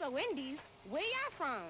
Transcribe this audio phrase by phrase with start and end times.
[0.00, 1.64] So Wendy's, where y'all from?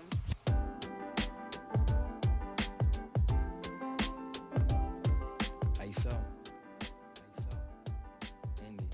[5.81, 5.95] Ahí so.
[5.95, 6.11] Ahí so.
[8.67, 8.91] Indies.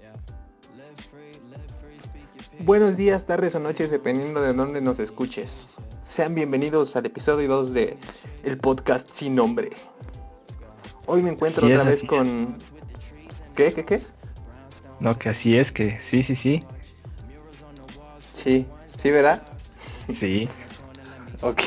[0.00, 0.12] Yeah.
[0.74, 2.66] Live free, live free, speak your peace.
[2.66, 5.50] Buenos días, tardes o noches, dependiendo de dónde nos escuches.
[6.16, 7.96] Sean bienvenidos al episodio 2 de
[8.42, 9.70] el podcast sin nombre.
[11.06, 12.58] Hoy me encuentro otra vez con...
[13.54, 13.72] ¿Qué?
[13.72, 13.84] ¿Qué?
[13.84, 14.02] ¿Qué?
[14.98, 16.64] No, que así es, que sí, sí, sí,
[18.44, 18.66] Sí,
[19.02, 19.42] ¿sí, verdad?
[20.20, 20.48] sí.
[21.44, 21.60] Ok.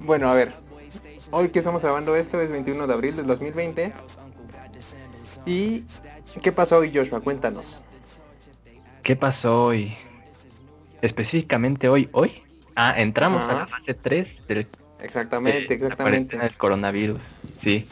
[0.00, 0.52] Bueno, a ver.
[1.30, 3.92] Hoy que estamos grabando esto es 21 de abril del 2020.
[5.46, 5.84] ¿Y
[6.42, 7.20] qué pasó hoy, Joshua?
[7.20, 7.64] Cuéntanos.
[9.04, 9.96] ¿Qué pasó hoy?
[11.02, 12.42] Específicamente hoy, ¿hoy?
[12.74, 13.50] Ah, entramos Ajá.
[13.50, 14.66] a la fase 3 del,
[15.02, 16.36] Exactamente, de exactamente.
[16.36, 17.20] del coronavirus.
[17.62, 17.86] Sí,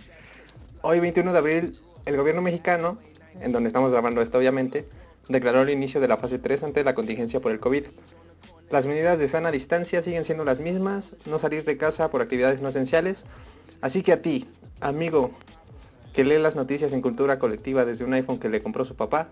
[0.82, 2.98] Hoy, 21 de abril, el gobierno mexicano,
[3.40, 4.86] en donde estamos grabando esto obviamente,
[5.28, 7.84] declaró el inicio de la fase 3 ante la contingencia por el COVID.
[8.70, 12.60] Las medidas de sana distancia siguen siendo las mismas, no salir de casa por actividades
[12.60, 13.18] no esenciales,
[13.80, 14.46] así que a ti,
[14.80, 15.30] amigo,
[16.12, 19.28] que lee las noticias en cultura colectiva desde un iPhone que le compró su papá,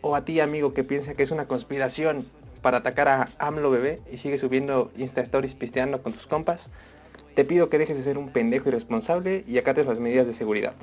[0.00, 2.26] o a ti, amigo, que piensa que es una conspiración
[2.60, 6.60] para atacar a AMLO bebé y sigue subiendo Insta Stories pisteando con tus compas,
[7.34, 10.74] te pido que dejes de ser un pendejo irresponsable y acates las medidas de seguridad.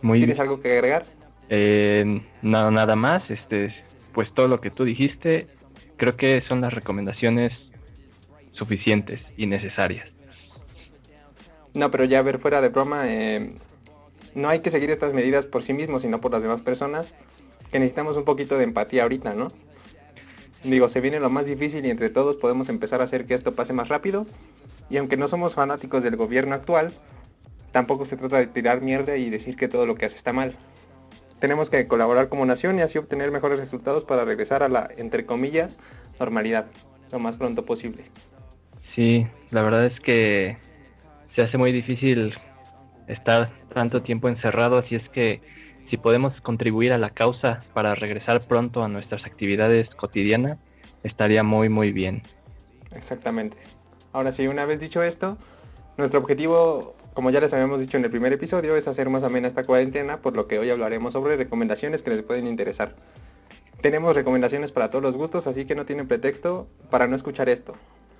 [0.00, 1.06] muy ¿Tienes algo que agregar?
[1.48, 3.74] Eh, no, nada más, este,
[4.12, 5.46] pues todo lo que tú dijiste,
[5.96, 7.52] creo que son las recomendaciones
[8.52, 10.08] suficientes y necesarias.
[11.74, 13.54] No, pero ya a ver, fuera de broma, eh,
[14.34, 17.06] no hay que seguir estas medidas por sí mismos, sino por las demás personas,
[17.70, 19.48] que necesitamos un poquito de empatía ahorita, ¿no?
[20.64, 23.54] Digo, se viene lo más difícil y entre todos podemos empezar a hacer que esto
[23.54, 24.26] pase más rápido.
[24.90, 26.92] Y aunque no somos fanáticos del gobierno actual,
[27.72, 30.56] tampoco se trata de tirar mierda y decir que todo lo que hace está mal.
[31.42, 35.26] Tenemos que colaborar como nación y así obtener mejores resultados para regresar a la, entre
[35.26, 35.76] comillas,
[36.20, 36.66] normalidad,
[37.10, 38.04] lo más pronto posible.
[38.94, 40.56] Sí, la verdad es que
[41.34, 42.32] se hace muy difícil
[43.08, 45.42] estar tanto tiempo encerrado, así es que
[45.90, 50.58] si podemos contribuir a la causa para regresar pronto a nuestras actividades cotidianas,
[51.02, 52.22] estaría muy muy bien.
[52.94, 53.56] Exactamente.
[54.12, 55.36] Ahora sí, una vez dicho esto,
[55.96, 59.48] nuestro objetivo, como ya les habíamos dicho en el primer episodio, es hacer más amena
[59.48, 62.94] esta cuarentena, por lo que hoy hablaremos sobre recomendaciones que les pueden interesar.
[63.82, 67.74] Tenemos recomendaciones para todos los gustos, así que no tienen pretexto para no escuchar esto.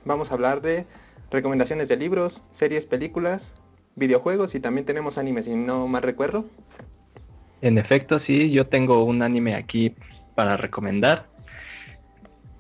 [0.05, 0.85] Vamos a hablar de
[1.31, 3.43] recomendaciones de libros, series, películas,
[3.95, 6.45] videojuegos y también tenemos anime, si no mal recuerdo.
[7.61, 9.95] En efecto, sí, yo tengo un anime aquí
[10.35, 11.27] para recomendar,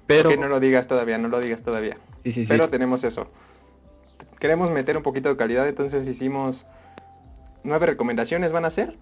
[0.07, 1.97] pero Que no lo digas todavía, no lo digas todavía.
[2.23, 2.47] sí, sí, sí.
[2.47, 3.29] Pero tenemos eso.
[4.43, 6.67] Queremos meter un poquito de calidad, entonces hicimos
[7.63, 8.97] nueve recomendaciones, ¿van a ser?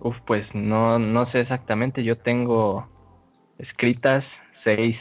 [0.00, 2.88] Uf, pues no no sé exactamente, yo tengo
[3.58, 4.24] escritas
[4.64, 4.96] seis.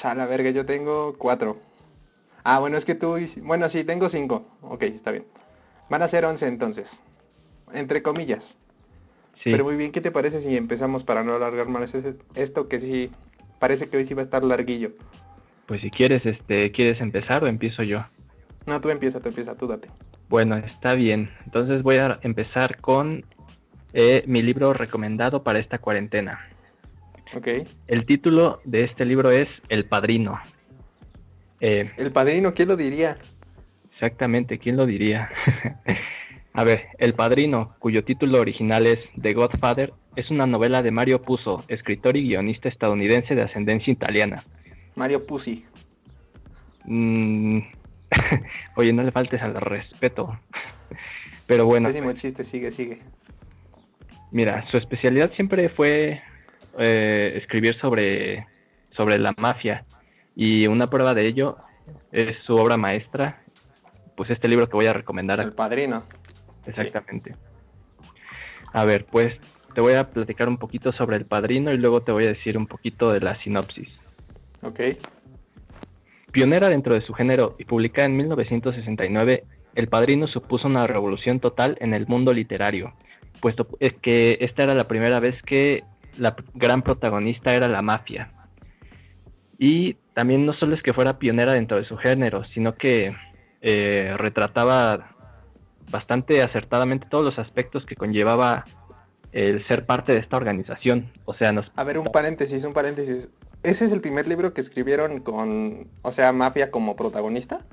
[0.00, 1.56] Sala verga, yo tengo cuatro.
[2.44, 3.18] Ah, bueno, es que tú...
[3.42, 4.46] Bueno, sí, tengo cinco.
[4.62, 5.24] Ok, está bien.
[5.90, 6.86] Van a ser once entonces.
[7.72, 8.44] Entre comillas.
[9.42, 9.50] Sí.
[9.50, 11.90] Pero muy bien, ¿qué te parece si empezamos para no alargar más
[12.36, 13.10] esto que sí...
[13.58, 14.92] Parece que hoy sí va a estar larguillo.
[15.68, 18.02] Pues si quieres, este, ¿quieres empezar o empiezo yo?
[18.64, 19.88] No, tú empieza, tú empieza, tú date.
[20.30, 21.30] Bueno, está bien.
[21.44, 23.22] Entonces voy a empezar con
[23.92, 26.40] eh, mi libro recomendado para esta cuarentena.
[27.36, 27.48] Ok.
[27.86, 30.40] El título de este libro es El Padrino.
[31.60, 33.18] Eh, El padrino, ¿quién lo diría?
[33.92, 35.28] exactamente, ¿quién lo diría?
[36.54, 41.20] a ver, El Padrino, cuyo título original es The Godfather, es una novela de Mario
[41.20, 44.44] Puzo, escritor y guionista estadounidense de ascendencia italiana.
[44.98, 45.64] Mario Pussy.
[46.84, 47.60] Mm,
[48.76, 50.38] Oye, no le faltes al respeto.
[51.46, 53.00] Pero bueno, Pésimo chiste, sigue, sigue.
[54.30, 56.20] Mira, su especialidad siempre fue
[56.78, 58.46] eh, escribir sobre,
[58.90, 59.86] sobre la mafia
[60.36, 61.56] y una prueba de ello
[62.12, 63.42] es su obra maestra,
[64.16, 65.40] pues este libro que voy a recomendar.
[65.40, 66.04] El padrino.
[66.66, 67.34] Exactamente.
[68.74, 69.34] A ver, pues
[69.74, 72.58] te voy a platicar un poquito sobre El Padrino y luego te voy a decir
[72.58, 73.88] un poquito de la sinopsis.
[74.62, 74.80] Ok.
[76.32, 79.44] Pionera dentro de su género y publicada en 1969,
[79.74, 82.92] El Padrino supuso una revolución total en el mundo literario,
[83.40, 85.84] puesto es que esta era la primera vez que
[86.16, 88.32] la gran protagonista era la mafia.
[89.58, 93.14] Y también no solo es que fuera pionera dentro de su género, sino que
[93.60, 95.16] eh, retrataba
[95.90, 98.64] bastante acertadamente todos los aspectos que conllevaba
[99.32, 101.12] el ser parte de esta organización.
[101.24, 103.28] O sea, nos A ver, un paréntesis, un paréntesis.
[103.62, 107.64] ¿Ese es el primer libro que escribieron con, o sea, Mafia como protagonista?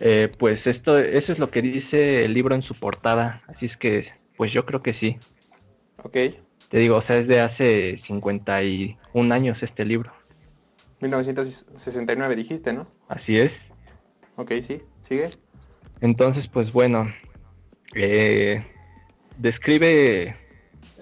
[0.00, 3.76] Eh, pues esto, eso es lo que dice el libro en su portada, así es
[3.76, 5.18] que, pues yo creo que sí.
[6.02, 6.16] Ok.
[6.70, 10.10] Te digo, o sea, es de hace 51 años este libro.
[11.00, 12.88] 1969 dijiste, ¿no?
[13.08, 13.52] Así es.
[14.36, 14.80] Ok, sí.
[15.08, 15.30] ¿Sigue?
[16.00, 17.12] Entonces, pues bueno,
[17.94, 18.64] eh,
[19.36, 20.36] describe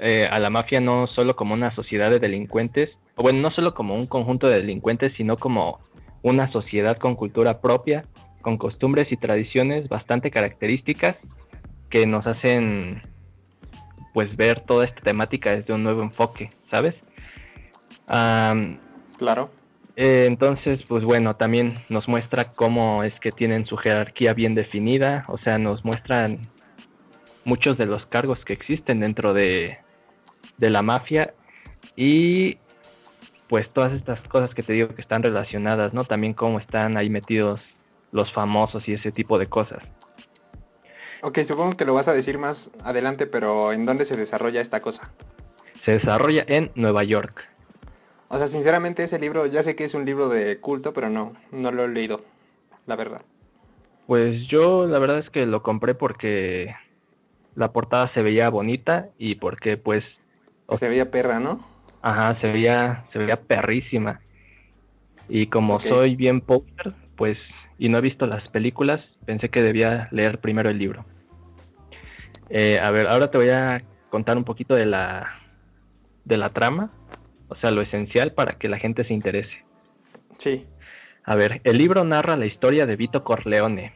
[0.01, 2.91] eh, a la mafia no solo como una sociedad de delincuentes,
[3.21, 5.81] o bueno, no solo como un conjunto de delincuentes, sino como
[6.23, 8.07] una sociedad con cultura propia,
[8.41, 11.17] con costumbres y tradiciones bastante características
[11.91, 13.03] que nos hacen
[14.15, 16.95] pues ver toda esta temática desde un nuevo enfoque, ¿sabes?
[18.07, 19.51] Claro.
[19.97, 25.27] eh, entonces, pues bueno, también nos muestra cómo es que tienen su jerarquía bien definida,
[25.29, 26.49] o sea, nos muestran
[27.45, 29.77] muchos de los cargos que existen dentro de,
[30.57, 31.35] de la mafia
[31.97, 32.57] y
[33.51, 36.05] pues todas estas cosas que te digo que están relacionadas, ¿no?
[36.05, 37.61] También cómo están ahí metidos
[38.13, 39.83] los famosos y ese tipo de cosas.
[41.23, 44.81] Ok, supongo que lo vas a decir más adelante, pero ¿en dónde se desarrolla esta
[44.81, 45.11] cosa?
[45.85, 47.45] Se desarrolla en Nueva York.
[48.29, 51.33] O sea, sinceramente ese libro, ya sé que es un libro de culto, pero no,
[51.51, 52.23] no lo he leído,
[52.87, 53.23] la verdad.
[54.07, 56.73] Pues yo la verdad es que lo compré porque
[57.57, 60.05] la portada se veía bonita y porque pues
[60.67, 61.70] O se veía perra, ¿no?
[62.03, 64.21] Ajá, se veía, se veía perrísima.
[65.29, 67.39] Y como soy bien poser, pues,
[67.79, 71.05] y no he visto las películas, pensé que debía leer primero el libro.
[72.49, 75.41] Eh, a ver, ahora te voy a contar un poquito de la,
[76.25, 76.91] de la trama,
[77.49, 79.65] o sea, lo esencial para que la gente se interese.
[80.39, 80.67] Sí.
[81.25, 83.93] A ver, el libro narra la historia de Vito Corleone,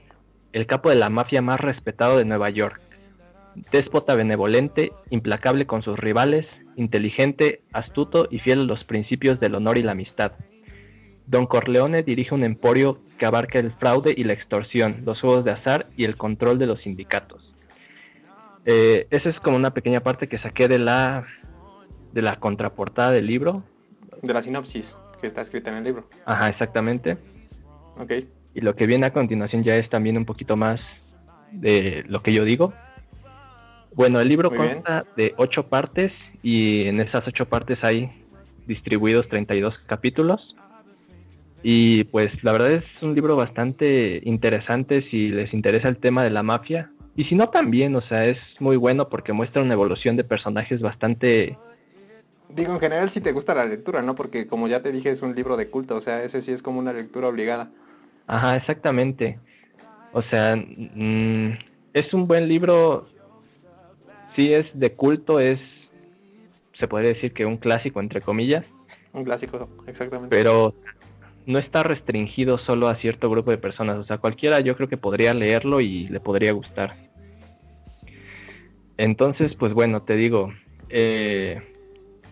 [0.52, 2.80] el capo de la mafia más respetado de Nueva York.
[3.72, 6.46] Déspota benevolente, implacable con sus rivales,
[6.76, 10.32] inteligente, astuto y fiel a los principios del honor y la amistad.
[11.26, 15.52] Don Corleone dirige un emporio que abarca el fraude y la extorsión, los juegos de
[15.52, 17.54] azar y el control de los sindicatos.
[18.66, 21.26] Eh, esa es como una pequeña parte que saqué de la
[22.12, 23.64] de la contraportada del libro.
[24.22, 24.86] De la sinopsis
[25.20, 26.08] que está escrita en el libro.
[26.24, 27.18] Ajá, exactamente.
[27.98, 28.12] Ok.
[28.54, 30.80] Y lo que viene a continuación ya es también un poquito más
[31.50, 32.72] de lo que yo digo.
[33.94, 34.74] Bueno, el libro Muy bien.
[34.74, 36.12] consta de ocho partes
[36.42, 38.10] y en esas ocho partes hay
[38.66, 40.56] distribuidos 32 capítulos.
[41.62, 46.30] Y pues la verdad es un libro bastante interesante si les interesa el tema de
[46.30, 46.90] la mafia.
[47.16, 50.80] Y si no también, o sea, es muy bueno porque muestra una evolución de personajes
[50.80, 51.56] bastante...
[52.50, 54.14] Digo, en general si te gusta la lectura, ¿no?
[54.14, 56.62] Porque como ya te dije, es un libro de culto, o sea, ese sí es
[56.62, 57.70] como una lectura obligada.
[58.26, 59.38] Ajá, exactamente.
[60.12, 61.52] O sea, mm,
[61.94, 63.06] es un buen libro.
[64.34, 65.60] Sí, es de culto, es.
[66.78, 68.64] Se podría decir que un clásico, entre comillas.
[69.12, 70.34] Un clásico, exactamente.
[70.34, 70.74] Pero
[71.46, 73.98] no está restringido solo a cierto grupo de personas.
[73.98, 76.96] O sea, cualquiera yo creo que podría leerlo y le podría gustar.
[78.96, 80.52] Entonces, pues bueno, te digo.
[80.88, 81.60] eh,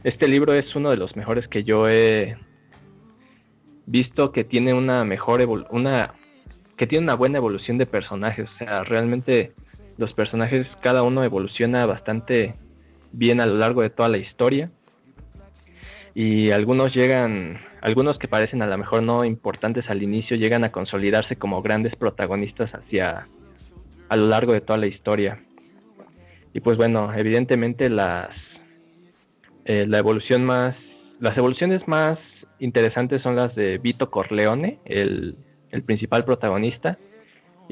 [0.04, 2.36] este libro es uno de los mejores que yo he
[3.86, 6.14] visto que tiene una mejor una
[6.76, 9.52] que tiene una buena evolución de personajes, o sea, realmente
[9.96, 12.54] los personajes cada uno evoluciona bastante
[13.12, 14.70] bien a lo largo de toda la historia
[16.14, 20.72] y algunos llegan, algunos que parecen a lo mejor no importantes al inicio llegan a
[20.72, 23.28] consolidarse como grandes protagonistas hacia
[24.08, 25.42] a lo largo de toda la historia.
[26.52, 28.30] Y pues bueno, evidentemente las
[29.64, 30.76] eh, la evolución más
[31.18, 32.18] las evoluciones más
[32.58, 35.36] interesantes son las de Vito Corleone, el,
[35.70, 36.98] el principal protagonista,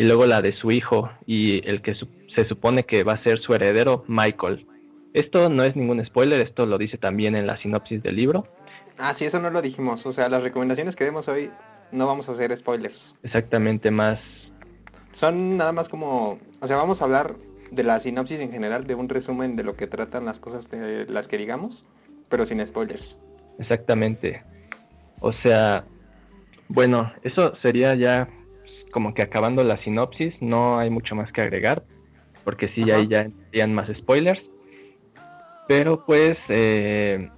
[0.00, 3.22] y luego la de su hijo y el que su- se supone que va a
[3.22, 4.66] ser su heredero, Michael.
[5.12, 8.46] Esto no es ningún spoiler, esto lo dice también en la sinopsis del libro.
[8.96, 10.06] Ah, sí, eso no lo dijimos.
[10.06, 11.50] O sea, las recomendaciones que demos hoy
[11.92, 12.96] no vamos a hacer spoilers.
[13.24, 14.18] Exactamente más.
[15.18, 16.38] Son nada más como...
[16.62, 17.34] O sea, vamos a hablar
[17.70, 21.04] de la sinopsis en general, de un resumen de lo que tratan las cosas de
[21.10, 21.84] las que digamos,
[22.30, 23.18] pero sin spoilers.
[23.58, 24.42] Exactamente.
[25.20, 25.84] O sea,
[26.68, 28.28] bueno, eso sería ya
[28.90, 31.82] como que acabando la sinopsis, no hay mucho más que agregar,
[32.44, 32.96] porque sí, Ajá.
[32.96, 34.40] ahí ya entrarían más spoilers.
[35.68, 37.30] Pero pues, eh,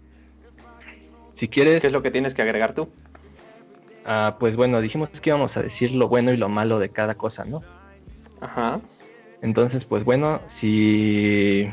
[1.39, 2.89] si quieres, ¿Qué es lo que tienes que agregar tú?
[4.05, 7.15] ah, pues bueno, dijimos que íbamos a decir lo bueno y lo malo de cada
[7.15, 7.63] cosa, ¿no?
[8.41, 8.81] Ajá.
[9.43, 11.69] Entonces, pues bueno, si...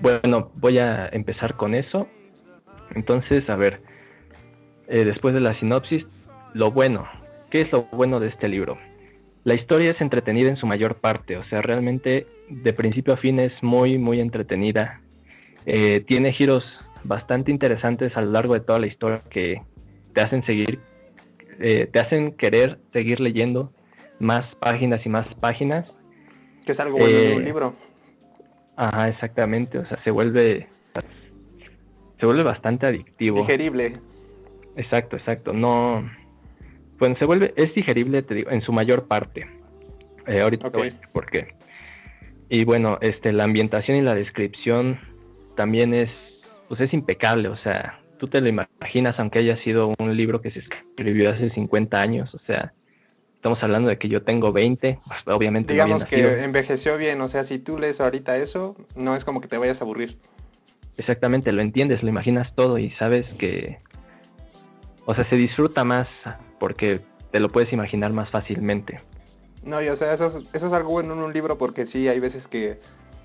[0.00, 2.06] Bueno, voy a empezar con eso.
[2.94, 3.82] Entonces, a ver,
[4.86, 6.06] eh, después de la sinopsis,
[6.54, 7.06] lo bueno.
[7.50, 8.78] ¿Qué es lo bueno de este libro?
[9.44, 13.38] La historia es entretenida en su mayor parte, o sea, realmente de principio a fin
[13.38, 15.00] es muy, muy entretenida.
[15.64, 16.64] Eh, tiene giros
[17.04, 19.62] bastante interesantes a lo largo de toda la historia que
[20.12, 20.80] te hacen seguir,
[21.60, 23.72] eh, te hacen querer seguir leyendo
[24.18, 25.86] más páginas y más páginas.
[26.66, 27.76] Que es algo bueno de Eh, un libro.
[28.76, 30.68] Ajá, exactamente, o sea, se vuelve
[32.20, 33.40] se vuelve bastante adictivo.
[33.40, 34.00] Digerible.
[34.76, 35.52] Exacto, exacto.
[35.52, 36.10] No
[36.98, 39.46] bueno, se vuelve es digerible, te digo, en su mayor parte.
[40.26, 40.74] Eh, ahorita Ok.
[40.74, 41.48] voy a decir por qué.
[42.50, 44.98] Y bueno, este la ambientación y la descripción
[45.56, 46.10] también es
[46.68, 50.50] pues es impecable, o sea, tú te lo imaginas aunque haya sido un libro que
[50.50, 52.74] se escribió hace 50 años, o sea,
[53.36, 56.44] estamos hablando de que yo tengo 20, pues, obviamente Digamos que nacido.
[56.44, 59.80] envejeció bien, o sea, si tú lees ahorita eso, no es como que te vayas
[59.80, 60.18] a aburrir.
[60.98, 63.78] Exactamente, lo entiendes, lo imaginas todo y sabes que,
[65.06, 66.06] o sea, se disfruta más
[66.58, 67.00] porque
[67.30, 69.00] te lo puedes imaginar más fácilmente.
[69.62, 72.08] No, y o sea, eso es, eso es algo bueno en un libro porque sí,
[72.08, 72.78] hay veces que,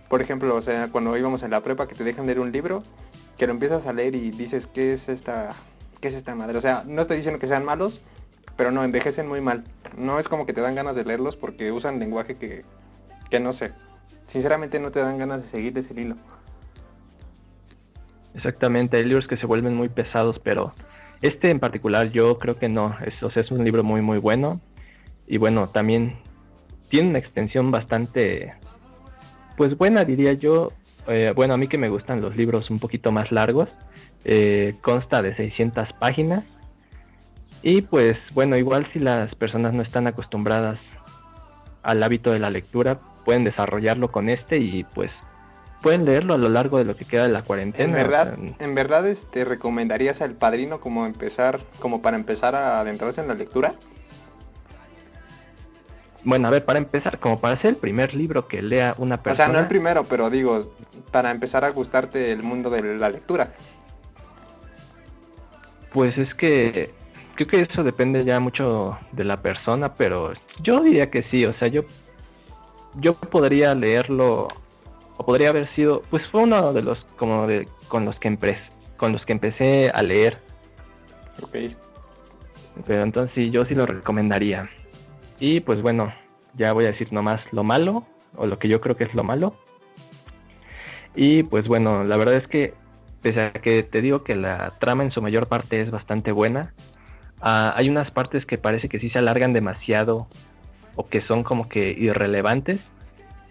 [0.10, 2.84] por ejemplo, o sea, cuando íbamos en la prepa que te dejan leer un libro,
[3.38, 5.56] que lo empiezas a leer y dices, ¿qué es esta,
[6.02, 6.58] qué es esta madre?
[6.58, 8.00] O sea, no estoy diciendo que sean malos,
[8.58, 9.63] pero no, envejecen muy mal.
[9.98, 12.63] No es como que te dan ganas de leerlos porque usan lenguaje que,
[13.30, 13.72] que no sé.
[14.32, 16.16] Sinceramente no te dan ganas de seguir ese hilo.
[18.36, 20.74] Exactamente, hay libros que se vuelven muy pesados, pero
[21.24, 24.20] este en particular yo creo que no, es, o sea, es un libro muy muy
[24.20, 24.60] bueno.
[25.25, 26.18] Y bueno, también
[26.89, 28.53] tiene una extensión bastante,
[29.58, 30.72] pues buena diría yo,
[31.08, 33.68] Eh, bueno, a mí que me gustan los libros un poquito más largos,
[34.24, 36.46] eh, consta de 600 páginas.
[37.62, 40.80] Y pues bueno, igual si las personas no están acostumbradas
[41.82, 45.12] al hábito de la lectura, pueden desarrollarlo con este y pues
[45.84, 47.84] pueden leerlo a lo largo de lo que queda de la cuarentena.
[47.84, 52.56] En o verdad, sea, en verdad, este, recomendarías al Padrino como empezar, como para empezar
[52.56, 53.75] a adentrarse en la lectura.
[56.24, 59.22] Bueno, a ver, para empezar, como para ser el primer libro que lea una O
[59.22, 59.46] persona.
[59.46, 60.74] sea, no el primero, pero digo,
[61.12, 63.52] para empezar a gustarte el mundo de la lectura.
[65.92, 66.92] Pues es que
[67.36, 71.54] creo que eso depende ya mucho de la persona, pero yo diría que sí, o
[71.56, 71.84] sea, yo
[72.96, 74.48] yo podría leerlo
[75.17, 78.60] o podría haber sido, pues fue uno de los como de con los que empecé
[78.98, 80.38] con los que empecé a leer,
[81.41, 81.55] Ok.
[82.86, 84.70] pero entonces sí, yo sí lo recomendaría.
[85.39, 86.13] Y pues bueno,
[86.55, 88.05] ya voy a decir nomás lo malo
[88.36, 89.55] o lo que yo creo que es lo malo.
[91.15, 92.74] Y pues bueno, la verdad es que
[93.22, 96.74] pese a que te digo que la trama en su mayor parte es bastante buena,
[97.41, 100.27] ah, hay unas partes que parece que sí se alargan demasiado
[100.96, 102.79] o que son como que irrelevantes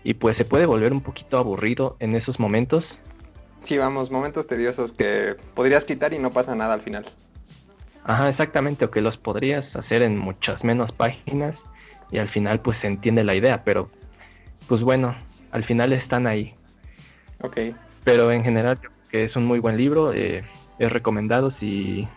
[0.05, 2.85] y pues se puede volver un poquito aburrido en esos momentos.
[3.67, 7.07] Sí, vamos, momentos tediosos que podrías quitar y no pasa nada al final.
[8.05, 11.55] Ajá, exactamente, o que los podrías hacer en muchas menos páginas
[12.11, 13.91] y al final pues se entiende la idea, pero
[14.69, 15.15] pues bueno,
[15.53, 16.55] al final están ahí.
[17.41, 17.59] Ok.
[18.05, 20.45] Pero en general yo creo que es un muy buen libro, eh,
[20.79, 22.09] es recomendado si,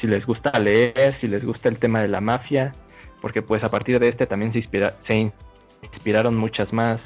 [0.00, 2.74] si les gusta leer, si les gusta el tema de la mafia,
[3.20, 5.32] porque pues a partir de este también se, inspira, se
[5.82, 7.00] inspiraron muchas más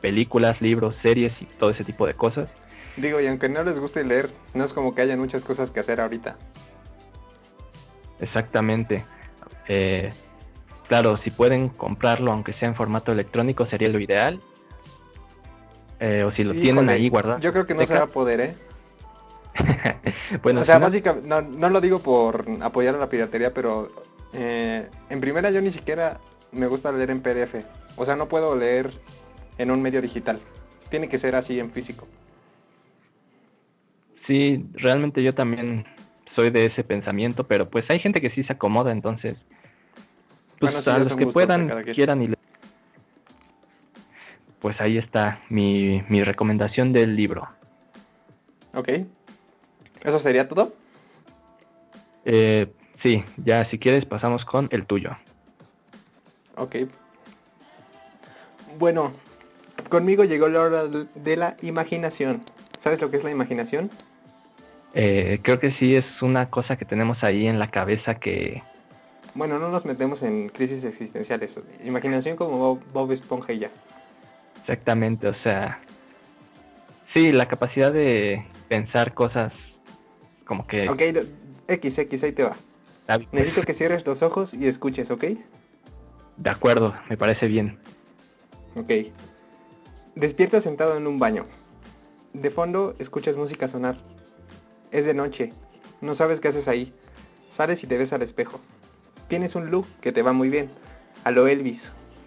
[0.00, 2.48] películas, libros, series y todo ese tipo de cosas.
[2.96, 5.80] Digo, y aunque no les guste leer, no es como que haya muchas cosas que
[5.80, 6.36] hacer ahorita.
[8.20, 9.04] Exactamente.
[9.68, 10.12] Eh,
[10.88, 14.40] claro, si pueden comprarlo aunque sea en formato electrónico sería lo ideal.
[16.00, 17.40] Eh, o si lo tienen ahí guardado.
[17.40, 18.54] Yo creo que no se va a poder, ¿eh?
[20.42, 23.88] bueno, o sea, no- básicamente, no, no lo digo por apoyar a la piratería, pero
[24.32, 26.18] eh, en primera yo ni siquiera
[26.52, 27.54] me gusta leer en PDF.
[27.96, 28.90] O sea, no puedo leer
[29.58, 30.40] en un medio digital.
[30.90, 32.06] Tiene que ser así en físico.
[34.26, 35.84] Sí, realmente yo también
[36.34, 39.36] soy de ese pensamiento, pero pues hay gente que sí se acomoda, entonces,
[40.58, 42.34] pues Bueno, a los que puedan, quieran y le-
[44.60, 47.46] pues ahí está mi, mi recomendación del libro.
[48.74, 48.88] ¿Ok?
[50.02, 50.72] ¿Eso sería todo?
[52.24, 52.72] Eh,
[53.02, 55.10] sí, ya si quieres pasamos con el tuyo.
[56.56, 56.76] Ok.
[58.78, 59.12] Bueno,
[59.88, 62.42] conmigo llegó la hora de la imaginación.
[62.82, 63.90] ¿Sabes lo que es la imaginación?
[64.94, 68.62] Eh, creo que sí es una cosa que tenemos ahí en la cabeza que,
[69.34, 71.52] Bueno, no nos metemos en crisis existenciales.
[71.84, 73.70] Imaginación como Bob, Bob Esponja y ya.
[74.60, 75.80] exactamente, o sea,
[77.12, 79.52] sí, la capacidad de pensar cosas
[80.46, 80.88] como que...
[80.88, 81.22] Ok, lo-
[81.68, 82.56] X, X, ahí te va.
[83.08, 85.24] Ah, pues, Necesito que cierres los ojos y escuches, ¿ok?
[86.36, 87.78] De acuerdo, me parece bien.
[88.76, 88.90] Ok.
[90.16, 91.46] Despiertas sentado en un baño.
[92.32, 93.96] De fondo escuchas música sonar.
[94.90, 95.52] Es de noche.
[96.00, 96.92] No sabes qué haces ahí.
[97.56, 98.60] Sales y te ves al espejo.
[99.28, 100.70] Tienes un look que te va muy bien.
[101.22, 101.80] A lo Elvis.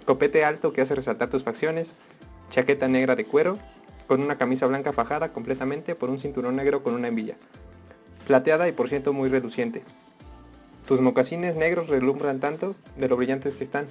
[0.06, 1.90] Copete alto que hace resaltar tus facciones.
[2.52, 3.58] Chaqueta negra de cuero.
[4.08, 7.36] Con una camisa blanca fajada completamente por un cinturón negro con una hebilla.
[8.26, 9.84] Plateada y por ciento muy reluciente.
[10.88, 13.88] Tus mocasines negros relumbran tanto de lo brillantes que están.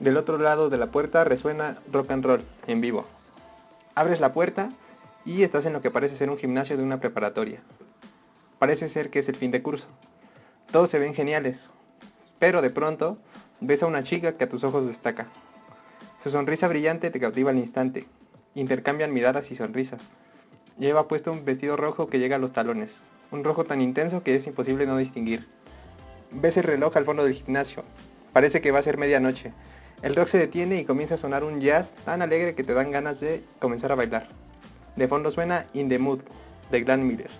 [0.00, 3.06] Del otro lado de la puerta resuena rock and roll en vivo.
[3.94, 4.68] Abres la puerta
[5.24, 7.60] y estás en lo que parece ser un gimnasio de una preparatoria.
[8.58, 9.86] Parece ser que es el fin de curso.
[10.70, 11.56] Todos se ven geniales,
[12.38, 13.16] pero de pronto
[13.60, 15.28] ves a una chica que a tus ojos destaca.
[16.22, 18.04] Su sonrisa brillante te cautiva al instante.
[18.54, 20.02] Intercambian miradas y sonrisas.
[20.78, 22.90] Lleva puesto un vestido rojo que llega a los talones,
[23.30, 25.46] un rojo tan intenso que es imposible no distinguir.
[26.32, 27.82] Ves el reloj al fondo del gimnasio.
[28.34, 29.52] Parece que va a ser medianoche.
[30.06, 32.92] El rock se detiene y comienza a sonar un jazz tan alegre que te dan
[32.92, 34.28] ganas de comenzar a bailar.
[34.94, 36.20] De fondo suena In the Mood,
[36.70, 37.30] de Glenn Miller.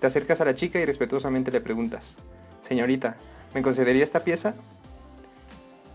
[0.00, 2.02] Te acercas a la chica y respetuosamente le preguntas,
[2.66, 3.14] Señorita,
[3.54, 4.54] ¿me concedería esta pieza?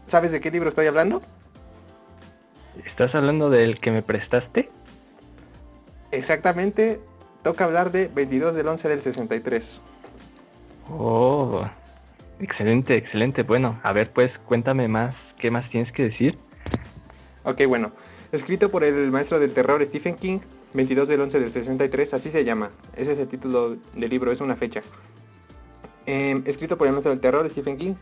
[0.09, 1.21] ¿Sabes de qué libro estoy hablando?
[2.85, 4.69] ¿Estás hablando del que me prestaste?
[6.11, 7.01] Exactamente,
[7.43, 9.65] toca hablar de 22 del 11 del 63.
[10.91, 11.65] Oh,
[12.39, 13.43] excelente, excelente.
[13.43, 16.37] Bueno, a ver, pues cuéntame más, ¿qué más tienes que decir?
[17.43, 17.91] Ok, bueno,
[18.31, 20.39] escrito por el maestro del terror Stephen King,
[20.73, 22.71] 22 del 11 del 63, así se llama.
[22.95, 24.81] Ese es el título del libro, es una fecha.
[26.05, 27.95] Eh, escrito por el maestro del terror Stephen King,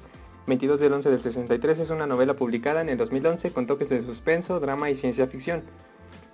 [0.48, 4.04] 22 del 11 del 63 es una novela publicada en el 2011 con toques de
[4.04, 5.64] suspenso, drama y ciencia ficción.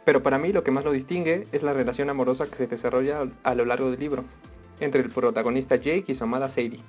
[0.04, 3.28] Pero para mí lo que más lo distingue es la relación amorosa que se desarrolla
[3.44, 4.26] a lo largo del libro,
[4.80, 6.82] entre el protagonista Jake y su amada Sadie.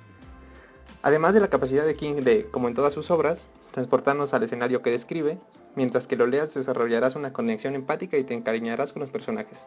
[1.01, 3.39] Además de la capacidad de King de, como en todas sus obras,
[3.73, 5.37] transportarnos al escenario que describe,
[5.75, 9.57] mientras que lo leas desarrollarás una conexión empática y te encariñarás con los personajes.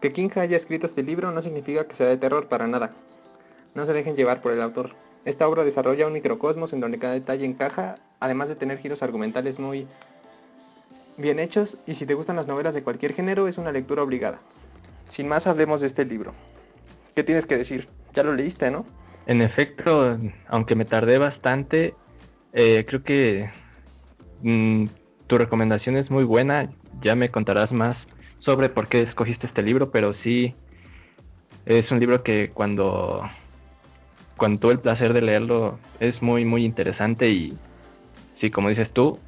[0.00, 2.90] Que King haya escrito este libro no significa que sea de terror para nada.
[3.74, 4.90] No se dejen llevar por el autor.
[5.24, 9.60] Esta obra desarrolla un microcosmos en donde cada detalle encaja, además de tener giros argumentales
[9.60, 9.86] muy
[11.16, 14.40] bien hechos, y si te gustan las novelas de cualquier género es una lectura obligada.
[15.14, 16.32] Sin más, hablemos de este libro.
[17.14, 17.88] ¿Qué tienes que decir?
[18.14, 18.86] Ya lo leíste, ¿no?
[19.26, 21.94] En efecto, aunque me tardé bastante,
[22.52, 23.50] eh, creo que
[24.42, 24.86] mm,
[25.26, 26.70] tu recomendación es muy buena.
[27.02, 27.96] Ya me contarás más
[28.40, 30.54] sobre por qué escogiste este libro, pero sí
[31.66, 33.22] es un libro que cuando
[34.36, 37.56] cuando tuve el placer de leerlo es muy muy interesante y
[38.40, 39.18] sí como dices tú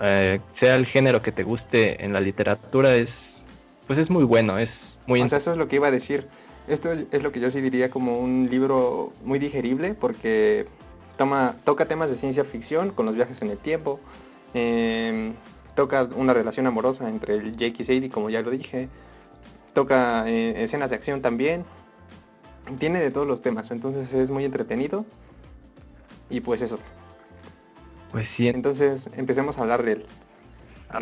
[0.00, 3.08] eh, sea el género que te guste en la literatura es
[3.86, 4.70] pues es muy bueno es
[5.06, 6.26] muy o sea eso es lo que iba a decir
[6.66, 10.66] esto es lo que yo sí diría como un libro muy digerible porque
[11.22, 14.00] toma toca temas de ciencia ficción con los viajes en el tiempo
[14.54, 15.32] eh,
[15.76, 18.88] toca una relación amorosa entre el Jake y Sadie como ya lo dije
[19.72, 21.64] toca eh, escenas de acción también
[22.78, 25.04] tiene de todos los temas, entonces es muy entretenido.
[26.30, 26.78] Y pues eso.
[28.10, 28.48] Pues sí.
[28.48, 30.06] Entonces empecemos a hablar de él.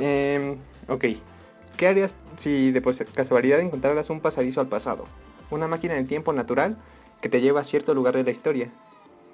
[0.01, 0.57] Eh,
[0.89, 1.05] ok.
[1.77, 2.83] ¿Qué harías si de
[3.15, 5.05] casualidad encontraras un pasadizo al pasado?
[5.51, 6.77] Una máquina del tiempo natural
[7.21, 8.71] que te lleva a cierto lugar de la historia.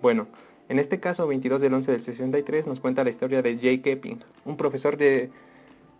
[0.02, 0.26] Bueno,
[0.68, 4.18] en este caso 22 del 11 del 63 nos cuenta la historia de Jake Epping,
[4.44, 5.30] un profesor de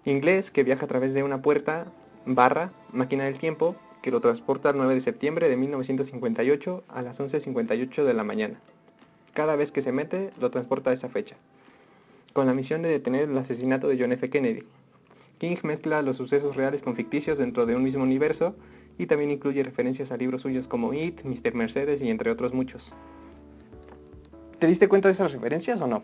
[0.05, 1.87] inglés que viaja a través de una puerta
[2.24, 7.18] barra máquina del tiempo que lo transporta el 9 de septiembre de 1958 a las
[7.18, 8.61] 11.58 de la mañana.
[9.35, 11.37] Cada vez que se mete, lo transporta a esa fecha,
[12.33, 14.31] con la misión de detener el asesinato de John F.
[14.31, 14.64] Kennedy.
[15.38, 18.57] King mezcla los sucesos reales con ficticios dentro de un mismo universo
[18.98, 21.55] y también incluye referencias a libros suyos como It, Mr.
[21.55, 22.92] Mercedes y entre otros muchos.
[24.59, 26.03] ¿Te diste cuenta de esas referencias o no?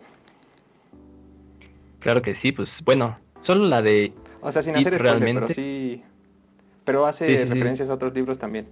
[1.99, 4.13] Claro que sí, pues bueno, solo la de...
[4.41, 6.03] O sea, sin hacer spoiler, pero sí
[6.85, 7.91] pero hace sí, sí, referencias sí.
[7.91, 8.67] a otros libros también.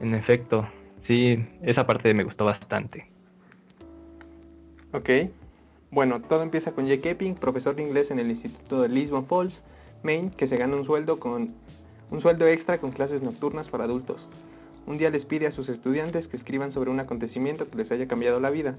[0.00, 0.68] En efecto,
[1.06, 3.06] sí, esa parte me gustó bastante.
[4.92, 5.10] Ok.
[5.90, 9.62] Bueno, todo empieza con Jake Epping, profesor de inglés en el Instituto de Lisbon Falls,
[10.02, 11.54] Maine, que se gana un sueldo con
[12.10, 14.20] un sueldo extra con clases nocturnas para adultos.
[14.86, 18.06] Un día les pide a sus estudiantes que escriban sobre un acontecimiento que les haya
[18.06, 18.76] cambiado la vida,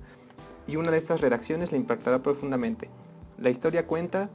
[0.66, 2.90] y una de estas redacciones le impactará profundamente.
[3.38, 4.30] La historia cuenta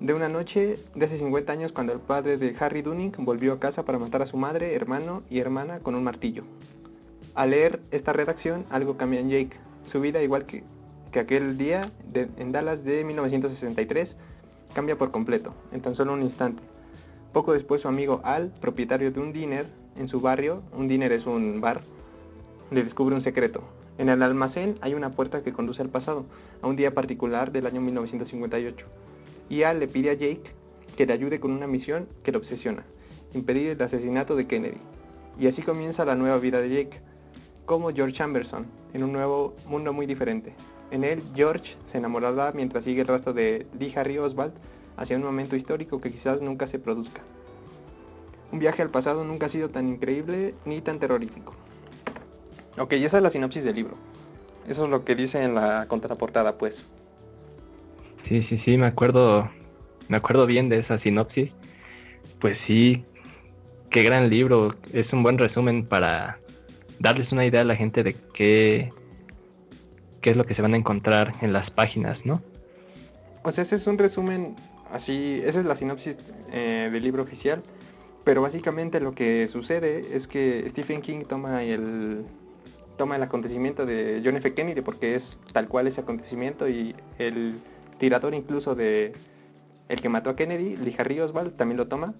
[0.00, 3.60] de una noche de hace 50 años cuando el padre de Harry Dunning volvió a
[3.60, 6.44] casa para matar a su madre, hermano y hermana con un martillo.
[7.34, 9.56] Al leer esta redacción, algo cambia en Jake.
[9.92, 10.64] Su vida, igual que,
[11.12, 14.16] que aquel día en Dallas de 1963,
[14.74, 16.62] cambia por completo, en tan solo un instante.
[17.32, 19.66] Poco después su amigo Al, propietario de un diner
[19.98, 21.82] en su barrio, un diner es un bar,
[22.70, 23.62] le descubre un secreto.
[23.98, 26.24] En el almacén hay una puerta que conduce al pasado,
[26.62, 28.86] a un día particular del año 1958
[29.48, 30.50] y Al le pide a Jake
[30.96, 32.84] que le ayude con una misión que lo obsesiona,
[33.32, 34.78] impedir el asesinato de Kennedy.
[35.38, 37.00] Y así comienza la nueva vida de Jake,
[37.64, 40.54] como George Amberson, en un nuevo mundo muy diferente.
[40.90, 44.54] En él, George se enamorará mientras sigue el rastro de Lee Harry Oswald
[44.96, 47.22] hacia un momento histórico que quizás nunca se produzca.
[48.52, 51.54] Un viaje al pasado nunca ha sido tan increíble ni tan terrorífico.
[52.78, 53.96] Ok, esa es la sinopsis del libro.
[54.68, 56.74] Eso es lo que dice en la contraportada, pues.
[58.28, 59.48] Sí, sí, sí, me acuerdo
[60.08, 61.50] me acuerdo bien de esa sinopsis.
[62.40, 63.04] Pues sí,
[63.90, 64.74] qué gran libro.
[64.92, 66.38] Es un buen resumen para
[66.98, 68.90] darles una idea a la gente de qué,
[70.20, 72.42] qué es lo que se van a encontrar en las páginas, ¿no?
[73.44, 74.56] O sea, ese es un resumen
[74.92, 76.16] así, esa es la sinopsis
[76.52, 77.62] eh, del libro oficial,
[78.28, 82.26] pero básicamente lo que sucede es que Stephen King toma el
[82.98, 84.52] toma el acontecimiento de John F.
[84.52, 85.22] Kennedy porque es
[85.54, 87.58] tal cual ese acontecimiento y el
[87.98, 89.14] tirador incluso de
[89.88, 92.12] el que mató a Kennedy, Lee Harry Oswald, también lo toma,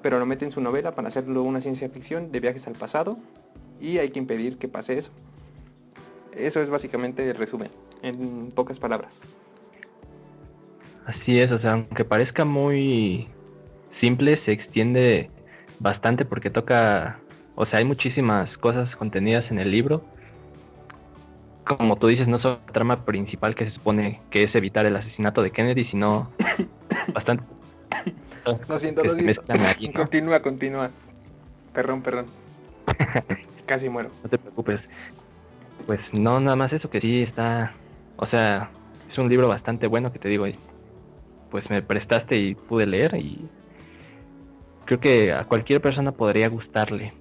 [0.00, 3.18] pero lo mete en su novela para hacerlo una ciencia ficción de viajes al pasado
[3.80, 5.10] y hay que impedir que pase eso.
[6.36, 9.12] Eso es básicamente el resumen, en pocas palabras.
[11.04, 13.26] Así es, o sea, aunque parezca muy
[14.00, 15.31] simple, se extiende
[15.82, 17.18] bastante porque toca,
[17.56, 20.04] o sea, hay muchísimas cosas contenidas en el libro.
[21.64, 24.96] Como tú dices, no solo la trama principal que se supone que es evitar el
[24.96, 26.30] asesinato de Kennedy, sino
[27.14, 27.44] bastante.
[28.68, 29.42] Lo siento, lo siento.
[29.94, 30.90] Continúa, continúa.
[31.72, 32.26] Perdón, perdón.
[33.66, 34.10] Casi muero.
[34.22, 34.80] No te preocupes.
[35.86, 37.74] Pues no, nada más eso que sí está,
[38.16, 38.70] o sea,
[39.10, 40.46] es un libro bastante bueno que te digo,
[41.50, 43.48] pues me prestaste y pude leer y
[44.92, 47.12] creo que a cualquier persona podría gustarle.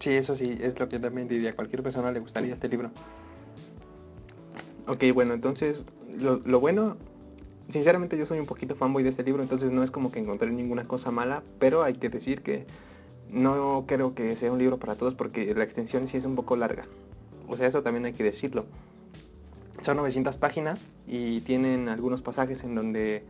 [0.00, 2.90] Sí, eso sí, es lo que también diría, a cualquier persona le gustaría este libro.
[4.86, 5.82] Ok, bueno, entonces,
[6.18, 6.96] lo, lo bueno,
[7.72, 10.50] sinceramente yo soy un poquito fanboy de este libro, entonces no es como que encontré
[10.50, 12.66] ninguna cosa mala, pero hay que decir que
[13.30, 16.56] no creo que sea un libro para todos porque la extensión sí es un poco
[16.56, 16.84] larga.
[17.48, 18.66] O sea, eso también hay que decirlo.
[19.84, 23.22] Son 900 páginas y tienen algunos pasajes en donde,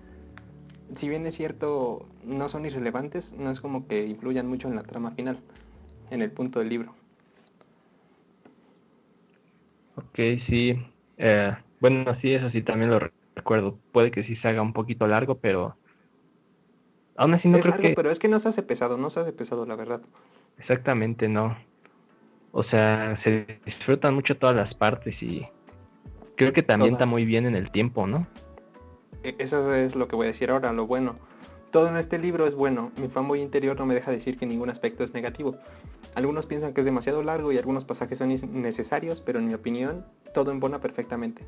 [0.99, 4.83] si bien es cierto, no son irrelevantes, no es como que influyan mucho en la
[4.83, 5.39] trama final,
[6.11, 6.95] en el punto del libro.
[9.97, 10.83] Ok, sí.
[11.19, 13.01] Eh, bueno, sí, eso sí también lo
[13.37, 13.79] recuerdo.
[13.93, 15.77] Puede que sí se haga un poquito largo, pero
[17.17, 17.95] aún así no creo que...
[17.95, 20.01] Pero es que no se hace pesado, no se hace pesado, la verdad.
[20.59, 21.57] Exactamente, no.
[22.53, 25.47] O sea, se disfrutan mucho todas las partes y
[26.41, 28.27] Creo que también está muy bien en el tiempo, ¿no?
[29.23, 31.17] E, eso es lo que voy a decir ahora, lo bueno.
[31.71, 32.91] Todo en este libro es bueno.
[32.97, 35.57] Mi fanboy interior no me deja decir que ningún aspecto es negativo.
[36.15, 40.05] Algunos piensan que es demasiado largo y algunos pasajes son innecesarios, pero en mi opinión,
[40.35, 41.45] todo embona perfectamente.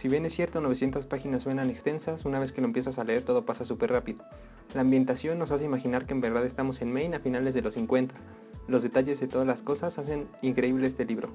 [0.00, 3.24] Si bien es cierto, 900 páginas suenan extensas, una vez que lo empiezas a leer
[3.24, 4.24] todo pasa súper rápido.
[4.74, 7.74] La ambientación nos hace imaginar que en verdad estamos en Maine a finales de los
[7.74, 8.14] 50.
[8.68, 11.28] Los detalles de todas las cosas hacen increíble este libro.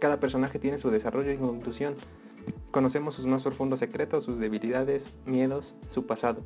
[0.00, 1.94] Cada personaje tiene su desarrollo y conclusión,
[2.70, 6.42] Conocemos sus más profundos secretos, sus debilidades, miedos, su pasado.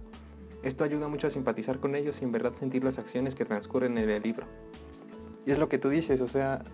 [0.62, 3.98] Esto ayuda mucho a simpatizar con ellos y en verdad sentir las acciones que transcurren
[3.98, 4.46] en el libro.
[5.46, 6.64] Y es lo que tú dices, o sea,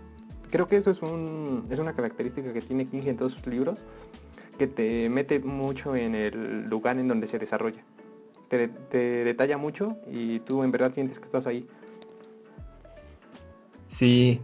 [0.50, 3.78] creo que eso es, un, es una característica que tiene King en todos sus libros,
[4.58, 7.82] que te mete mucho en el lugar en donde se desarrolla.
[8.48, 11.66] Te, te detalla mucho y tú en verdad sientes que estás ahí.
[13.98, 14.40] Sí,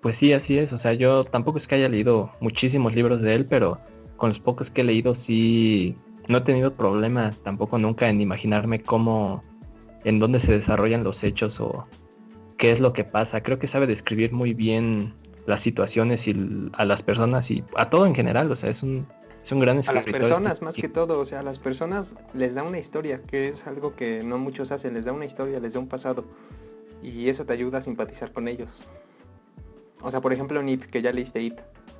[0.00, 0.72] pues sí, así es.
[0.72, 3.78] O sea, yo tampoco es que haya leído muchísimos libros de él, pero
[4.16, 5.96] con los pocos que he leído sí
[6.28, 9.44] no he tenido problemas tampoco nunca en imaginarme cómo,
[10.04, 11.86] en dónde se desarrollan los hechos o
[12.58, 13.42] qué es lo que pasa.
[13.42, 15.14] Creo que sabe describir muy bien
[15.46, 16.34] las situaciones y
[16.72, 18.50] a las personas y a todo en general.
[18.50, 19.06] O sea, es un,
[19.44, 20.02] es un gran escritor.
[20.02, 23.22] A las personas más que todo, o sea, a las personas les da una historia,
[23.22, 26.24] que es algo que no muchos hacen, les da una historia, les da un pasado
[27.02, 28.70] y eso te ayuda a simpatizar con ellos.
[30.02, 31.54] O sea, por ejemplo, Nip, que ya leíste It.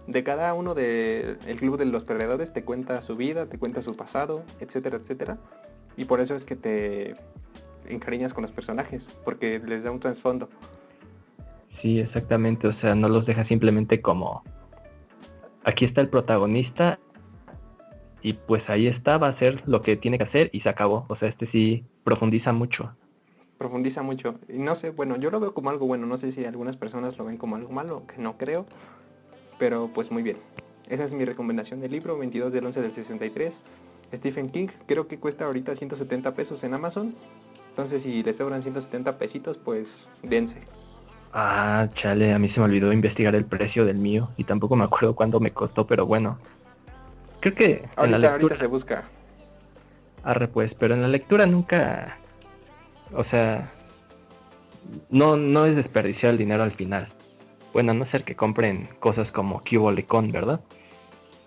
[0.06, 3.82] De cada uno del el club de los perdedores te cuenta su vida, te cuenta
[3.82, 5.38] su pasado, etcétera, etcétera.
[5.96, 7.14] Y por eso es que te
[7.88, 10.48] encariñas con los personajes, porque les da un trasfondo.
[11.82, 12.68] Sí, exactamente.
[12.68, 14.42] O sea, no los deja simplemente como...
[15.64, 17.00] Aquí está el protagonista
[18.22, 21.06] y pues ahí está, va a hacer lo que tiene que hacer y se acabó.
[21.08, 22.94] O sea, este sí profundiza mucho
[23.58, 24.38] profundiza mucho.
[24.48, 27.16] Y no sé, bueno, yo lo veo como algo bueno, no sé si algunas personas
[27.16, 28.66] lo ven como algo malo, que no creo,
[29.58, 30.38] pero pues muy bien.
[30.88, 33.54] Esa es mi recomendación del libro, 22 del 11 del 63.
[34.14, 37.14] Stephen King, creo que cuesta ahorita 170 pesos en Amazon.
[37.70, 39.86] Entonces si le sobran 170 pesitos, pues
[40.22, 40.62] dense.
[41.32, 44.84] Ah, chale, a mí se me olvidó investigar el precio del mío y tampoco me
[44.84, 46.38] acuerdo cuánto me costó, pero bueno.
[47.40, 49.04] Creo que en la lectura se busca.
[50.22, 52.16] Arre pues, pero en la lectura nunca
[53.12, 53.70] o sea,
[55.10, 57.08] no, no es desperdiciar el dinero al final.
[57.76, 60.60] Bueno, a no ser que compren cosas como Cubolecon, ¿verdad?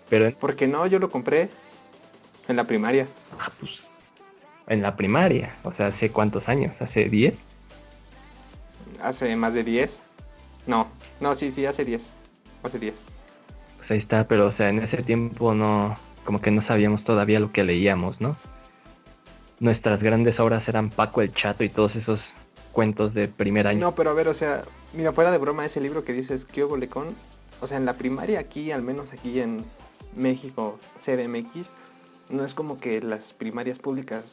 [0.08, 1.48] Pero porque no, yo lo compré
[2.46, 3.08] en la primaria.
[3.36, 3.72] Ah, pues
[4.68, 6.72] en la primaria, o sea, ¿hace cuántos años?
[6.78, 7.34] ¿Hace 10?
[9.02, 9.90] Hace más de 10.
[10.68, 10.86] No,
[11.18, 12.00] no, sí, sí, hace 10.
[12.62, 12.94] Hace 10.
[13.78, 17.40] Pues ahí está, pero o sea, en ese tiempo no, como que no sabíamos todavía
[17.40, 18.36] lo que leíamos, ¿no?
[19.60, 22.18] nuestras grandes obras eran Paco el Chato y todos esos
[22.72, 23.80] cuentos de primer año.
[23.80, 26.64] No, pero a ver, o sea, mira, fuera de broma, ese libro que dices, ¿qué
[26.64, 27.14] bolecón?
[27.60, 29.64] O sea, en la primaria aquí, al menos aquí en
[30.14, 31.66] México, CDMX,
[32.30, 34.24] no es como que las primarias públicas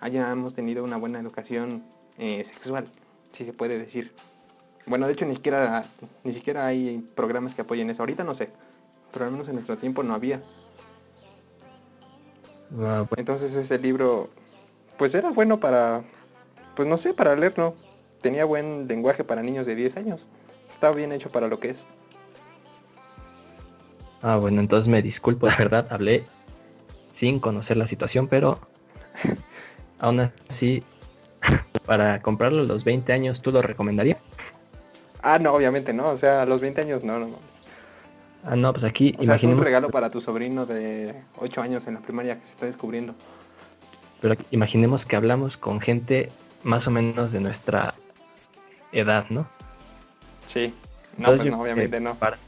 [0.00, 1.84] hayamos tenido una buena educación
[2.18, 2.88] eh, sexual,
[3.32, 4.12] si se puede decir.
[4.86, 5.86] Bueno, de hecho ni siquiera
[6.24, 8.02] ni siquiera hay programas que apoyen eso.
[8.02, 8.50] Ahorita no sé,
[9.12, 10.42] pero al menos en nuestro tiempo no había.
[12.78, 14.30] Ah, Entonces ese libro,
[14.96, 16.02] pues era bueno para,
[16.80, 17.74] pues no sé, para leerlo.
[18.22, 20.26] Tenía buen lenguaje para niños de 10 años.
[20.72, 21.76] Estaba bien hecho para lo que es.
[24.22, 26.24] ah, bueno, entonces me disculpo, de verdad, hablé
[27.18, 28.60] sin conocer la situación, pero
[29.98, 30.82] aún así,
[31.84, 34.16] para comprarlo a los 20 años, ¿tú lo recomendarías?
[35.20, 36.08] Ah, no, obviamente no.
[36.08, 37.28] O sea, a los 20 años no, no.
[38.42, 41.60] Ah, no, pues aquí O sea, es un imaginemos, regalo para tu sobrino de 8
[41.60, 43.14] años en la primaria que se está descubriendo.
[44.22, 46.30] pero imaginemos que hablamos con gente
[46.62, 47.94] más o menos de nuestra
[48.92, 49.46] edad, ¿no?
[50.52, 50.74] Sí.
[51.16, 52.14] No, Entonces, pues no, obviamente no.
[52.16, 52.38] Para,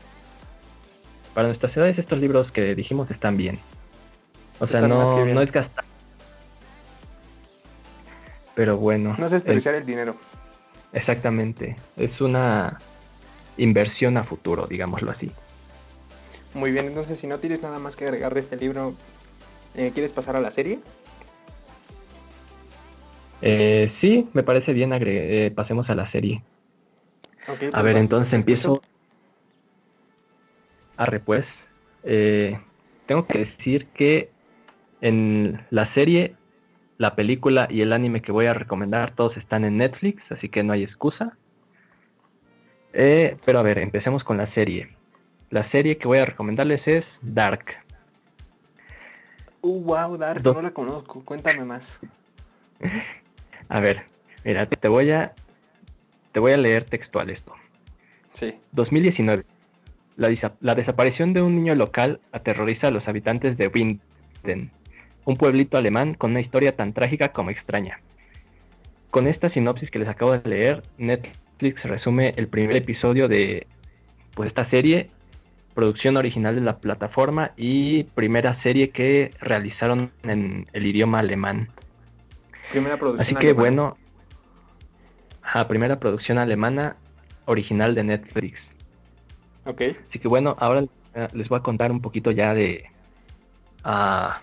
[1.35, 3.59] para nuestras edades estos libros que dijimos están bien.
[4.59, 5.85] O sea, Están no, no es gastar.
[8.55, 9.15] Pero bueno.
[9.19, 10.17] No es el- desperdiciar el dinero.
[10.93, 11.77] exactamente.
[11.97, 12.79] Es una
[13.57, 15.31] inversión a futuro, digámoslo así.
[16.55, 18.95] Muy bien, entonces si no tienes nada más que agregar de este libro,
[19.75, 20.81] eh, ¿quieres pasar a la serie?
[23.43, 24.93] Eh, sí, me parece bien.
[24.95, 26.43] eh, pasemos a la serie.
[27.73, 28.75] A ver, entonces empiezo.
[28.77, 28.89] escucho.
[30.97, 31.45] Arre, pues.
[32.05, 32.59] Eh,
[33.07, 34.31] tengo que decir que
[35.01, 36.37] en la serie,
[36.99, 40.63] la película y el anime que voy a recomendar, todos están en Netflix, así que
[40.63, 41.37] no hay excusa.
[42.93, 44.97] Eh, pero a ver, empecemos con la serie.
[45.51, 47.65] La serie que voy a recomendarles es Dark.
[49.63, 51.25] Uh, wow, Dark, Do- no la conozco.
[51.25, 51.83] Cuéntame más.
[53.73, 54.03] A ver,
[54.45, 55.33] mira, te voy a
[56.33, 57.55] te voy a leer textual esto.
[58.39, 58.55] Sí.
[58.73, 59.45] 2019.
[60.17, 60.29] La,
[60.61, 64.71] la desaparición de un niño local aterroriza a los habitantes de Winden,
[65.25, 68.01] un pueblito alemán con una historia tan trágica como extraña.
[69.11, 73.67] Con esta sinopsis que les acabo de leer, Netflix resume el primer episodio de
[74.35, 75.09] pues, esta serie,
[75.75, 81.71] producción original de la plataforma y primera serie que realizaron en el idioma alemán.
[82.73, 83.61] Primera producción Así que alemana.
[83.61, 83.97] bueno,
[85.43, 86.97] ajá, primera producción alemana
[87.47, 88.59] original de Netflix.
[89.65, 89.83] Ok.
[90.09, 90.85] Así que bueno, ahora
[91.35, 92.85] les voy a contar un poquito ya de,
[93.85, 94.41] ah,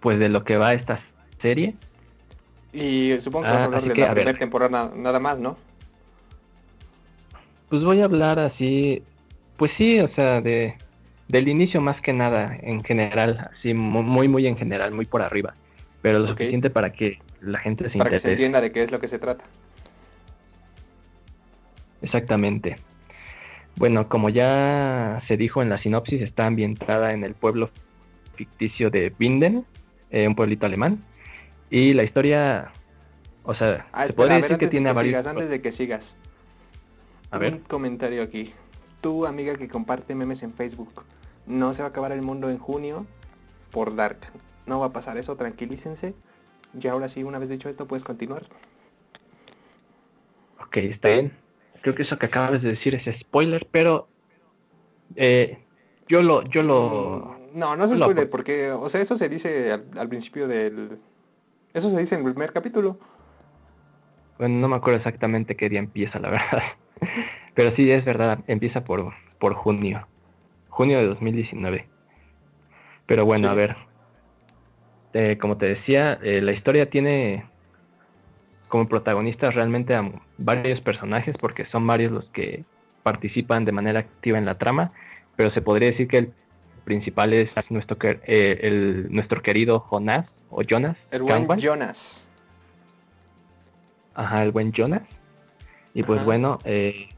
[0.00, 1.00] pues de lo que va esta
[1.42, 1.74] serie.
[2.72, 4.24] Y supongo que Ah, vas a hablar de que, la a ver.
[4.24, 5.56] primera temporada na- nada más, ¿no?
[7.68, 9.02] Pues voy a hablar así,
[9.56, 10.74] pues sí, o sea, de
[11.28, 15.22] del inicio más que nada, en general, así mu- muy muy en general, muy por
[15.22, 15.54] arriba,
[16.06, 18.32] pero lo suficiente para que la gente se Para que se interese.
[18.34, 19.42] entienda de qué es lo que se trata.
[22.00, 22.76] Exactamente.
[23.74, 27.70] Bueno, como ya se dijo en la sinopsis, está ambientada en el pueblo
[28.36, 29.66] ficticio de Binden,
[30.12, 31.02] eh, un pueblito alemán.
[31.70, 32.70] Y la historia,
[33.42, 35.10] o sea, Ah, se ver, decir que de tiene que varios...
[35.14, 36.04] sigas, antes de que sigas.
[37.32, 38.52] A Un ver, comentario aquí.
[39.00, 41.02] Tu amiga que comparte memes en Facebook.
[41.48, 43.06] No se va a acabar el mundo en junio
[43.72, 44.18] por Dark.
[44.66, 46.14] No va a pasar eso, tranquilícense.
[46.78, 48.42] Y ahora sí, una vez dicho esto, puedes continuar.
[50.60, 51.32] ok, está bien.
[51.82, 54.08] Creo que eso que acabas de decir es spoiler, pero
[55.14, 55.58] eh,
[56.08, 59.28] yo lo, yo lo, Mm, No, no es lo spoiler, porque, o sea, eso se
[59.28, 60.98] dice al, al principio del...
[61.72, 62.98] Eso se dice en el primer capítulo.
[64.38, 66.62] bueno, no me acuerdo exactamente qué día empieza, la verdad.
[67.54, 70.06] Pero sí, es verdad, empieza por, por junio.
[70.68, 71.88] Junio de 2019.
[73.06, 73.52] Pero bueno, Sí.
[73.52, 73.76] a ver.
[75.18, 77.46] Eh, como te decía, eh, la historia tiene
[78.68, 82.66] como protagonistas realmente a varios personajes porque son varios los que
[83.02, 84.92] participan de manera activa en la trama,
[85.34, 86.32] pero se podría decir que el
[86.84, 90.98] principal es nuestro, eh, el, nuestro querido Jonas o Jonas.
[91.10, 91.60] El buen Kampmann.
[91.60, 91.96] Jonas.
[94.12, 95.00] Ajá, el buen Jonas.
[95.94, 96.26] Y pues Ajá.
[96.26, 97.08] bueno, eh,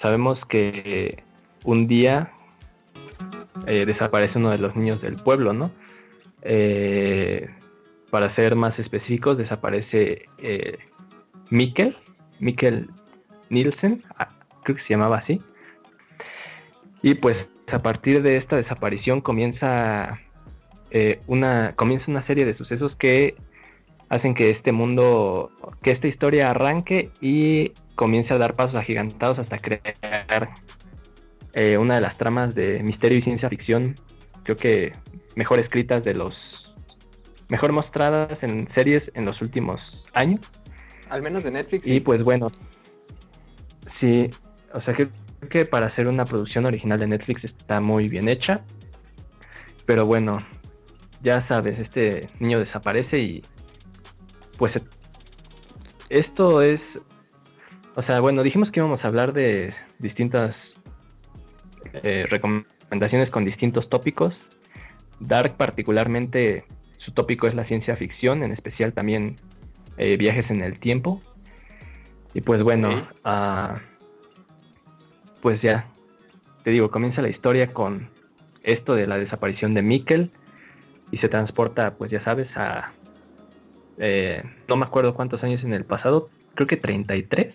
[0.00, 1.24] sabemos que
[1.64, 2.30] un día
[3.66, 5.72] eh, desaparece uno de los niños del pueblo, ¿no?
[6.42, 7.48] Eh,
[8.10, 10.78] para ser más específicos, desaparece eh,
[11.50, 11.96] Mikkel,
[13.50, 14.30] Nielsen, ah,
[14.62, 15.40] creo que se llamaba así.
[17.02, 17.36] Y pues
[17.70, 20.18] a partir de esta desaparición comienza
[20.90, 23.36] eh, una comienza una serie de sucesos que
[24.08, 25.50] hacen que este mundo,
[25.82, 30.50] que esta historia arranque y comience a dar pasos agigantados hasta crear
[31.52, 33.96] eh, una de las tramas de misterio y ciencia ficción,
[34.44, 34.92] creo que
[35.38, 36.34] mejor escritas de los
[37.48, 39.80] mejor mostradas en series en los últimos
[40.12, 40.40] años.
[41.08, 41.86] Al menos de Netflix.
[41.86, 42.50] Y pues bueno,
[44.00, 44.28] sí,
[44.74, 45.08] o sea que,
[45.48, 48.62] que para hacer una producción original de Netflix está muy bien hecha.
[49.86, 50.44] Pero bueno,
[51.22, 53.42] ya sabes, este niño desaparece y
[54.58, 54.74] pues
[56.08, 56.80] esto es,
[57.94, 60.54] o sea, bueno, dijimos que íbamos a hablar de distintas
[62.02, 64.34] eh, recomendaciones con distintos tópicos.
[65.20, 66.64] Dark particularmente,
[66.98, 69.36] su tópico es la ciencia ficción, en especial también
[69.96, 71.20] eh, viajes en el tiempo.
[72.34, 73.80] Y pues bueno, ah,
[75.40, 75.88] pues ya,
[76.62, 78.10] te digo, comienza la historia con
[78.62, 80.30] esto de la desaparición de Mikkel
[81.10, 82.92] y se transporta, pues ya sabes, a...
[83.98, 87.54] Eh, no me acuerdo cuántos años en el pasado, creo que 33.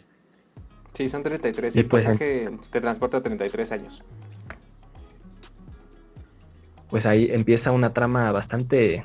[0.95, 1.75] Sí, son 33.
[1.75, 4.03] Y pues que te transporta 33 años.
[6.93, 9.03] Pues ahí empieza una trama bastante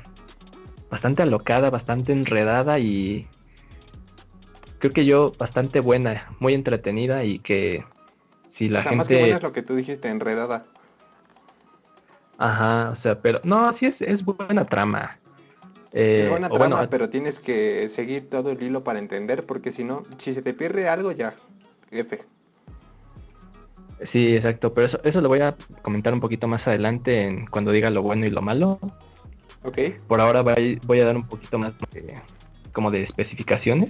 [0.91, 3.25] bastante alocada, bastante enredada y
[4.77, 7.83] creo que yo bastante buena, muy entretenida y que
[8.59, 10.65] si la gente más que buena es lo que tú dijiste, enredada.
[12.37, 15.17] Ajá, o sea, pero no, sí es, es buena trama.
[15.91, 19.83] Eh, es buena trama, pero tienes que seguir todo el hilo para entender, porque si
[19.83, 21.33] no, si se te pierde algo, ya,
[21.89, 22.19] F.
[24.11, 27.71] Sí, exacto, pero eso, eso lo voy a comentar un poquito más adelante en, cuando
[27.71, 28.79] diga lo bueno y lo malo.
[29.63, 29.77] Ok.
[30.07, 31.73] Por ahora voy, voy a dar un poquito más
[32.71, 33.89] como de especificaciones.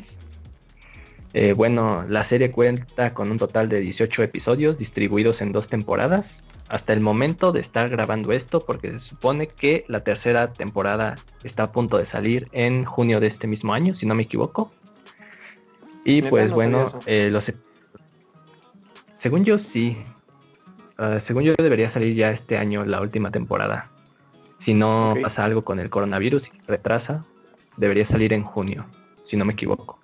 [1.33, 6.25] Eh, bueno, la serie cuenta con un total de 18 episodios distribuidos en dos temporadas
[6.69, 11.63] hasta el momento de estar grabando esto, porque se supone que la tercera temporada está
[11.63, 14.71] a punto de salir en junio de este mismo año, si no me equivoco.
[16.05, 17.43] Y pues bueno, eh, los,
[19.21, 19.97] según yo sí,
[20.97, 23.89] ah, según yo debería salir ya este año la última temporada.
[24.65, 27.25] Si no pasa algo con el coronavirus y retrasa,
[27.77, 28.85] debería salir en junio,
[29.29, 29.99] si no me equivoco.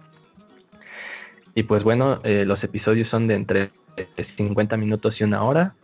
[1.54, 3.72] Y pues bueno, eh, los episodios son de entre
[4.38, 5.76] 50 minutos y una hora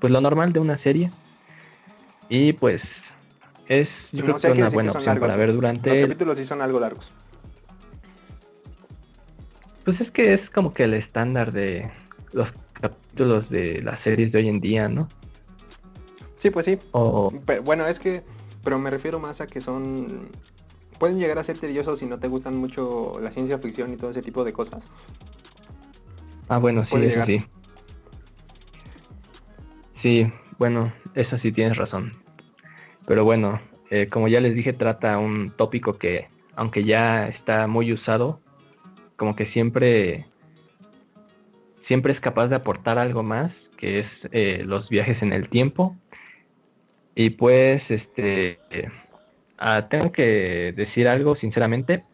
[0.00, 1.10] pues lo normal de una serie.
[2.28, 2.82] Y pues
[3.68, 6.00] es yo creo que una buena opción para ver durante...
[6.00, 7.10] Los capítulos sí son algo largos.
[9.84, 11.90] Pues es que es como que el estándar de
[12.32, 12.48] los
[12.80, 15.08] capítulos de las series de hoy en día, ¿no?
[16.40, 16.78] Sí, pues sí.
[17.64, 18.22] bueno, es que,
[18.62, 20.28] pero me refiero más a que son,
[20.98, 24.10] pueden llegar a ser tediosos si no te gustan mucho la ciencia ficción y todo
[24.10, 24.82] ese tipo de cosas.
[26.48, 27.44] Ah, bueno, sí, eso sí.
[30.02, 32.12] Sí, bueno, eso sí tienes razón.
[33.06, 33.60] Pero bueno,
[33.90, 38.40] eh, como ya les dije, trata un tópico que, aunque ya está muy usado,
[39.16, 40.26] como que siempre,
[41.86, 45.96] siempre es capaz de aportar algo más, que es eh, los viajes en el tiempo.
[47.14, 48.58] Y pues, este,
[49.58, 52.04] ah, tengo que decir algo sinceramente.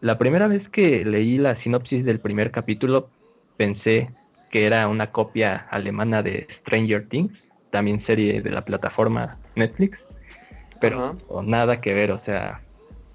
[0.00, 3.10] La primera vez que leí la sinopsis del primer capítulo,
[3.56, 4.10] pensé
[4.50, 7.36] que era una copia alemana de Stranger Things,
[7.70, 9.98] también serie de la plataforma Netflix,
[10.80, 12.62] pero nada que ver, o sea,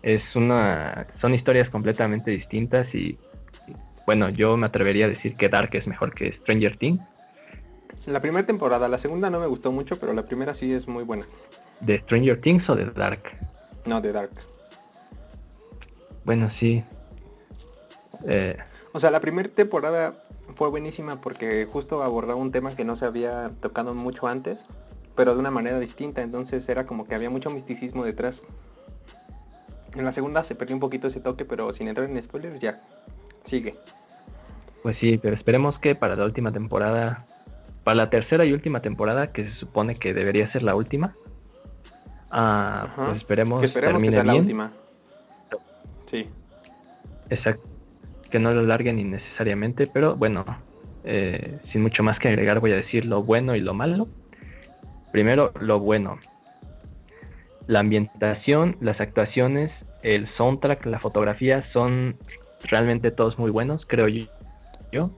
[0.04, 3.18] es una son historias completamente distintas y
[4.06, 7.02] bueno, yo me atrevería a decir que Dark es mejor que Stranger Things.
[8.06, 11.04] La primera temporada, la segunda no me gustó mucho, pero la primera sí es muy
[11.04, 11.26] buena.
[11.80, 13.22] ¿De Stranger Things o de Dark?
[13.86, 14.32] No, de Dark.
[16.26, 16.84] Bueno, sí.
[18.26, 18.58] Eh,
[18.92, 20.16] o sea, la primera temporada
[20.56, 24.60] fue buenísima porque justo abordaba un tema que no se había tocado mucho antes,
[25.16, 28.36] pero de una manera distinta, entonces era como que había mucho misticismo detrás.
[29.96, 32.82] En la segunda se perdió un poquito ese toque, pero sin entrar en spoilers ya
[33.48, 33.76] sigue.
[34.82, 37.26] Pues sí, pero esperemos que para la última temporada,
[37.84, 41.16] para la tercera y última temporada, que se supone que debería ser la última,
[42.32, 44.28] ah, pues esperemos, que termine bien.
[44.28, 44.72] La última.
[46.10, 46.28] Sí.
[47.30, 47.74] Exacto
[48.34, 50.44] que no lo larguen innecesariamente, pero bueno,
[51.04, 54.08] eh, sin mucho más que agregar voy a decir lo bueno y lo malo.
[55.12, 56.18] Primero, lo bueno.
[57.68, 59.70] La ambientación, las actuaciones,
[60.02, 62.18] el soundtrack, la fotografía son
[62.64, 64.08] realmente todos muy buenos, creo
[64.92, 65.10] yo.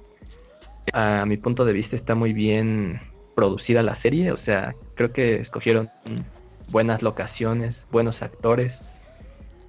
[0.93, 3.01] A mi punto de vista está muy bien
[3.35, 5.89] producida la serie, o sea, creo que escogieron
[6.69, 8.71] buenas locaciones, buenos actores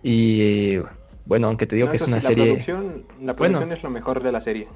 [0.03, 0.79] y
[1.27, 2.37] bueno, aunque te digo que es una serie...
[2.37, 4.69] La producción, la producción es lo mejor de la serie.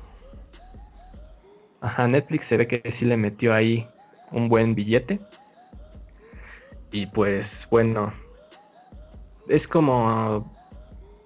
[1.81, 3.87] Ajá, Netflix se ve que sí le metió ahí
[4.33, 5.21] un buen billete.
[6.91, 8.13] Y pues, bueno,
[9.49, 10.53] es como...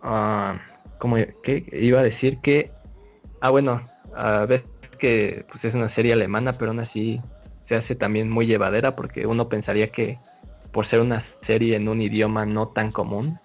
[0.03, 0.59] Uh,
[0.99, 2.71] como que iba a decir que...
[3.41, 4.65] Ah, bueno, a ver
[4.99, 7.21] que pues es una serie alemana, pero aún así
[7.69, 10.19] se hace también muy llevadera porque uno pensaría que
[10.73, 13.39] por ser una serie en un idioma no tan común,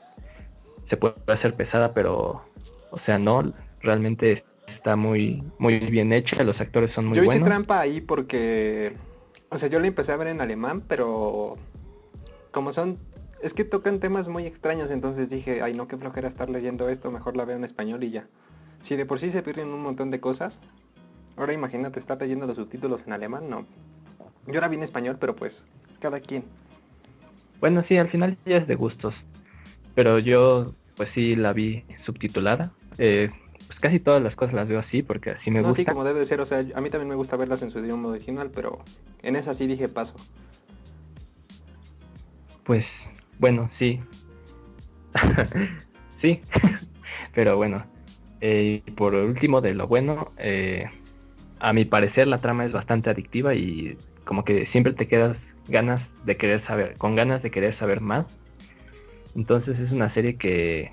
[0.89, 2.41] se puede hacer pesada, pero,
[2.89, 4.43] o sea, no, realmente
[4.75, 7.41] está muy muy bien hecha, los actores son muy yo buenos.
[7.41, 8.93] hice trampa ahí porque,
[9.49, 11.57] o sea, yo la empecé a ver en alemán, pero
[12.51, 12.97] como son,
[13.41, 17.11] es que tocan temas muy extraños, entonces dije, ay no, qué flojera estar leyendo esto,
[17.11, 18.27] mejor la veo en español y ya.
[18.85, 20.53] Si de por sí se pierden un montón de cosas,
[21.37, 23.65] ahora imagínate estar leyendo los subtítulos en alemán, no.
[24.47, 25.53] Yo la vi en español, pero pues,
[25.99, 26.43] cada quien.
[27.59, 29.13] Bueno, sí, al final ya es de gustos,
[29.95, 32.71] pero yo pues sí la vi subtitulada.
[32.97, 33.29] Eh,
[33.67, 35.81] pues casi todas las cosas las veo así porque así me no, gusta.
[35.81, 37.79] sí, como debe de ser, o sea, a mí también me gusta verlas en su
[37.79, 38.79] idioma original, pero
[39.21, 40.15] en esa sí dije paso.
[42.63, 42.85] Pues
[43.39, 43.99] bueno, sí.
[46.21, 46.41] sí,
[47.33, 47.83] pero bueno.
[48.41, 50.85] Eh, y por último, de lo bueno, eh,
[51.59, 55.35] a mi parecer la trama es bastante adictiva y como que siempre te quedas
[55.67, 58.25] ganas de querer saber, con ganas de querer saber más.
[59.35, 60.91] Entonces es una serie que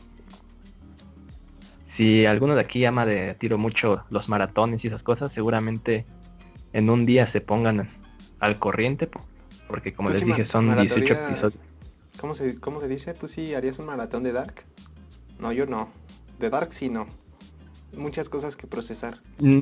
[1.97, 6.05] si alguno de aquí ama de tiro mucho los maratones y esas cosas, seguramente
[6.73, 7.89] en un día se pongan
[8.41, 9.25] al corriente, po-
[9.69, 11.66] porque como Tú les dije son 18 maratoneas- episodios.
[12.21, 13.15] ¿Cómo se, ¿Cómo se dice?
[13.15, 14.65] ¿Tú sí harías un maratón de Dark?
[15.39, 15.91] No, yo no.
[16.39, 17.07] De Dark sí no.
[17.97, 19.21] Muchas cosas que procesar.
[19.39, 19.61] Mm.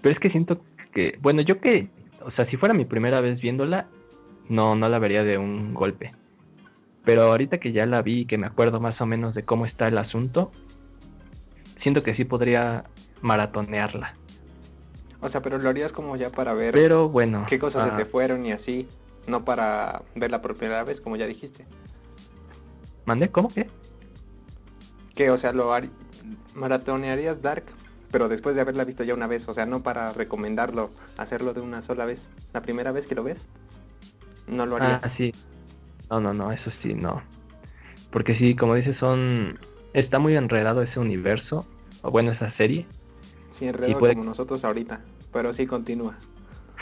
[0.00, 0.60] Pero es que siento
[0.92, 1.88] que, bueno, yo que,
[2.20, 3.86] o sea, si fuera mi primera vez viéndola,
[4.48, 6.12] no, no la vería de un golpe.
[7.04, 9.66] Pero ahorita que ya la vi y que me acuerdo más o menos de cómo
[9.66, 10.52] está el asunto,
[11.82, 12.84] siento que sí podría
[13.20, 14.14] maratonearla.
[15.20, 18.04] O sea, pero lo harías como ya para ver Pero bueno, qué cosas ah, se
[18.04, 18.88] te fueron y así.
[19.26, 21.64] No para verla por primera vez, como ya dijiste.
[23.04, 23.28] ¿Mandé?
[23.30, 23.68] ¿Cómo que?
[25.14, 25.88] Que, o sea, lo har-
[26.54, 27.64] maratonearías Dark,
[28.10, 29.46] pero después de haberla visto ya una vez.
[29.48, 32.20] O sea, no para recomendarlo, hacerlo de una sola vez.
[32.52, 33.38] La primera vez que lo ves,
[34.46, 35.00] no lo harías.
[35.02, 35.32] Ah, sí.
[36.10, 37.22] No, no, no, eso sí, no.
[38.10, 39.58] Porque sí, como dices, son...
[39.94, 41.66] Está muy enredado ese universo,
[42.02, 42.86] o bueno, esa serie.
[43.58, 45.00] Sí, enredo puede- como nosotros ahorita.
[45.32, 46.16] Pero sí continúa.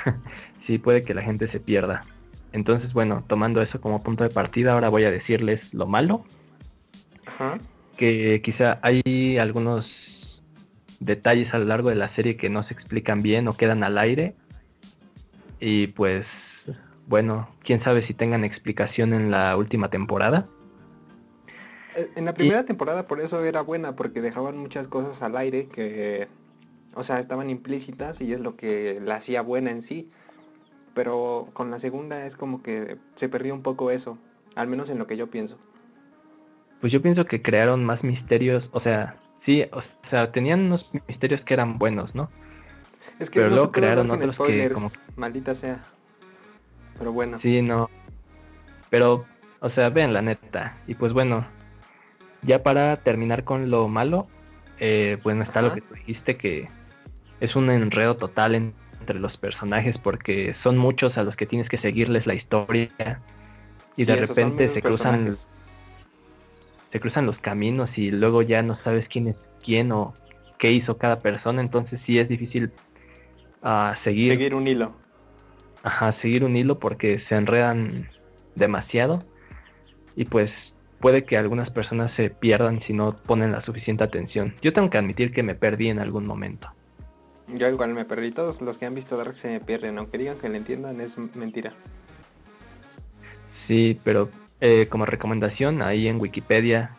[0.67, 2.05] sí puede que la gente se pierda.
[2.53, 6.25] Entonces, bueno, tomando eso como punto de partida, ahora voy a decirles lo malo,
[7.27, 7.59] Ajá.
[7.97, 9.87] que quizá hay algunos
[10.99, 13.99] detalles a lo largo de la serie que no se explican bien o quedan al
[13.99, 14.35] aire.
[15.61, 16.27] Y pues,
[17.07, 20.47] bueno, quién sabe si tengan explicación en la última temporada.
[21.97, 25.69] Eh, En la primera temporada por eso era buena, porque dejaban muchas cosas al aire
[25.69, 26.29] que,
[26.95, 30.11] o sea, estaban implícitas y es lo que la hacía buena en sí.
[31.03, 34.19] Pero con la segunda es como que se perdió un poco eso,
[34.55, 35.57] al menos en lo que yo pienso.
[36.83, 39.81] Pues yo pienso que crearon más misterios, o sea, sí, o
[40.11, 42.29] sea, tenían unos misterios que eran buenos, ¿no?
[43.19, 45.83] Es que Pero no luego crearon otros que como- maldita sea.
[46.99, 47.89] Pero bueno, Sí, no.
[48.91, 49.25] Pero,
[49.61, 50.77] o sea, vean la neta.
[50.87, 51.47] Y pues bueno,
[52.43, 54.27] ya para terminar con lo malo,
[54.79, 56.69] eh, bueno, está lo que tú dijiste que
[57.41, 58.75] es un enredo total en-
[59.11, 63.21] entre los personajes porque son muchos a los que tienes que seguirles la historia
[63.97, 65.47] y de repente se cruzan personajes.
[66.93, 70.15] se cruzan los caminos y luego ya no sabes quién es quién o
[70.59, 72.71] qué hizo cada persona, entonces sí es difícil
[73.63, 74.93] ah, seguir seguir un hilo.
[75.83, 78.09] Ajá, seguir un hilo porque se enredan
[78.55, 79.25] demasiado
[80.15, 80.51] y pues
[81.01, 84.55] puede que algunas personas se pierdan si no ponen la suficiente atención.
[84.63, 86.69] Yo tengo que admitir que me perdí en algún momento.
[87.55, 88.31] Yo igual me perdí.
[88.31, 91.17] Todos los que han visto Dark se me pierden, aunque digan que le entiendan, es
[91.35, 91.73] mentira.
[93.67, 94.31] Sí, pero
[94.61, 96.91] eh, como recomendación ahí en Wikipedia,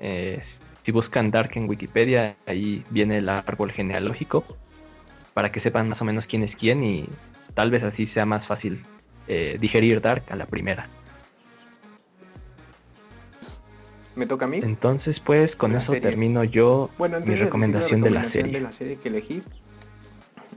[0.00, 0.42] eh,
[0.84, 4.44] si buscan Dark en Wikipedia, ahí viene el árbol genealógico
[5.32, 7.08] para que sepan más o menos quién es quién y
[7.54, 8.84] tal vez así sea más fácil
[9.28, 10.86] eh, digerir Dark a la primera.
[14.14, 14.60] ¿Me toca a mí?
[14.62, 16.00] Entonces, pues con eso serie.
[16.00, 18.52] termino yo Bueno, mi recomendación de la serie.
[18.52, 19.42] de la serie que elegí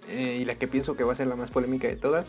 [0.08, 2.28] eh, y la que pienso que va a ser la más polémica de todas,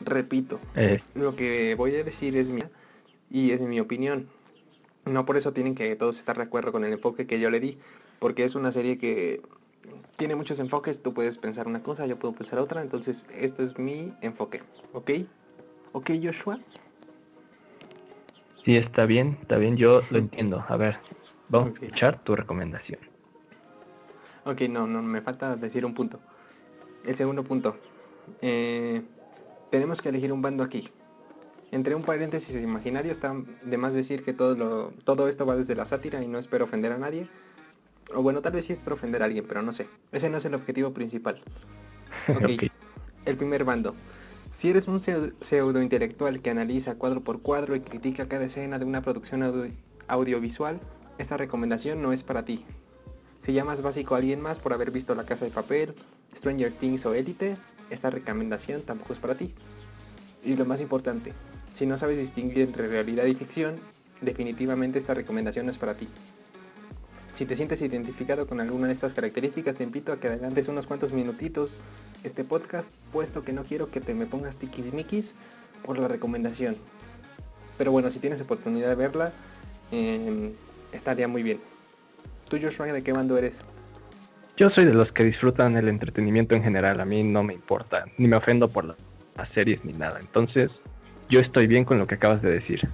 [0.00, 2.70] repito, Eh, lo que voy a decir es mía
[3.30, 4.26] y es mi opinión.
[5.04, 7.60] No por eso tienen que todos estar de acuerdo con el enfoque que yo le
[7.60, 7.78] di,
[8.18, 9.42] porque es una serie que
[10.16, 13.78] tiene muchos enfoques, tú puedes pensar una cosa, yo puedo pensar otra, entonces esto es
[13.78, 15.10] mi enfoque, ¿ok?
[15.92, 16.58] ¿Ok, Joshua?
[18.64, 20.64] sí, está bien, está bien, yo lo entiendo.
[20.68, 20.96] A ver,
[21.48, 22.98] vamos a escuchar tu recomendación.
[24.44, 26.18] Ok, no, no, me falta decir un punto.
[27.06, 27.76] El segundo punto.
[28.40, 29.02] Eh,
[29.70, 30.88] tenemos que elegir un bando aquí.
[31.70, 35.74] Entre un paréntesis imaginario está de más decir que todo, lo, todo esto va desde
[35.74, 37.28] la sátira y no espero ofender a nadie.
[38.14, 39.86] O bueno, tal vez sí espero ofender a alguien, pero no sé.
[40.12, 41.40] Ese no es el objetivo principal.
[42.28, 42.42] Ok.
[42.44, 42.62] Ok.
[43.26, 43.94] El primer bando.
[44.60, 48.78] Si eres un pseu- pseudo intelectual que analiza cuadro por cuadro y critica cada escena
[48.78, 49.72] de una producción audio-
[50.08, 50.80] audiovisual,
[51.18, 52.64] esta recomendación no es para ti.
[53.44, 55.94] Si llamas básico a alguien más por haber visto La Casa de Papel,
[56.38, 57.56] Stranger Things o Élite,
[57.90, 59.54] esta recomendación tampoco es para ti.
[60.44, 61.32] Y lo más importante,
[61.78, 63.76] si no sabes distinguir entre realidad y ficción,
[64.20, 66.08] definitivamente esta recomendación es para ti.
[67.38, 70.86] Si te sientes identificado con alguna de estas características, te invito a que adelantes unos
[70.86, 71.70] cuantos minutitos
[72.22, 75.26] este podcast, puesto que no quiero que te me pongas tiquismiquis
[75.84, 76.76] por la recomendación.
[77.76, 79.32] Pero bueno, si tienes oportunidad de verla,
[79.90, 80.54] eh,
[80.92, 81.60] estaría muy bien.
[82.48, 83.54] ¿Tú, Joshua, de qué bando eres?
[84.56, 87.00] Yo soy de los que disfrutan el entretenimiento en general.
[87.00, 88.96] A mí no me importa, ni me ofendo por las,
[89.52, 90.20] series ni nada.
[90.20, 90.70] Entonces,
[91.28, 92.88] yo estoy bien con lo que acabas de decir.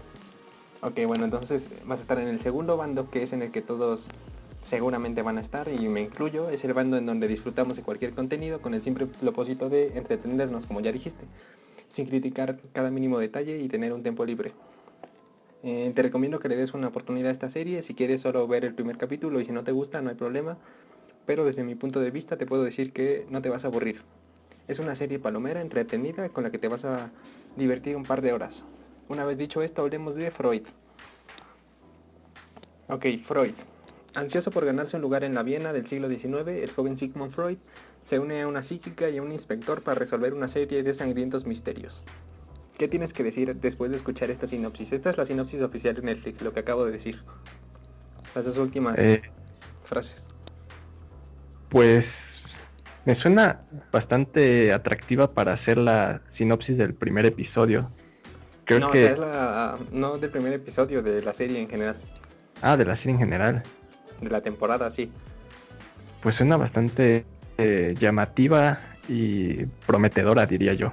[0.80, 3.60] Ok, bueno, entonces vas a estar en el segundo bando, que es en el que
[3.60, 4.08] todos
[4.70, 8.14] seguramente van a estar, y me incluyo, es el bando en donde disfrutamos de cualquier
[8.14, 11.24] contenido con el simple propósito de entretenernos, como ya dijiste,
[11.94, 14.52] sin criticar cada mínimo detalle y tener un tiempo libre.
[15.62, 18.64] Eh, te recomiendo que le des una oportunidad a esta serie, si quieres solo ver
[18.64, 20.56] el primer capítulo y si no te gusta no hay problema,
[21.26, 24.02] pero desde mi punto de vista te puedo decir que no te vas a aburrir.
[24.68, 27.10] Es una serie palomera, entretenida, con la que te vas a
[27.56, 28.54] divertir un par de horas.
[29.08, 30.62] Una vez dicho esto, hablemos de Freud.
[32.88, 33.54] Ok, Freud.
[34.14, 37.58] Ansioso por ganarse un lugar en la Viena del siglo XIX, el joven Sigmund Freud
[38.08, 41.46] se une a una psíquica y a un inspector para resolver una serie de sangrientos
[41.46, 42.02] misterios.
[42.76, 44.90] ¿Qué tienes que decir después de escuchar esta sinopsis?
[44.90, 47.22] Esta es la sinopsis oficial de Netflix, lo que acabo de decir.
[48.34, 49.22] Las dos últimas Eh,
[49.84, 50.14] frases.
[51.70, 52.04] Pues
[53.04, 53.62] me suena
[53.92, 57.90] bastante atractiva para hacer la sinopsis del primer episodio.
[58.64, 59.04] Creo no, que...
[59.04, 61.96] esa es la, no del primer episodio, de la serie en general.
[62.60, 63.62] Ah, de la serie en general.
[64.20, 65.10] De la temporada, sí.
[66.22, 67.24] Pues suena bastante
[67.56, 70.92] eh, llamativa y prometedora, diría yo.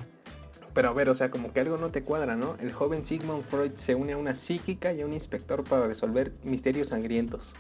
[0.74, 2.56] Pero a ver, o sea, como que algo no te cuadra, ¿no?
[2.62, 6.34] El joven Sigmund Freud se une a una psíquica y a un inspector para resolver
[6.44, 7.54] misterios sangrientos.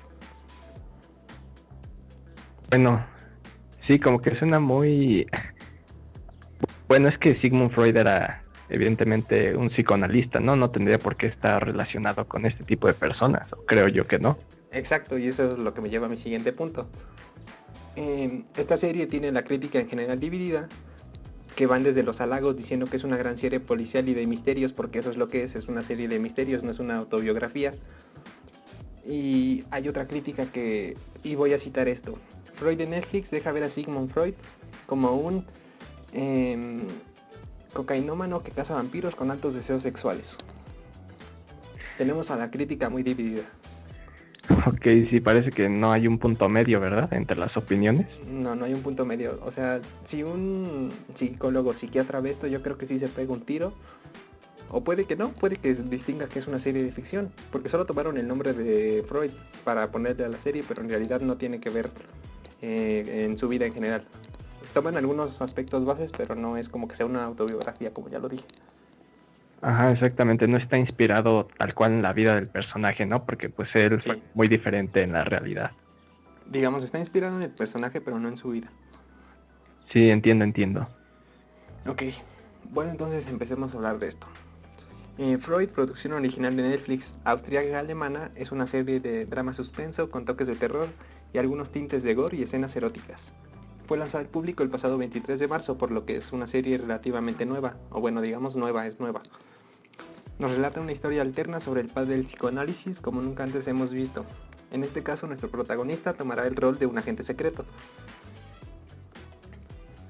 [2.70, 3.06] Bueno,
[3.88, 5.26] sí, como que suena muy...
[6.88, 10.56] Bueno, es que Sigmund Freud era evidentemente un psicoanalista, ¿no?
[10.56, 14.38] No tendría por qué estar relacionado con este tipo de personas, creo yo que no.
[14.72, 16.88] Exacto, y eso es lo que me lleva a mi siguiente punto.
[18.56, 20.70] Esta serie tiene la crítica en general dividida,
[21.56, 24.72] que van desde los halagos diciendo que es una gran serie policial y de misterios,
[24.72, 27.74] porque eso es lo que es, es una serie de misterios, no es una autobiografía.
[29.06, 32.20] Y hay otra crítica que, y voy a citar esto,
[32.58, 34.34] Freud de Netflix deja ver a Sigmund Freud
[34.86, 35.46] como un
[36.14, 36.80] eh,
[37.74, 40.26] cocainómano que caza vampiros con altos deseos sexuales.
[41.98, 43.44] Tenemos a la crítica muy dividida.
[44.66, 47.12] Ok, sí, parece que no hay un punto medio, ¿verdad?
[47.14, 48.08] Entre las opiniones.
[48.30, 49.40] No, no hay un punto medio.
[49.44, 53.42] O sea, si un psicólogo, psiquiatra ve esto, yo creo que sí se pega un
[53.42, 53.74] tiro.
[54.70, 57.32] O puede que no, puede que distinga que es una serie de ficción.
[57.52, 59.32] Porque solo tomaron el nombre de Freud
[59.64, 61.90] para ponerle a la serie, pero en realidad no tiene que ver
[62.62, 64.06] eh, en su vida en general.
[64.74, 68.30] Toman algunos aspectos bases, pero no es como que sea una autobiografía, como ya lo
[68.30, 68.46] dije.
[69.62, 73.26] Ajá, exactamente, no está inspirado tal cual en la vida del personaje, ¿no?
[73.26, 74.10] Porque pues él Sí.
[74.12, 75.72] fue muy diferente en la realidad.
[76.46, 78.70] Digamos, está inspirado en el personaje, pero no en su vida.
[79.92, 80.88] Sí, entiendo, entiendo.
[81.88, 82.04] Ok,
[82.72, 84.28] bueno entonces empecemos a hablar de esto.
[85.18, 90.26] Eh, Freud, producción original de Netflix, austríaca alemana, es una serie de drama suspenso con
[90.26, 90.88] toques de terror
[91.34, 93.20] y algunos tintes de gore y escenas eróticas.
[93.88, 96.78] Fue lanzada al público el pasado 23 de marzo, por lo que es una serie
[96.78, 99.22] relativamente nueva, o bueno, digamos nueva, es nueva.
[100.40, 104.26] Nos relata una historia alterna sobre el padre del psicoanálisis como nunca antes hemos visto.
[104.72, 107.64] En este caso, nuestro protagonista tomará el rol de un agente secreto.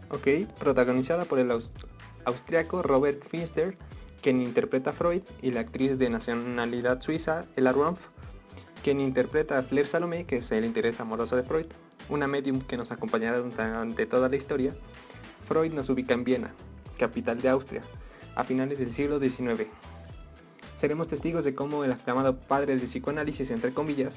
[0.10, 0.28] Ok,
[0.60, 1.70] protagonizada por el aus-
[2.26, 3.78] austriaco Robert Finster,
[4.22, 8.00] quien interpreta a Freud, y la actriz de nacionalidad suiza Ella Rumpf,
[8.88, 11.66] quien interpreta a Claire Salomé, que es el interés amoroso de Freud,
[12.08, 14.74] una medium que nos acompañará durante toda la historia.
[15.46, 16.54] Freud nos ubica en Viena,
[16.98, 17.82] capital de Austria,
[18.34, 19.68] a finales del siglo XIX.
[20.80, 24.14] Seremos testigos de cómo el aclamado padre del psicoanálisis, entre comillas,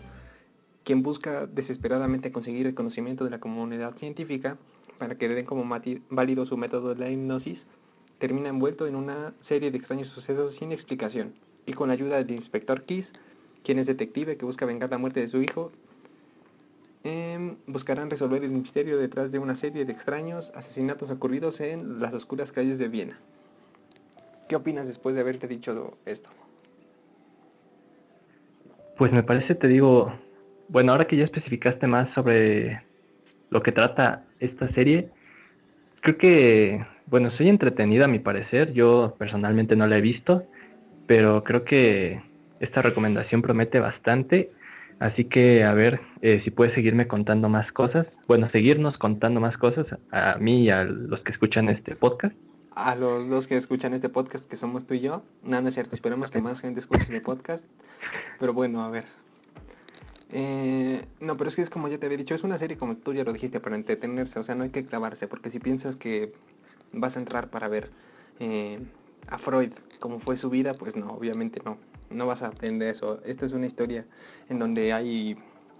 [0.84, 4.56] quien busca desesperadamente conseguir el conocimiento de la comunidad científica
[4.98, 5.68] para que den como
[6.10, 7.66] válido su método de la hipnosis,
[8.20, 11.34] termina envuelto en una serie de extraños sucesos sin explicación,
[11.66, 13.10] y con la ayuda del inspector Kiss,
[13.64, 15.72] quien es detective que busca vengar la muerte de su hijo,
[17.04, 22.12] em, buscarán resolver el misterio detrás de una serie de extraños asesinatos ocurridos en las
[22.12, 23.18] oscuras calles de Viena.
[24.48, 26.28] ¿Qué opinas después de haberte dicho esto?
[28.98, 30.12] Pues me parece, te digo,
[30.68, 32.82] bueno, ahora que ya especificaste más sobre
[33.50, 35.10] lo que trata esta serie,
[36.00, 40.44] creo que, bueno, soy entretenida a mi parecer, yo personalmente no la he visto,
[41.06, 42.20] pero creo que
[42.60, 44.52] esta recomendación promete bastante.
[45.00, 48.06] Así que a ver eh, si puedes seguirme contando más cosas.
[48.28, 52.36] Bueno, seguirnos contando más cosas a mí y a los que escuchan este podcast.
[52.74, 55.22] A los dos que escuchan este podcast, que somos tú y yo.
[55.42, 55.96] No es cierto.
[55.96, 57.64] Esperemos que más gente escuche este podcast.
[58.38, 59.04] Pero bueno, a ver.
[60.32, 62.96] Eh, no, pero es que es como ya te había dicho, es una serie como
[62.96, 64.38] tú ya lo dijiste, para entretenerse.
[64.38, 66.32] O sea, no hay que clavarse, porque si piensas que
[66.92, 67.90] vas a entrar para ver
[68.38, 68.78] eh,
[69.28, 71.78] a Freud como fue su vida, pues no, obviamente no
[72.10, 73.20] no vas a aprender eso.
[73.24, 74.04] Esta es una historia
[74.48, 75.36] en donde hay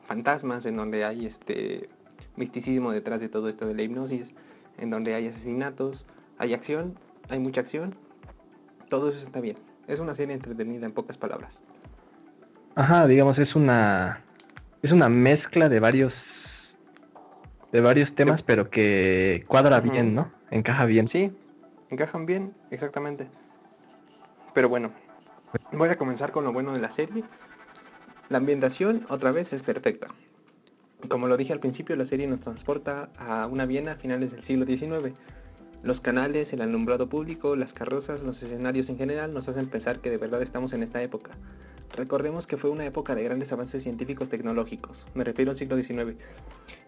[0.07, 1.89] fantasmas, en donde hay este
[2.37, 4.33] misticismo detrás de todo esto de la hipnosis,
[4.78, 6.07] en donde hay asesinatos,
[6.39, 7.95] hay acción, hay mucha acción.
[8.89, 9.57] Todo eso está bien.
[9.87, 11.53] Es una serie entretenida en pocas palabras.
[12.76, 14.22] Ajá, digamos es una
[14.83, 16.12] es una mezcla de varios
[17.72, 20.33] de varios temas, pero que cuadra bien, ¿no?
[20.51, 21.09] Encaja bien.
[21.09, 21.33] Sí,
[21.91, 23.28] encajan bien, exactamente.
[24.55, 24.91] Pero bueno,
[25.72, 27.24] Voy a comenzar con lo bueno de la serie.
[28.28, 30.09] La ambientación, otra vez, es perfecta.
[31.09, 34.44] Como lo dije al principio, la serie nos transporta a una Viena a finales del
[34.44, 35.14] siglo XIX.
[35.82, 40.11] Los canales, el alumbrado público, las carrozas, los escenarios en general nos hacen pensar que
[40.11, 41.32] de verdad estamos en esta época.
[41.96, 46.16] Recordemos que fue una época de grandes avances científicos tecnológicos, me refiero al siglo XIX,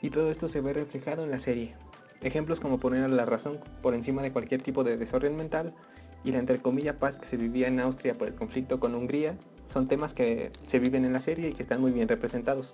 [0.00, 1.74] y todo esto se ve reflejado en la serie.
[2.20, 5.74] Ejemplos como poner a la razón por encima de cualquier tipo de desorden mental,
[6.24, 9.36] y la entre comillas paz que se vivía en Austria por el conflicto con Hungría
[9.72, 12.72] son temas que se viven en la serie y que están muy bien representados.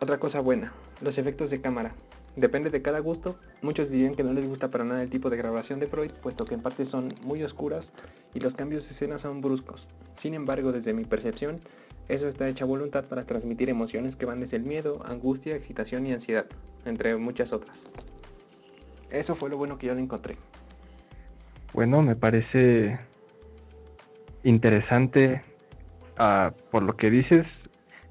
[0.00, 1.94] Otra cosa buena, los efectos de cámara.
[2.36, 5.36] Depende de cada gusto, muchos dirían que no les gusta para nada el tipo de
[5.36, 7.86] grabación de Freud, puesto que en parte son muy oscuras
[8.34, 9.86] y los cambios de escena son bruscos.
[10.20, 11.60] Sin embargo, desde mi percepción,
[12.08, 16.12] eso está hecha voluntad para transmitir emociones que van desde el miedo, angustia, excitación y
[16.12, 16.46] ansiedad,
[16.84, 17.78] entre muchas otras.
[19.10, 20.36] Eso fue lo bueno que yo le encontré.
[21.74, 22.98] Bueno, me parece
[24.44, 25.42] interesante
[26.18, 27.46] uh, por lo que dices.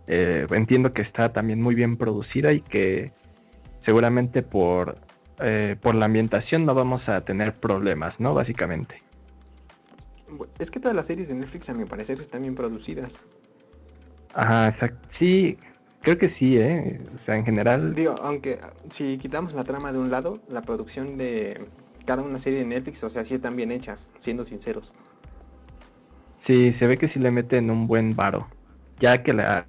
[0.07, 3.13] Eh, entiendo que está también muy bien producida y que
[3.85, 4.97] seguramente por,
[5.39, 8.33] eh, por la ambientación no vamos a tener problemas, ¿no?
[8.33, 9.01] Básicamente.
[10.59, 13.13] Es que todas las series de Netflix, a mi parecer, están bien producidas.
[14.33, 15.07] Ajá, exacto.
[15.19, 15.57] Sí,
[16.01, 16.99] creo que sí, ¿eh?
[17.15, 17.95] O sea, en general...
[17.95, 18.59] Digo, aunque
[18.97, 21.65] si quitamos la trama de un lado, la producción de
[22.05, 24.91] cada una serie de Netflix, o sea, sí están bien hechas, siendo sinceros.
[26.45, 28.47] Sí, se ve que sí le meten un buen varo.
[28.99, 29.65] Ya que la,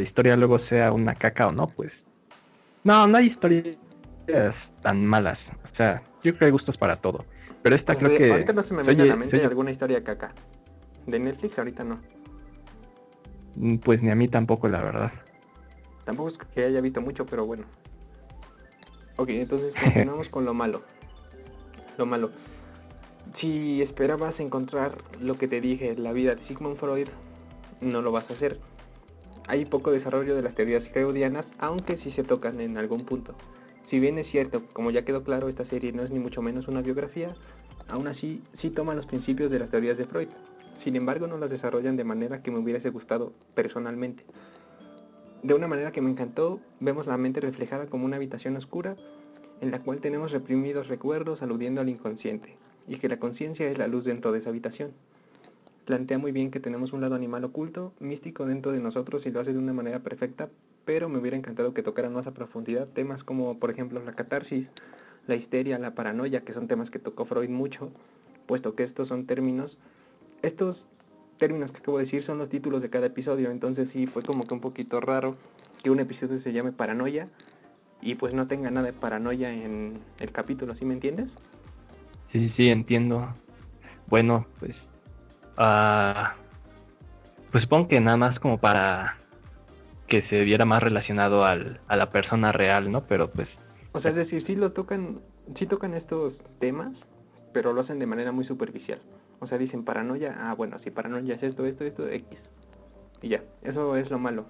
[0.00, 1.92] historia luego sea una caca o no, pues.
[2.84, 3.76] No, no hay historias
[4.82, 5.38] tan malas.
[5.72, 7.24] O sea, yo creo que hay gustos para todo.
[7.62, 8.32] Pero esta pues creo que.
[8.32, 10.32] Ahorita no se me viene a la mente alguna historia caca.
[11.06, 12.00] De Netflix, ahorita no.
[13.54, 15.12] Mm, pues ni a mí tampoco, la verdad.
[16.04, 17.64] Tampoco es que haya visto mucho, pero bueno.
[19.16, 20.82] Ok, entonces continuamos con lo malo
[21.98, 22.30] lo malo.
[23.38, 27.08] Si esperabas encontrar lo que te dije, la vida de Sigmund Freud,
[27.80, 28.58] no lo vas a hacer.
[29.48, 33.34] Hay poco desarrollo de las teorías freudianas, aunque sí se tocan en algún punto.
[33.88, 36.68] Si bien es cierto, como ya quedó claro, esta serie no es ni mucho menos
[36.68, 37.34] una biografía,
[37.88, 40.28] aún así sí toman los principios de las teorías de Freud.
[40.84, 44.24] Sin embargo, no las desarrollan de manera que me hubiese gustado personalmente.
[45.42, 48.96] De una manera que me encantó, vemos la mente reflejada como una habitación oscura
[49.62, 52.56] en la cual tenemos reprimidos recuerdos aludiendo al inconsciente,
[52.88, 54.90] y que la conciencia es la luz dentro de esa habitación.
[55.84, 59.38] Plantea muy bien que tenemos un lado animal oculto, místico dentro de nosotros y lo
[59.38, 60.48] hace de una manera perfecta,
[60.84, 64.66] pero me hubiera encantado que tocaran más a profundidad temas como, por ejemplo, la catarsis,
[65.28, 67.92] la histeria, la paranoia, que son temas que tocó Freud mucho,
[68.46, 69.78] puesto que estos son términos,
[70.42, 70.84] estos
[71.38, 74.44] términos que acabo de decir son los títulos de cada episodio, entonces sí fue como
[74.44, 75.36] que un poquito raro
[75.84, 77.28] que un episodio se llame paranoia
[78.02, 81.30] y pues no tenga nada de paranoia en el capítulo, ¿sí me entiendes?
[82.32, 83.34] Sí, sí, entiendo.
[84.08, 84.76] Bueno, pues...
[85.56, 86.28] Uh,
[87.52, 89.18] pues supongo que nada más como para
[90.08, 93.04] que se viera más relacionado al, a la persona real, ¿no?
[93.06, 93.48] Pero pues...
[93.92, 95.20] O sea, es decir, sí lo tocan,
[95.54, 96.98] sí tocan estos temas,
[97.52, 99.00] pero lo hacen de manera muy superficial.
[99.38, 102.38] O sea, dicen paranoia, ah, bueno, si paranoia es esto, esto, esto, X.
[103.20, 104.46] Y ya, eso es lo malo.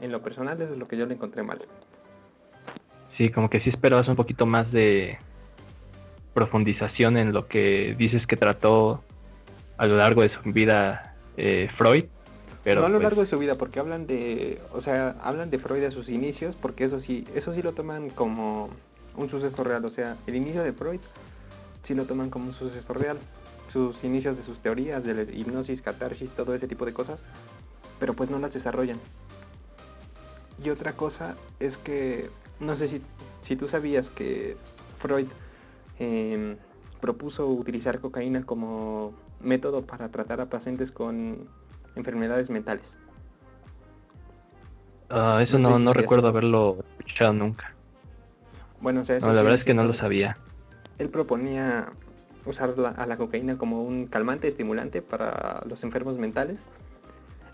[0.00, 1.60] En lo personal, eso es lo que yo le encontré mal.
[3.16, 5.18] Sí, como que sí esperabas un poquito más de
[6.34, 9.02] profundización en lo que dices que trató
[9.78, 12.04] a lo largo de su vida eh, Freud.
[12.62, 15.50] Pero no a lo pues largo de su vida, porque hablan de, o sea, hablan
[15.50, 18.70] de Freud a sus inicios, porque eso sí, eso sí lo toman como
[19.16, 21.00] un suceso real, o sea, el inicio de Freud
[21.84, 23.18] sí lo toman como un suceso real,
[23.72, 27.20] sus inicios de sus teorías, de la hipnosis, catarsis, todo ese tipo de cosas,
[28.00, 28.98] pero pues no las desarrollan.
[30.62, 32.30] Y otra cosa es que
[32.60, 33.02] no sé si,
[33.46, 34.56] si tú sabías que
[35.00, 35.26] Freud
[35.98, 36.56] em,
[37.00, 41.46] propuso utilizar cocaína como método para tratar a pacientes con
[41.94, 42.84] enfermedades mentales.
[45.08, 47.72] Ah, eso No no, sé si no ya recuerdo haberlo escuchado nunca.
[48.80, 50.36] Bueno, o sea, eso No, la verdad es que no lo sabía.
[50.98, 51.86] Él proponía
[52.44, 56.58] usar la- a la cocaína como un calmante estimulante para los enfermos mentales.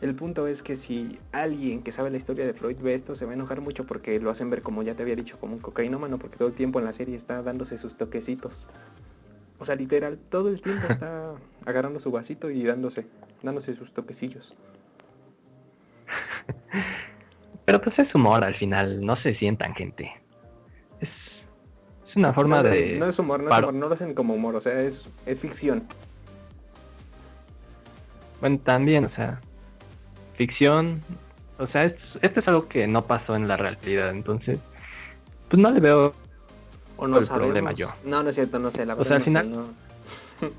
[0.03, 3.25] El punto es que si alguien que sabe la historia de Freud ve esto, se
[3.25, 5.61] va a enojar mucho porque lo hacen ver, como ya te había dicho, como un
[5.61, 8.53] cocainómano, porque todo el tiempo en la serie está dándose sus toquecitos.
[9.61, 11.35] O sea, literal, todo el tiempo está
[11.67, 13.07] agarrando su vasito y dándose,
[13.45, 14.53] dándose sus toquecillos.
[17.65, 20.11] Pero pues es humor al final, no se sientan gente.
[21.01, 21.11] Es,
[22.09, 22.99] es una forma no, de...
[22.99, 25.39] no es humor, no es humor, no lo hacen como humor, o sea, es, es
[25.39, 25.85] ficción.
[28.41, 29.41] Bueno, también, o sea,
[30.37, 31.03] ficción,
[31.59, 34.59] o sea, es, esto es algo que no pasó en la realidad, entonces,
[35.49, 36.15] pues no le veo
[36.97, 37.47] O no el sabemos.
[37.47, 37.91] problema yo.
[38.05, 39.67] No, no es cierto, no sé, la O sea, al no sé, final- no.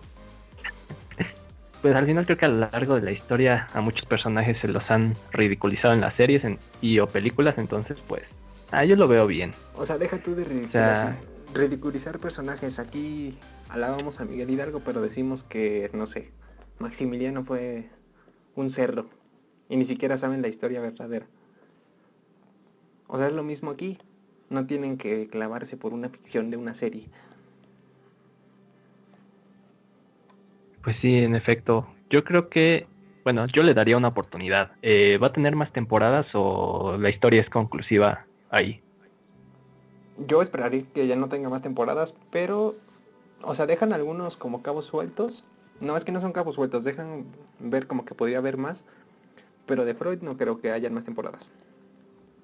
[1.81, 4.69] Pues al final creo que a lo largo de la historia a muchos personajes se
[4.69, 8.23] los han ridiculizado en las series en- y o películas, entonces pues,
[8.71, 9.53] ah, yo lo veo bien.
[9.75, 11.17] O sea, deja tú de ridiculizar, sea-
[11.53, 12.79] ridiculizar personajes.
[12.79, 16.31] Aquí alabamos a Miguel Hidalgo, pero decimos que, no sé,
[16.79, 17.89] Maximiliano fue
[18.55, 19.07] un cerdo.
[19.73, 21.25] Y ni siquiera saben la historia verdadera.
[23.07, 23.97] O sea, es lo mismo aquí.
[24.51, 27.09] No tienen que clavarse por una ficción de una serie.
[30.83, 32.85] Pues sí, en efecto, yo creo que,
[33.23, 34.73] bueno, yo le daría una oportunidad.
[34.83, 38.79] Eh, ¿Va a tener más temporadas o la historia es conclusiva ahí?
[40.27, 42.75] Yo esperaría que ya no tenga más temporadas, pero,
[43.41, 45.43] o sea, dejan algunos como cabos sueltos.
[45.79, 47.25] No, es que no son cabos sueltos, dejan
[47.59, 48.77] ver como que podría haber más,
[49.65, 51.41] pero de Freud no creo que hayan más temporadas.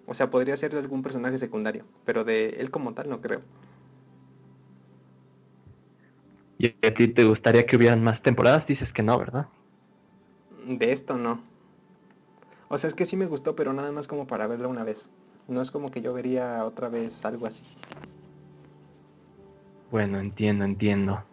[0.05, 3.41] O sea, podría ser de algún personaje secundario, pero de él como tal no creo.
[6.57, 8.65] ¿Y a ti te gustaría que hubieran más temporadas?
[8.67, 9.47] Dices que no, ¿verdad?
[10.67, 11.41] De esto no.
[12.67, 14.97] O sea, es que sí me gustó, pero nada más como para verlo una vez.
[15.47, 17.63] No es como que yo vería otra vez algo así.
[19.89, 21.23] Bueno, entiendo, entiendo.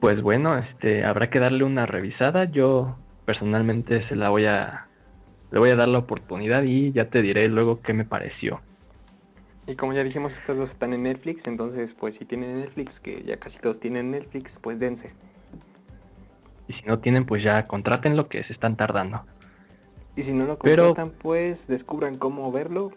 [0.00, 2.44] Pues bueno, este, habrá que darle una revisada.
[2.44, 4.86] Yo personalmente se la voy a,
[5.50, 8.60] le voy a dar la oportunidad y ya te diré luego qué me pareció.
[9.66, 13.22] Y como ya dijimos, estas dos están en Netflix, entonces pues si tienen Netflix, que
[13.24, 15.12] ya casi todos tienen Netflix, pues dense.
[16.68, 19.22] Y si no tienen, pues ya contraten lo que se están tardando.
[20.16, 22.92] Y si no lo Pero- contratan, pues descubran cómo verlo.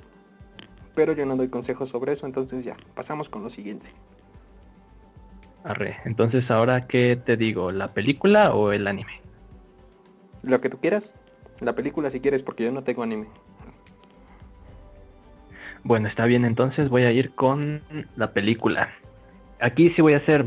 [0.95, 3.85] Pero yo no doy consejos sobre eso, entonces ya, pasamos con lo siguiente.
[5.63, 5.97] Arre.
[6.05, 9.21] Entonces, ahora qué te digo, ¿la película o el anime?
[10.43, 11.03] Lo que tú quieras,
[11.59, 13.27] la película si quieres, porque yo no tengo anime.
[15.83, 17.81] Bueno, está bien, entonces voy a ir con
[18.15, 18.89] la película.
[19.59, 20.45] Aquí sí voy a ser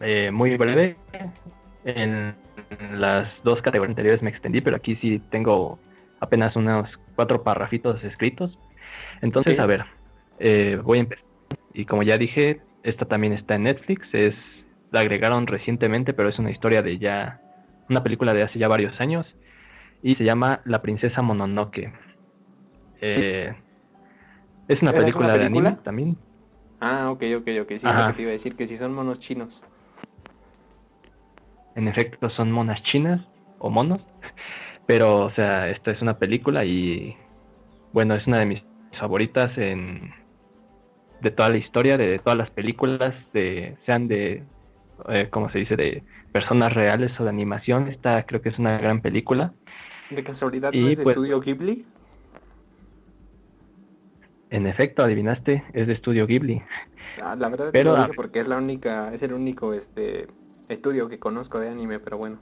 [0.00, 0.96] eh, muy breve.
[1.84, 2.34] En
[2.92, 5.78] las dos categorías anteriores me extendí, pero aquí sí tengo
[6.20, 8.58] apenas unos cuatro parrafitos escritos.
[9.22, 9.60] Entonces, Sí.
[9.60, 9.84] a ver,
[10.38, 11.24] eh, voy a empezar.
[11.74, 14.06] Y como ya dije, esta también está en Netflix.
[14.12, 14.34] Es
[14.90, 17.40] la agregaron recientemente, pero es una historia de ya
[17.88, 19.26] una película de hace ya varios años
[20.02, 21.92] y se llama La princesa Mononoke.
[23.00, 23.54] Eh,
[24.68, 26.16] es una ¿Esa es una película de anime también.
[26.80, 29.18] Ah, ok, ok, ok, sí, lo que te iba a decir, que si son monos
[29.20, 29.62] chinos.
[31.74, 33.20] En efecto, son monas chinas
[33.58, 34.00] o monos.
[34.86, 37.16] Pero, o sea, esta es una película y,
[37.92, 38.62] bueno, es una de mis
[38.98, 40.12] favoritas en
[41.20, 44.44] de toda la historia, de todas las películas, de sean de,
[45.08, 47.88] eh, ¿cómo se dice?, de personas reales o de animación.
[47.88, 49.52] Esta creo que es una gran película.
[50.10, 51.84] ¿De casualidad Y, no es de pues- estudio Ghibli?
[54.50, 56.62] En efecto, adivinaste, es de estudio Ghibli.
[57.22, 60.26] Ah, la verdad Pero, no lo porque es la única, es el único este
[60.68, 62.38] estudio que conozco de anime, pero bueno.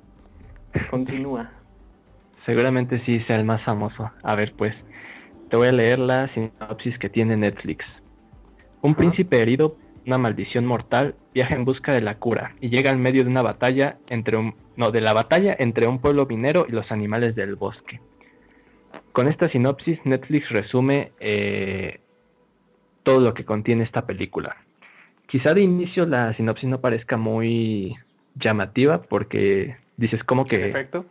[0.91, 1.51] Continúa.
[2.47, 4.13] Seguramente sí sea el más famoso.
[4.23, 4.75] A ver, pues,
[5.49, 7.85] te voy a leer la sinopsis que tiene Netflix.
[8.83, 12.99] Un príncipe herido, una maldición mortal, viaja en busca de la cura y llega al
[12.99, 16.73] medio de una batalla entre un, no, de la batalla entre un pueblo minero y
[16.73, 18.01] los animales del bosque.
[19.13, 22.01] Con esta sinopsis, Netflix resume eh,
[23.03, 24.57] todo lo que contiene esta película.
[25.27, 27.97] Quizá de inicio la sinopsis no parezca muy
[28.37, 31.07] llamativa porque dices como que Perfecto.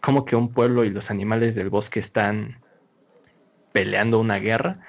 [0.00, 2.58] como que un pueblo y los animales del bosque están
[3.72, 4.80] peleando una guerra,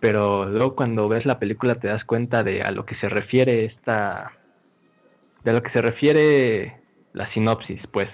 [0.00, 3.64] pero luego cuando ves la película te das cuenta de a lo que se refiere
[3.66, 4.32] esta
[5.44, 6.80] de a lo que se refiere
[7.12, 8.08] la sinopsis, pues.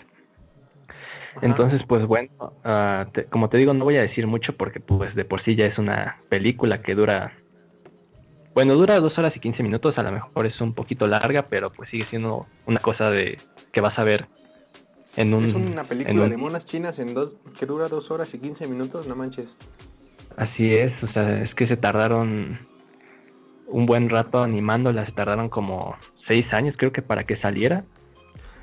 [1.36, 1.46] Ajá.
[1.46, 2.30] Entonces, pues bueno,
[2.64, 5.54] ah, te- como te digo, no voy a decir mucho porque pues de por sí
[5.54, 7.32] ya es una película que dura
[8.54, 11.70] Bueno, dura dos horas y 15 minutos, a lo mejor es un poquito larga, pero
[11.70, 13.38] pues sigue siendo una cosa de
[13.72, 14.28] que vas a ver
[15.16, 15.44] en un...
[15.44, 18.66] Es una película un- de monas chinas en dos, que dura dos horas y 15
[18.66, 19.48] minutos, no manches.
[20.36, 22.58] Así es, o sea, es que se tardaron
[23.66, 27.84] un buen rato animándola, se tardaron como seis años creo que para que saliera.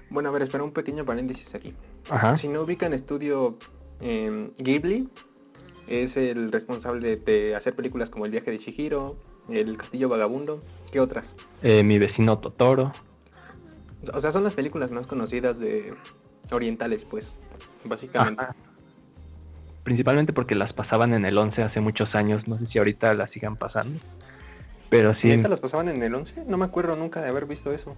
[0.10, 1.74] Bueno, a ver, espera un pequeño paréntesis aquí.
[2.10, 2.38] Ajá.
[2.38, 3.58] Si no ubican estudio
[4.02, 5.10] eh, Ghibli,
[5.88, 9.16] es el responsable de, hacer películas como El viaje de Chihiro,
[9.50, 10.62] El castillo vagabundo,
[10.92, 11.26] ¿qué otras?
[11.64, 12.92] Eh, mi vecino Totoro.
[14.14, 15.94] O sea, son las películas más conocidas de
[16.52, 17.34] orientales, pues,
[17.86, 18.44] básicamente.
[18.44, 18.56] Ajá.
[19.84, 23.30] Principalmente porque las pasaban en el 11 hace muchos años, no sé si ahorita las
[23.32, 24.00] sigan pasando.
[24.90, 26.46] Pero sí, ¿Neta las pasaban en el 11?
[26.48, 27.96] No me acuerdo nunca de haber visto eso.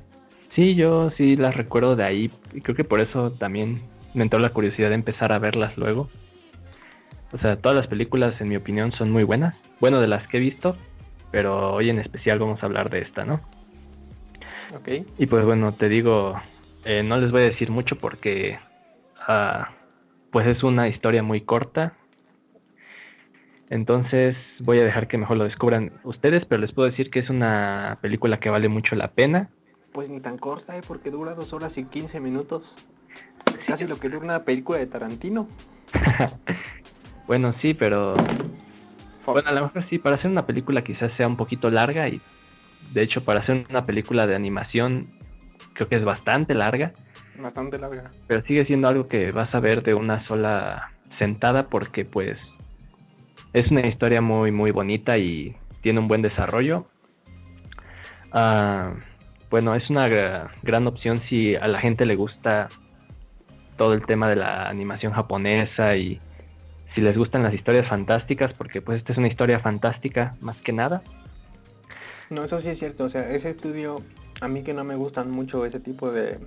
[0.56, 3.82] sí, yo sí las recuerdo de ahí y creo que por eso también
[4.14, 6.10] me entró la curiosidad de empezar a verlas luego.
[7.34, 9.56] O sea, todas las películas en mi opinión son muy buenas.
[9.82, 10.78] Bueno, de las que he visto,
[11.32, 13.42] pero hoy en especial vamos a hablar de esta, ¿no?
[14.74, 15.06] Ok.
[15.18, 16.42] Y pues bueno, te digo,
[16.86, 18.58] eh, no les voy a decir mucho porque
[19.28, 19.70] ah,
[20.36, 21.94] pues es una historia muy corta.
[23.70, 27.30] Entonces voy a dejar que mejor lo descubran ustedes, pero les puedo decir que es
[27.30, 29.50] una película que vale mucho la pena.
[29.94, 30.82] Pues ni tan corta, ¿eh?
[30.86, 32.64] Porque dura dos horas y 15 minutos.
[33.66, 35.48] Casi lo que dura una película de Tarantino.
[37.28, 38.18] bueno, sí, pero
[39.26, 42.20] bueno, a lo mejor sí, para hacer una película quizás sea un poquito larga y
[42.92, 45.08] de hecho para hacer una película de animación
[45.76, 46.92] creo que es bastante larga.
[47.38, 48.10] Bastante larga.
[48.28, 52.38] pero sigue siendo algo que vas a ver de una sola sentada porque pues
[53.54, 56.88] es una historia muy muy bonita y tiene un buen desarrollo.
[58.32, 58.94] Ah,
[59.50, 62.68] bueno, es una gra- gran opción si a la gente le gusta
[63.78, 66.20] todo el tema de la animación japonesa y
[66.94, 70.72] si les gustan las historias fantásticas, porque pues esta es una historia fantástica más que
[70.74, 71.02] nada.
[72.30, 73.04] No, eso sí es cierto.
[73.06, 73.98] O sea, ese estudio,
[74.42, 76.40] a mí que no me gustan mucho ese tipo de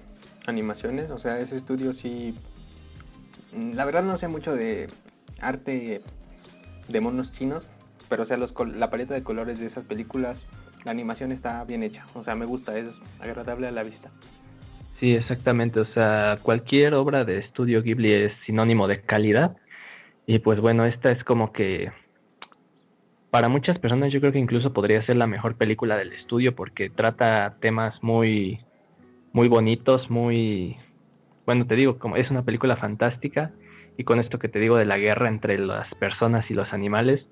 [0.48, 1.10] animaciones.
[1.10, 2.34] O sea, ese estudio sí.
[3.52, 4.88] mm, La verdad no sé mucho de
[5.40, 6.00] arte
[6.88, 7.64] de monos chinos.
[8.08, 10.38] Pero, o sea, los, col- la paleta de colores de esas películas,
[10.84, 12.06] la animación está bien hecha.
[12.14, 12.88] O sea, me gusta, es
[13.20, 14.10] agradable a la vista.
[14.98, 15.78] Sí, exactamente.
[15.80, 19.56] O sea, cualquier obra de estudio Ghibli es sinónimo de calidad.
[20.26, 21.92] Y pues bueno, esta es como que
[23.30, 26.88] para muchas personas yo creo que incluso podría ser la mejor película del estudio porque
[26.90, 28.60] trata temas muy
[29.32, 30.76] muy bonitos, muy
[31.46, 33.52] bueno, te digo, como es una película fantástica
[33.96, 37.26] y con esto que te digo de la guerra entre las personas y los animales,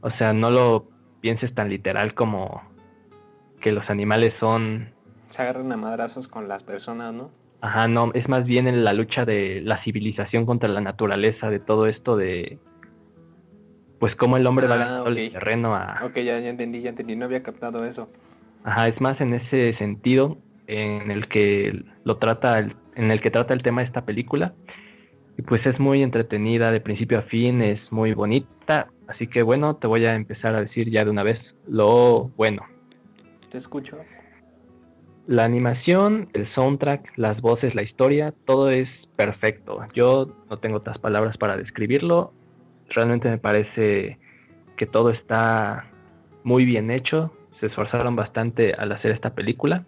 [0.00, 0.88] o sea, no lo
[1.20, 2.62] pienses tan literal como
[3.60, 4.90] que los animales son
[5.30, 7.30] Se agarran a madrazos con las personas, ¿no?
[7.60, 11.60] Ajá, no, es más bien en la lucha de la civilización contra la naturaleza, de
[11.60, 12.58] todo esto de,
[14.00, 15.32] pues cómo el hombre va Ah, ganando el ok.
[15.34, 17.14] terreno a, Ok, ya, ya entendí, ya entendí.
[17.14, 18.08] No había captado eso.
[18.64, 20.38] ajá, es más en ese sentido
[20.72, 24.54] en el que lo trata, el- en el que trata el tema de esta película,
[25.36, 29.76] y pues es muy entretenida de principio a fin, es muy bonita, así que bueno,
[29.76, 32.62] te voy a empezar a decir ya de una vez lo bueno.
[33.50, 33.98] Te escucho.
[35.26, 39.86] La animación, el soundtrack, las voces, la historia, todo es perfecto.
[39.94, 42.32] Yo no tengo otras palabras para describirlo.
[42.88, 44.18] Realmente me parece
[44.76, 45.86] que todo está
[46.42, 47.32] muy bien hecho.
[47.60, 49.84] Se esforzaron bastante al hacer esta película.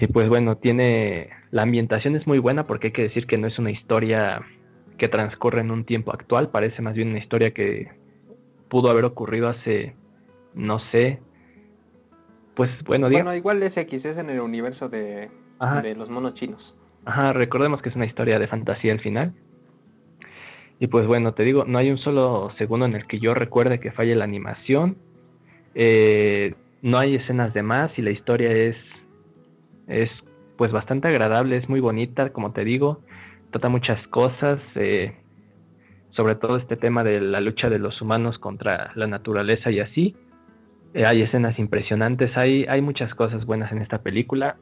[0.00, 3.46] Y pues bueno, tiene la ambientación es muy buena porque hay que decir que no
[3.46, 4.42] es una historia
[4.96, 7.90] que transcurre en un tiempo actual, parece más bien una historia que
[8.68, 9.94] pudo haber ocurrido hace
[10.54, 11.20] no sé,
[12.54, 15.30] pues bueno, digamos Bueno, igual es X, es en el universo de,
[15.82, 16.74] de los monos chinos.
[17.04, 19.32] Ajá, recordemos que es una historia de fantasía al final.
[20.78, 23.80] Y pues bueno, te digo, no hay un solo segundo en el que yo recuerde
[23.80, 24.96] que falle la animación.
[25.74, 28.76] Eh, no hay escenas de más y la historia es,
[29.90, 30.10] es
[30.56, 33.00] pues bastante agradable, es muy bonita, como te digo.
[33.50, 35.16] Trata muchas cosas, eh,
[36.10, 40.16] sobre todo este tema de la lucha de los humanos contra la naturaleza y así.
[40.94, 44.56] Eh, hay escenas impresionantes, hay, hay muchas cosas buenas en esta película.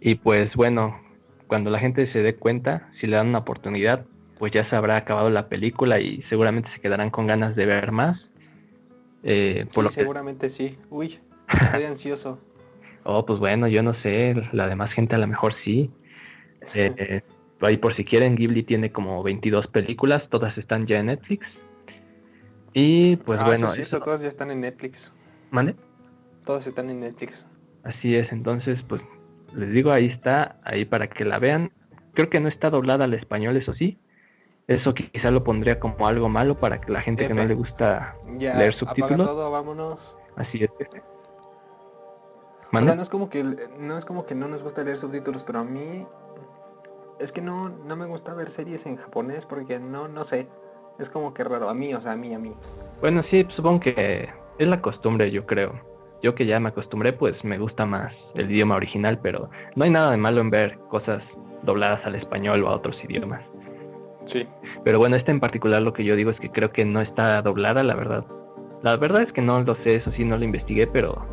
[0.00, 1.00] Y pues bueno,
[1.46, 4.06] cuando la gente se dé cuenta, si le dan una oportunidad,
[4.38, 7.92] pues ya se habrá acabado la película y seguramente se quedarán con ganas de ver
[7.92, 8.20] más.
[9.22, 10.76] Eh, por Sí, lo que, seguramente sí.
[10.90, 12.38] Uy, estoy ansioso.
[13.04, 15.90] Oh, pues bueno, yo no sé, la demás gente a lo mejor sí.
[16.74, 17.22] Eh, eh,
[17.60, 21.46] ahí por si quieren, Ghibli tiene como 22 películas, todas están ya en Netflix.
[22.72, 24.98] Y pues Ah, bueno, sí, eso, todos ya están en Netflix.
[25.50, 25.76] ¿mande?
[26.44, 27.32] Todos están en Netflix.
[27.84, 29.00] Así es, entonces pues
[29.54, 31.70] les digo, ahí está, ahí para que la vean.
[32.14, 33.98] Creo que no está doblada al español, eso sí.
[34.66, 38.16] Eso quizá lo pondría como algo malo para que la gente que no le gusta
[38.38, 39.26] Ya, leer apaga subtítulos.
[39.26, 40.00] todo, vámonos.
[40.36, 40.70] Así es.
[42.82, 45.42] O sea, no es como que no es como que no nos gusta leer subtítulos,
[45.46, 46.06] pero a mí
[47.18, 50.48] es que no no me gusta ver series en japonés porque no no sé,
[50.98, 52.52] es como que raro a mí, o sea, a mí a mí.
[53.00, 55.72] Bueno, sí, supongo que es la costumbre, yo creo.
[56.22, 59.90] Yo que ya me acostumbré, pues me gusta más el idioma original, pero no hay
[59.90, 61.22] nada de malo en ver cosas
[61.64, 63.42] dobladas al español o a otros idiomas.
[64.26, 64.46] Sí.
[64.84, 67.42] Pero bueno, este en particular lo que yo digo es que creo que no está
[67.42, 68.24] doblada, la verdad.
[68.82, 71.26] La verdad es que no lo sé, eso sí no lo investigué, pero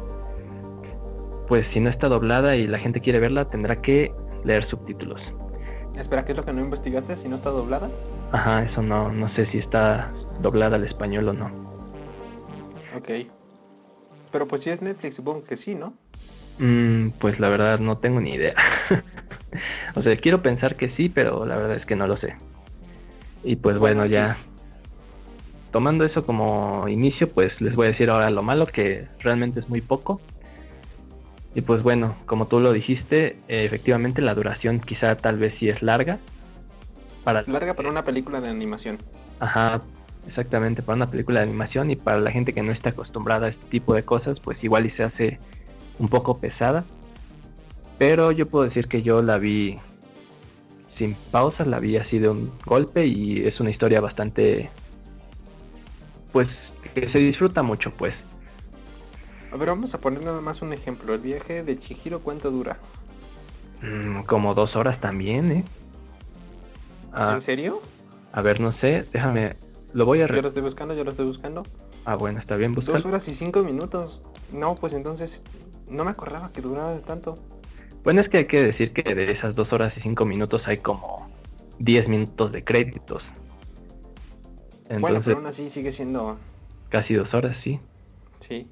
[1.51, 4.09] pues si no está doblada y la gente quiere verla, tendrá que
[4.45, 5.19] leer subtítulos.
[5.97, 7.17] Espera, ¿qué es lo que no investigaste?
[7.17, 7.89] Si no está doblada.
[8.31, 11.47] Ajá, eso no, no sé si está doblada al español o no.
[12.95, 13.27] Ok.
[14.31, 15.93] Pero pues si es Netflix, supongo que sí, ¿no?
[16.57, 18.55] Mm, pues la verdad no tengo ni idea.
[19.95, 22.33] o sea, quiero pensar que sí, pero la verdad es que no lo sé.
[23.43, 24.37] Y pues bueno, ya
[25.73, 29.67] tomando eso como inicio, pues les voy a decir ahora lo malo, que realmente es
[29.67, 30.21] muy poco.
[31.53, 35.69] Y pues bueno, como tú lo dijiste, eh, efectivamente la duración quizá tal vez sí
[35.69, 36.19] es larga.
[37.23, 38.99] Para larga para una película de animación.
[39.39, 39.81] Ajá,
[40.27, 43.49] exactamente, para una película de animación y para la gente que no está acostumbrada a
[43.49, 45.39] este tipo de cosas, pues igual y se hace
[45.99, 46.85] un poco pesada.
[47.97, 49.77] Pero yo puedo decir que yo la vi
[50.97, 54.69] sin pausas, la vi así de un golpe y es una historia bastante
[56.31, 56.47] pues
[56.93, 58.13] que se disfruta mucho pues.
[59.51, 61.13] A ver, vamos a poner nada más un ejemplo.
[61.13, 62.77] El viaje de Chihiro, ¿cuánto dura?
[63.81, 65.65] Mm, como dos horas también, ¿eh?
[67.11, 67.81] Ah, ¿En serio?
[68.31, 69.57] A ver, no sé, déjame,
[69.93, 70.27] lo voy a...
[70.27, 71.63] Yo lo estoy buscando, yo lo estoy buscando.
[72.05, 72.95] Ah, bueno, está bien, buscar.
[72.95, 74.21] Dos horas y cinco minutos.
[74.53, 75.41] No, pues entonces,
[75.89, 77.37] no me acordaba que duraba tanto.
[78.05, 80.77] Bueno, es que hay que decir que de esas dos horas y cinco minutos hay
[80.77, 81.29] como
[81.77, 83.21] diez minutos de créditos.
[84.83, 86.37] Entonces, bueno, pero aún así sigue siendo...
[86.89, 87.79] Casi dos horas, sí.
[88.47, 88.67] Sí.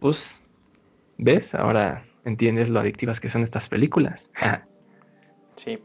[0.00, 0.16] Pues,
[1.16, 1.44] ¿ves?
[1.54, 4.20] Ahora entiendes lo adictivas que son estas películas.
[5.64, 5.78] sí.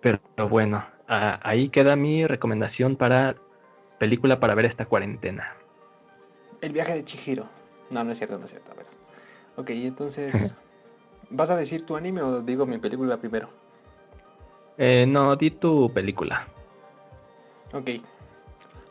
[0.00, 3.36] Pero bueno, ahí queda mi recomendación para
[3.98, 5.54] película para ver esta cuarentena.
[6.60, 7.46] El viaje de Chihiro.
[7.90, 8.70] No, no es cierto, no es cierto.
[8.72, 8.86] A ver.
[9.56, 10.34] Ok, entonces,
[11.30, 13.48] ¿vas a decir tu anime o digo mi película primero?
[14.78, 16.46] Eh, no, di tu película.
[17.72, 17.88] Ok,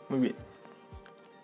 [0.10, 0.36] muy bien.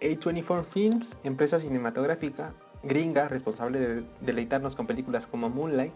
[0.02, 2.54] A24 Films, empresa cinematográfica
[2.84, 5.94] gringa responsable de deleitarnos con películas como Moonlight,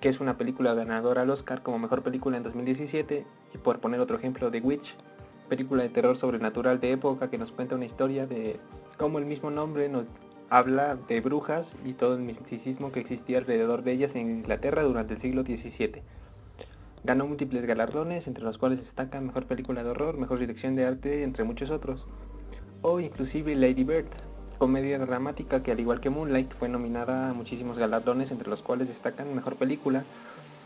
[0.00, 4.00] que es una película ganadora al Oscar como mejor película en 2017, y por poner
[4.00, 4.94] otro ejemplo, The Witch,
[5.48, 8.58] película de terror sobrenatural de época que nos cuenta una historia de
[8.96, 10.06] cómo el mismo nombre nos
[10.48, 15.14] habla de brujas y todo el misticismo que existía alrededor de ellas en Inglaterra durante
[15.14, 16.02] el siglo XVII.
[17.04, 21.22] Ganó múltiples galardones, entre los cuales destacan Mejor Película de Horror, Mejor Dirección de Arte,
[21.22, 22.06] entre muchos otros.
[22.82, 24.08] O inclusive Lady Bird,
[24.60, 28.88] comedia dramática que al igual que Moonlight fue nominada a muchísimos galardones, entre los cuales
[28.88, 30.04] destacan Mejor Película,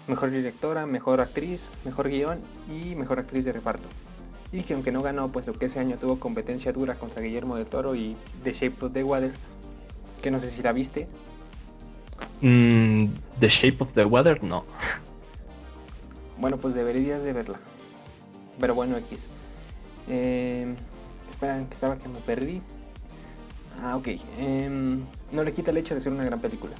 [0.09, 3.85] Mejor Directora, Mejor Actriz, Mejor Guión y Mejor Actriz de Reparto.
[4.51, 7.67] Y que aunque no ganó, puesto que ese año tuvo competencia dura contra Guillermo del
[7.67, 9.33] Toro y The Shape of the Water,
[10.21, 11.07] que no sé si la viste.
[12.41, 13.07] Mm,
[13.39, 14.65] the Shape of the Water, no.
[16.37, 17.61] Bueno, pues deberías de verla.
[18.59, 19.21] Pero bueno, X.
[20.09, 20.75] Eh,
[21.31, 22.61] esperan, que estaba que me perdí.
[23.83, 24.09] Ah, ok.
[24.39, 26.75] Em, no le quita el hecho de ser una gran película.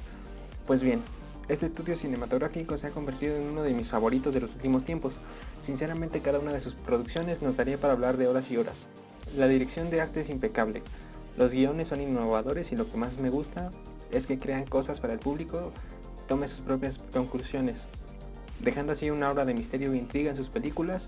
[0.65, 1.01] Pues bien,
[1.47, 5.13] este estudio cinematográfico se ha convertido en uno de mis favoritos de los últimos tiempos.
[5.65, 8.75] Sinceramente, cada una de sus producciones nos daría para hablar de horas y horas.
[9.35, 10.81] La dirección de arte es impecable.
[11.37, 13.71] Los guiones son innovadores y lo que más me gusta
[14.11, 15.71] es que crean cosas para el público,
[16.27, 17.77] tome sus propias conclusiones
[18.59, 21.03] dejando así una obra de misterio e intriga en sus películas.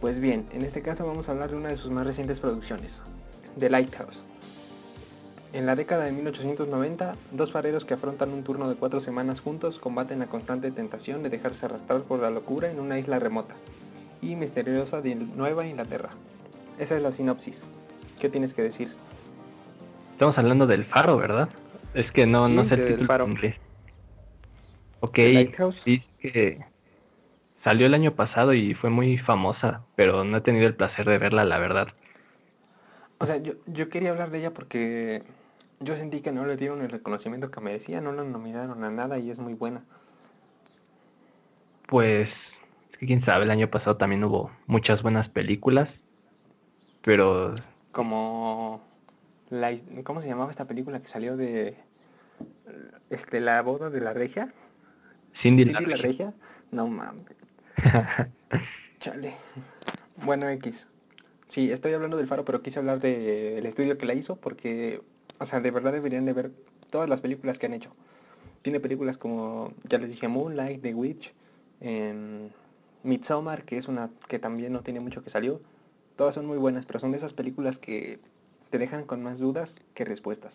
[0.00, 2.92] Pues bien, en este caso vamos a hablar de una de sus más recientes producciones,
[3.58, 4.31] The Lighthouse.
[5.52, 9.78] En la década de 1890, dos fareros que afrontan un turno de cuatro semanas juntos
[9.80, 13.54] combaten la constante tentación de dejarse arrastrar por la locura en una isla remota
[14.22, 16.10] y misteriosa de Nueva Inglaterra.
[16.78, 17.56] Esa es la sinopsis.
[18.18, 18.88] ¿Qué tienes que decir?
[20.12, 21.50] Estamos hablando del faro, ¿verdad?
[21.92, 23.26] Es que no, no sé el título faro.
[25.00, 25.18] Ok,
[25.84, 26.64] sí, que
[27.62, 31.18] salió el año pasado y fue muy famosa, pero no he tenido el placer de
[31.18, 31.88] verla, la verdad.
[33.18, 35.22] O sea, yo, yo quería hablar de ella porque
[35.82, 39.18] yo sentí que no le dieron el reconocimiento que merecía, no la nominaron a nada
[39.18, 39.82] y es muy buena.
[41.88, 42.28] Pues,
[42.98, 45.88] quién sabe, el año pasado también hubo muchas buenas películas,
[47.02, 47.54] pero...
[47.90, 48.82] Como...
[49.50, 51.76] La, ¿Cómo se llamaba esta película que salió de...
[53.10, 54.52] Este, la boda de la regia?
[55.42, 56.32] Cindy, la, regia.
[56.70, 57.26] No mames.
[59.00, 59.34] Chale.
[60.24, 60.74] Bueno, X.
[61.50, 65.02] Sí, estoy hablando del faro, pero quise hablar del estudio que la hizo porque
[65.38, 66.52] O sea, de verdad deberían de ver
[66.90, 67.90] todas las películas que han hecho.
[68.62, 71.32] Tiene películas como, ya les dije, Moonlight, The Witch,
[71.80, 72.48] eh,
[73.02, 75.60] Midsommar, que es una que también no tiene mucho que salió.
[76.16, 78.20] Todas son muy buenas, pero son de esas películas que
[78.70, 80.54] te dejan con más dudas que respuestas.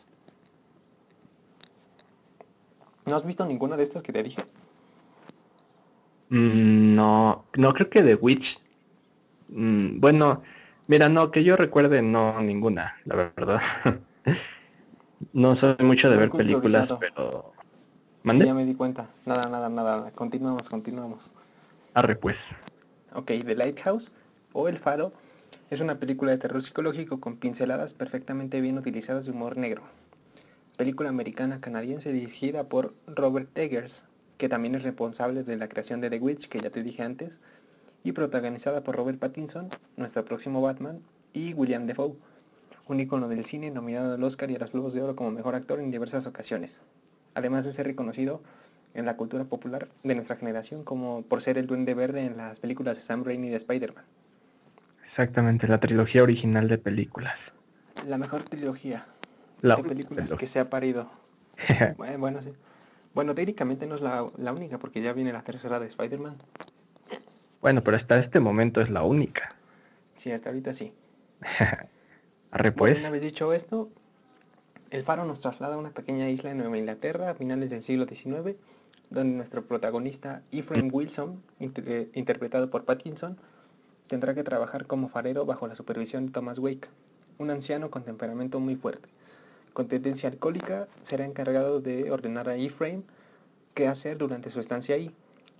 [3.05, 4.43] ¿No has visto ninguna de estas que te dije?
[6.29, 8.45] Mm, no, no creo que The Witch.
[9.49, 10.43] Mm, bueno,
[10.87, 13.61] mira, no, que yo recuerde, no, ninguna, la verdad.
[15.33, 17.53] no soy mucho de ver películas, pero...
[18.23, 18.45] ¿Mande?
[18.45, 19.07] ya me di cuenta.
[19.25, 20.11] Nada, nada, nada.
[20.11, 21.19] Continuamos, continuamos.
[21.93, 22.35] Arre, pues.
[23.13, 24.11] Ok, The Lighthouse
[24.53, 25.13] o El Faro
[25.69, 29.83] es una película de terror psicológico con pinceladas perfectamente bien utilizadas de humor negro.
[30.77, 33.93] Película americana canadiense dirigida por Robert Eggers,
[34.37, 37.33] que también es responsable de la creación de The Witch, que ya te dije antes,
[38.03, 40.99] y protagonizada por Robert Pattinson, nuestro próximo Batman,
[41.33, 42.15] y William Defoe,
[42.89, 45.55] un ícono del cine nominado al Oscar y a los Globos de Oro como mejor
[45.55, 46.71] actor en diversas ocasiones,
[47.35, 48.41] además de ser reconocido
[48.93, 52.57] en la cultura popular de nuestra generación como por ser el duende verde en las
[52.59, 54.03] películas de Sam Raimi de Spider-Man.
[55.09, 57.35] Exactamente, la trilogía original de películas.
[58.05, 59.05] La mejor trilogía
[59.61, 60.47] La de películas trilogía.
[60.47, 61.09] que se ha parido.
[61.97, 62.53] Bueno, bueno, sí.
[63.15, 66.35] Bueno, técnicamente no es la, la única porque ya viene la tercera de Spider-Man.
[67.61, 69.55] bueno, pero hasta este momento es la única.
[70.19, 70.93] Sí, hasta ahorita sí.
[72.57, 72.97] Arre, Bueno, pues.
[72.99, 73.89] una vez dicho esto,
[74.89, 78.07] el faro nos traslada a una pequeña isla en Nueva Inglaterra a finales del siglo
[78.07, 78.55] XIX,
[79.11, 83.37] donde nuestro protagonista Ephraim Wilson, inter- interpretado por Pattinson,
[84.07, 86.87] tendrá que trabajar como farero bajo la supervisión de Thomas Wake,
[87.37, 89.07] un anciano con temperamento muy fuerte.
[89.73, 93.03] Con tendencia alcohólica, será encargado de ordenar a Ephraim
[93.75, 95.11] qué hacer durante su estancia ahí.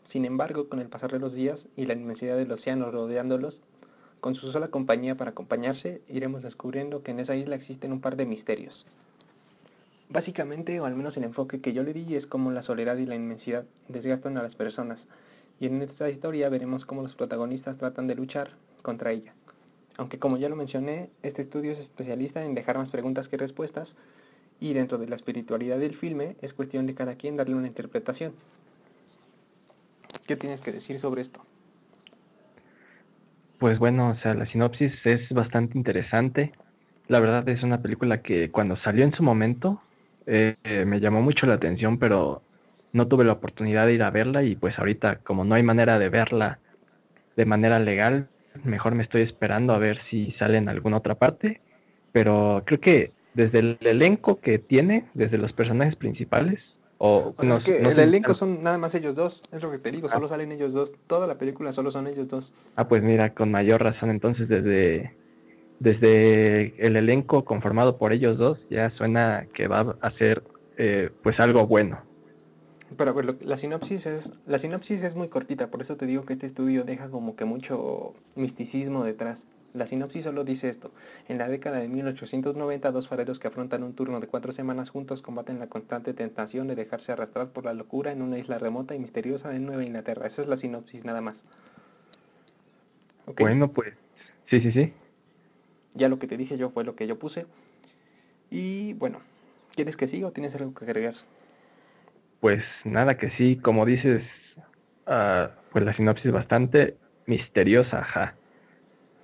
[0.09, 3.61] Sin embargo, con el pasar de los días y la inmensidad del océano rodeándolos,
[4.27, 8.17] con su sola compañía para acompañarse, iremos descubriendo que en esa isla existen un par
[8.17, 8.85] de misterios.
[10.09, 13.05] Básicamente, o al menos el enfoque que yo le di, es cómo la soledad y
[13.05, 14.99] la inmensidad desgastan a las personas,
[15.61, 18.49] y en esta historia veremos cómo los protagonistas tratan de luchar
[18.81, 19.33] contra ella.
[19.95, 23.95] Aunque como ya lo mencioné, este estudio es especialista en dejar más preguntas que respuestas,
[24.59, 28.33] y dentro de la espiritualidad del filme es cuestión de cada quien darle una interpretación.
[30.27, 31.46] ¿Qué tienes que decir sobre esto?
[33.59, 36.51] Pues bueno, o sea, la sinopsis es bastante interesante.
[37.07, 39.81] La verdad es una película que cuando salió en su momento
[40.27, 42.43] eh, eh, me llamó mucho la atención, pero
[42.93, 45.97] no tuve la oportunidad de ir a verla y pues ahorita como no hay manera
[45.97, 46.59] de verla
[47.35, 48.27] de manera legal,
[48.63, 51.61] mejor me estoy esperando a ver si sale en alguna otra parte.
[52.11, 56.59] Pero creo que desde el elenco que tiene, desde los personajes principales,
[56.99, 59.61] o O sea, no- es que no el elenco son nada más ellos dos, es
[59.61, 60.13] lo que te digo, Ah.
[60.15, 62.53] solo salen ellos dos, toda la película solo son ellos dos.
[62.75, 65.15] Ah, pues mira, con mayor razón, entonces desde,
[65.79, 70.43] desde el elenco conformado por ellos dos, ya suena que va a ser
[70.77, 71.99] eh, pues algo bueno.
[72.97, 76.33] Pero lo- la sinopsis es la sinopsis es muy cortita, por eso te digo que
[76.33, 79.39] este estudio deja como que mucho misticismo detrás.
[79.73, 80.91] La sinopsis solo dice esto.
[81.27, 85.21] En la década de 1890, dos fareros que afrontan un turno de cuatro semanas juntos
[85.21, 88.99] combaten la constante tentación de dejarse arrastrar por la locura en una isla remota y
[88.99, 90.27] misteriosa en Nueva Inglaterra.
[90.27, 91.35] Esa es la sinopsis nada más.
[93.37, 93.93] Bueno, pues
[94.49, 94.93] sí, sí, sí.
[95.93, 97.45] Ya lo que te dije yo fue lo que yo puse.
[98.49, 99.19] Y bueno,
[99.75, 101.15] ¿quieres que siga o tienes algo que agregar?
[102.39, 104.23] Pues nada que sí, como dices,
[105.05, 106.95] ah, pues la sinopsis bastante
[107.25, 108.36] misteriosa, ajá.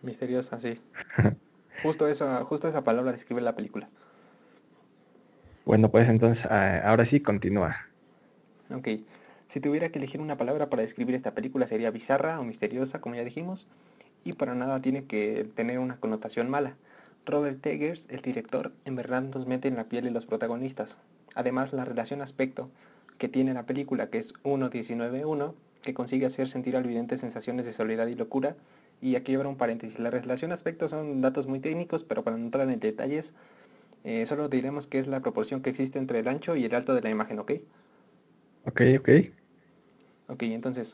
[0.03, 0.79] Misteriosa, sí.
[1.81, 3.89] Justo esa, justo esa palabra describe la película.
[5.65, 7.75] bueno, pues entonces ah, ahora sí continúa.
[8.73, 8.87] Ok.
[9.49, 13.15] Si tuviera que elegir una palabra para describir esta película sería bizarra o misteriosa, como
[13.15, 13.67] ya dijimos,
[14.23, 16.75] y para nada tiene que tener una connotación mala.
[17.25, 20.97] Robert Eggers, el director, en verdad nos mete en la piel de los protagonistas.
[21.35, 22.69] Además, la relación aspecto
[23.17, 27.73] que tiene la película, que es 1-19-1, que consigue hacer sentir al vidente sensaciones de
[27.73, 28.55] soledad y locura.
[29.03, 29.99] Y aquí habrá un paréntesis.
[29.99, 33.25] La relación aspecto son datos muy técnicos, pero para no entrar en detalles,
[34.05, 36.95] eh, solo diremos que es la proporción que existe entre el ancho y el alto
[36.95, 37.51] de la imagen, ¿ok?
[38.65, 39.09] Ok, ok.
[40.29, 40.87] Ok, entonces,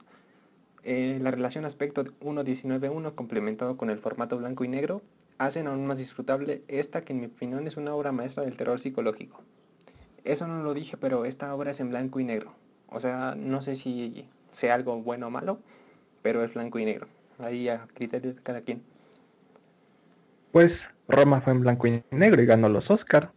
[0.82, 5.04] eh, la relación aspecto 1.19.1 complementado con el formato blanco y negro
[5.38, 8.82] hacen aún más disfrutable esta que en mi opinión es una obra maestra del terror
[8.82, 9.44] psicológico.
[10.24, 12.56] Eso no lo dije, pero esta obra es en blanco y negro.
[12.88, 14.26] O sea, no sé si
[14.60, 15.60] sea algo bueno o malo,
[16.24, 17.08] pero es blanco y negro.
[17.40, 18.82] Ahí a criterio de cada quien.
[20.52, 20.72] Pues
[21.08, 23.32] Roma fue en blanco y negro y ganó los Oscar.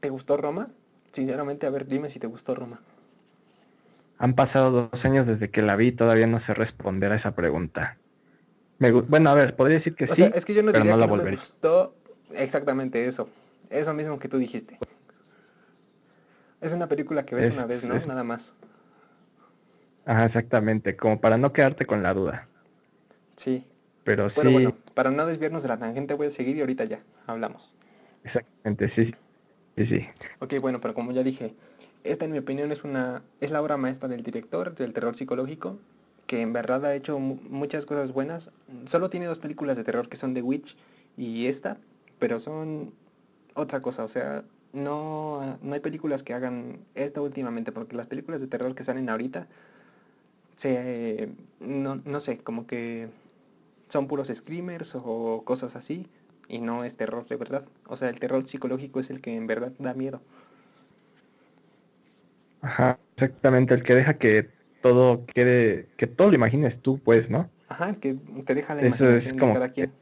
[0.00, 0.68] ¿Te gustó Roma?
[1.14, 2.80] Sinceramente, a ver, dime si te gustó Roma.
[4.18, 7.34] Han pasado dos años desde que la vi y todavía no sé responder a esa
[7.34, 7.98] pregunta.
[8.78, 10.84] Me bueno, a ver, podría decir que O sí, sea, es que yo no pero
[10.84, 11.94] diría no la que no me gustó
[12.34, 13.28] exactamente eso.
[13.70, 14.78] es lo mismo que tú dijiste.
[16.60, 17.96] Es una película que ves Es- una vez, ¿no?
[17.96, 18.40] es- Nada más.
[20.04, 22.48] Ajá, exactamente, como para no quedarte con la duda.
[23.36, 23.64] Sí.
[24.04, 26.84] Pero Bueno, sí, bueno, para no desviarnos de la tangente voy a seguir y ahorita
[26.84, 27.72] ya hablamos.
[28.24, 29.12] exactamente, sí.
[29.76, 30.08] Sí, sí.
[30.40, 31.54] Ok, bueno, pero como ya dije,
[32.04, 35.78] esta en mi opinión es una es la obra maestra del director del terror psicológico,
[36.26, 38.50] que en verdad ha hecho mu- muchas cosas buenas.
[38.90, 40.76] Solo tiene dos películas de terror que son The Witch
[41.16, 41.78] y esta,
[42.18, 42.92] pero son
[43.54, 48.40] otra cosa, o sea, no no hay películas que hagan esto últimamente, porque las películas
[48.40, 49.48] de terror que salen ahorita
[50.62, 51.28] se
[51.60, 53.08] no no sé, como que
[53.90, 56.06] son puros screamers o cosas así
[56.48, 57.64] y no es terror de verdad.
[57.86, 60.20] O sea, el terror psicológico es el que en verdad da miedo.
[62.62, 64.48] Ajá, exactamente, el que deja que
[64.82, 67.50] todo quede, que todo lo imagines tú, pues, ¿no?
[67.68, 68.16] Ajá, que
[68.46, 69.92] te deja la Eso es imaginación como de cada quien.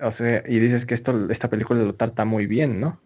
[0.00, 2.98] O sea, y dices que esto, esta película lo trata muy bien, ¿no?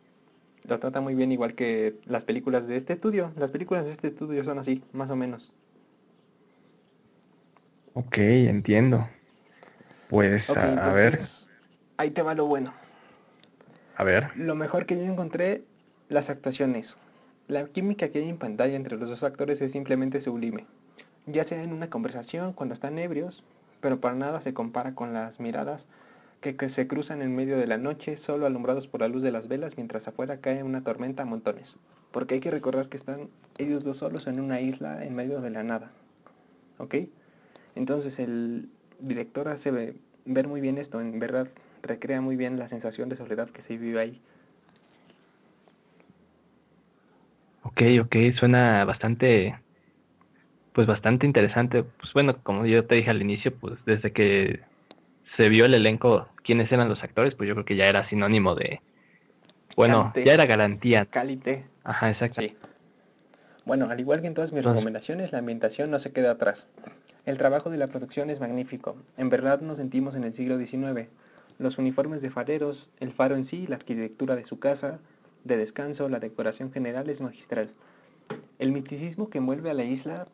[0.65, 3.33] Lo trata muy bien igual que las películas de este estudio.
[3.37, 5.53] Las películas de este estudio son así, más o menos.
[7.95, 9.09] Ok, entiendo.
[10.09, 11.21] Pues, a, a ver,
[11.97, 12.73] ahí te va lo bueno.
[13.97, 14.31] a ver.
[14.37, 15.63] Lo mejor que yo encontré,
[16.09, 16.95] las actuaciones.
[17.49, 20.67] La química que hay en pantalla entre los dos actores es simplemente sublime.
[21.27, 23.43] Ya sea en una conversación, cuando están ebrios,
[23.81, 25.85] pero para nada se compara con las miradas
[26.43, 29.33] que, que se cruzan en medio de la noche, solo alumbrados por la luz de
[29.33, 31.75] las velas, mientras afuera cae una tormenta a montones.
[32.11, 35.51] Porque hay que recordar que están ellos dos solos en una isla en medio de
[35.51, 35.93] la nada.
[36.79, 36.97] ¿Ok?
[37.75, 39.95] Entonces el director hace ve-
[40.27, 41.49] ver muy bien esto, en verdad
[41.83, 44.21] recrea muy bien la sensación de soledad que se vive ahí.
[47.65, 49.55] Ok, ok, suena bastante,
[50.73, 51.85] pues bastante interesante.
[51.85, 54.61] Pues bueno, como yo te dije al inicio, pues desde que
[55.37, 58.55] se vio el elenco, quiénes eran los actores, pues yo creo que ya era sinónimo
[58.55, 58.81] de,
[59.77, 60.25] bueno, Cante.
[60.25, 61.07] ya era garantía.
[61.07, 61.65] Cálite.
[61.85, 62.41] Ajá, exacto.
[62.41, 62.57] Sí.
[63.65, 66.67] Bueno, al igual que en todas mis Entonces- recomendaciones, la ambientación no se queda atrás.
[67.25, 68.97] El trabajo de la producción es magnífico.
[69.17, 71.09] En verdad nos sentimos en el siglo XIX.
[71.59, 74.99] Los uniformes de fareros, el faro en sí, la arquitectura de su casa,
[75.45, 77.71] de descanso, la decoración general es magistral.
[78.59, 80.27] El misticismo que envuelve a la isla,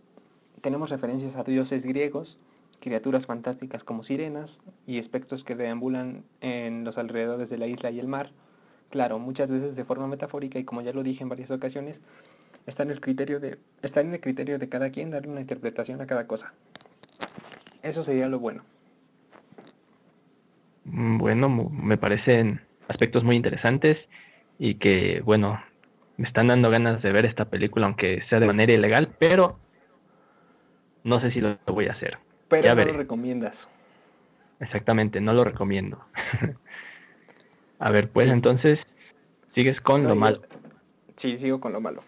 [0.63, 2.39] tenemos referencias a dioses griegos,
[2.81, 7.99] criaturas fantásticas como sirenas y espectros que deambulan en los alrededores de la isla y
[7.99, 8.31] el mar.
[8.91, 12.01] Claro, muchas veces de forma metafórica y como ya lo dije en varias ocasiones,
[12.67, 16.01] está en el criterio de está en el criterio de cada quien darle una interpretación
[16.01, 16.53] a cada cosa.
[17.83, 18.63] Eso sería lo bueno.
[20.85, 23.99] Mm, Bueno, me parecen aspectos muy interesantes
[24.59, 25.61] y que, bueno,
[26.17, 29.59] me están dando ganas de ver esta película, aunque sea de manera ilegal, pero
[31.05, 32.19] no sé si lo voy a hacer.
[32.49, 32.93] Pero Ya no veré.
[32.93, 33.55] lo recomiendas.
[34.61, 36.05] Exactamente, no lo recomiendo.
[37.79, 38.33] a ver, pues Sí.
[38.33, 38.79] entonces,
[39.55, 40.43] sigues con No, lo yo- malo.
[41.19, 42.03] Sí, sigo con lo malo.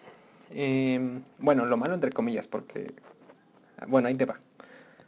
[0.50, 2.92] Em, bueno, lo malo entre comillas, porque
[3.88, 4.38] bueno, ahí te va.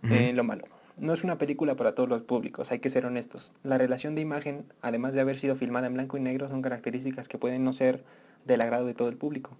[0.05, 0.65] Eh, lo malo.
[0.97, 3.53] No es una película para todos los públicos, hay que ser honestos.
[3.63, 7.29] La relación de imagen, además de haber sido filmada en blanco y negro, son características
[7.29, 8.03] que pueden no ser
[8.45, 9.57] del agrado de todo el público.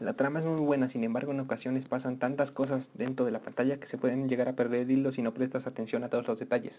[0.00, 3.40] La trama es muy buena, sin embargo, en ocasiones pasan tantas cosas dentro de la
[3.40, 6.26] pantalla que se pueden llegar a perder el hilo si no prestas atención a todos
[6.26, 6.74] los detalles.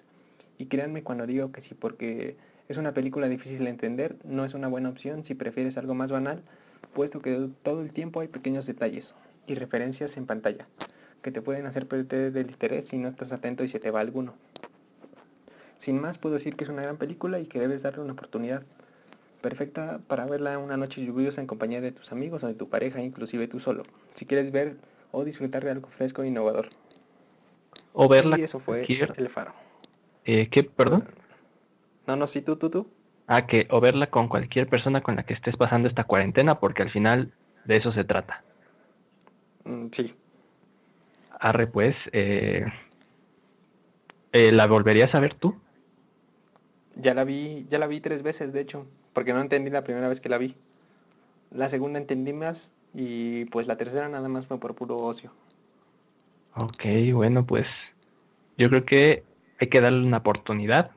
[0.58, 2.36] Y créanme cuando digo que sí, porque
[2.68, 6.12] es una película difícil de entender, no es una buena opción si prefieres algo más
[6.12, 6.44] banal,
[6.94, 9.06] puesto que todo el tiempo hay pequeños detalles
[9.48, 10.68] y referencias en pantalla
[11.26, 14.00] que te pueden hacer perder del interés si no estás atento y se te va
[14.00, 14.36] alguno.
[15.80, 18.62] Sin más, puedo decir que es una gran película y que debes darle una oportunidad.
[19.46, 23.00] Perfecta para verla una noche lluviosa en compañía de tus amigos o de tu pareja,
[23.04, 23.84] inclusive tú solo,
[24.16, 24.78] si quieres ver
[25.12, 26.70] o disfrutar de algo fresco e innovador.
[27.94, 29.54] O verla y eso fue cualquier- El Faro.
[30.24, 31.08] eh, ¿Qué, perdón?
[32.08, 32.88] No, no, sí, tú, tú, tú.
[33.28, 36.82] Ah, que o verla con cualquier persona con la que estés pasando esta cuarentena, porque
[36.82, 37.32] al final
[37.66, 38.44] de eso se trata.
[39.64, 40.12] Mm, sí.
[41.40, 42.66] Arre, pues, eh,
[44.32, 45.56] eh, ¿la volverías a ver tú?
[46.96, 50.10] Ya la vi, ya la vi tres veces, de hecho, porque no entendí la primera
[50.10, 50.56] vez que la vi.
[51.50, 52.58] La segunda entendí más
[52.94, 55.32] y pues la tercera nada más fue por puro ocio.
[56.56, 56.84] Ok,
[57.14, 57.66] bueno, pues
[58.58, 59.24] yo creo que
[59.60, 60.92] hay que darle una oportunidad,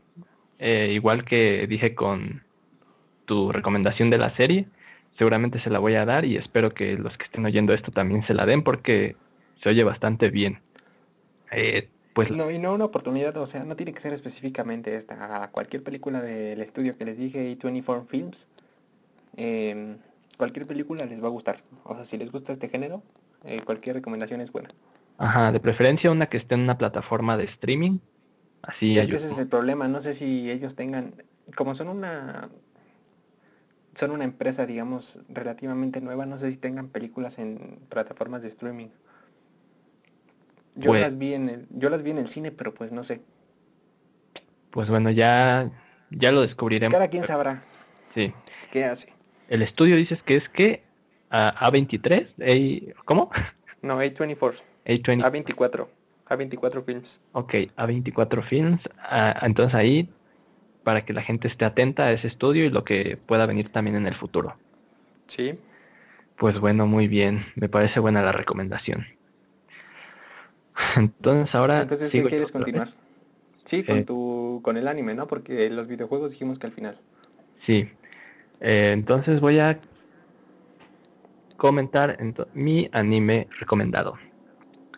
[0.59, 2.43] eh, igual que dije con
[3.25, 4.67] tu recomendación de la serie,
[5.17, 8.27] seguramente se la voy a dar y espero que los que estén oyendo esto también
[8.27, 9.17] se la den porque
[9.63, 10.61] se oye bastante bien.
[11.53, 11.89] Eh,
[12.27, 15.45] pues No, y no una oportunidad, o sea, no tiene que ser específicamente esta.
[15.45, 18.45] A cualquier película del estudio que les dije, A24 Films,
[19.37, 19.97] eh,
[20.37, 21.63] cualquier película les va a gustar.
[21.85, 23.03] O sea, si les gusta este género,
[23.45, 24.71] eh, cualquier recomendación es buena.
[25.17, 27.99] Ajá, de preferencia una que esté en una plataforma de streaming.
[28.63, 31.23] Así hay- ese es el problema, no sé si ellos tengan,
[31.55, 32.49] como son una,
[33.95, 36.27] son una empresa, digamos, relativamente nueva.
[36.27, 38.89] No sé si tengan películas en plataformas de streaming.
[40.79, 43.05] Yo Pues- las vi en el, yo las vi en el cine, pero pues no
[43.05, 43.21] sé.
[44.71, 45.71] Pues bueno, ya,
[46.11, 46.93] ya lo descubriremos.
[46.95, 47.63] Cada quien sabrá
[48.15, 48.33] Sí.
[48.73, 49.13] qué hace.
[49.49, 50.83] El estudio dices que es que
[51.31, 53.31] a A23, A- ¿cómo?
[53.83, 54.55] No, A24,
[54.87, 55.89] A20, A24,
[56.29, 57.21] A24 Films.
[57.33, 58.81] ok, A24 Films.
[59.03, 60.09] ah, entonces ahí,
[60.85, 63.97] para que la gente esté atenta a ese estudio y lo que pueda venir también
[63.97, 64.55] en el futuro.
[65.29, 65.59] Sí.
[66.39, 67.47] Pues bueno, muy bien.
[67.57, 69.07] Me parece buena la recomendación.
[70.97, 72.93] Entonces ahora Entonces, ¿qué quieres continuar?
[73.67, 75.27] Sí, con Eh, tu, con el anime, ¿no?
[75.27, 76.99] Porque los videojuegos dijimos que al final.
[77.67, 77.89] Sí.
[78.61, 79.79] Eh, entonces voy a
[81.57, 82.19] comentar
[82.55, 84.15] mi anime recomendado.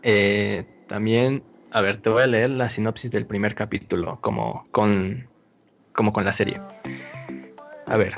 [0.02, 5.28] Eh, también, a ver, te voy a leer la sinopsis del primer capítulo, como con,
[5.92, 6.60] como con la serie.
[7.86, 8.14] A ver,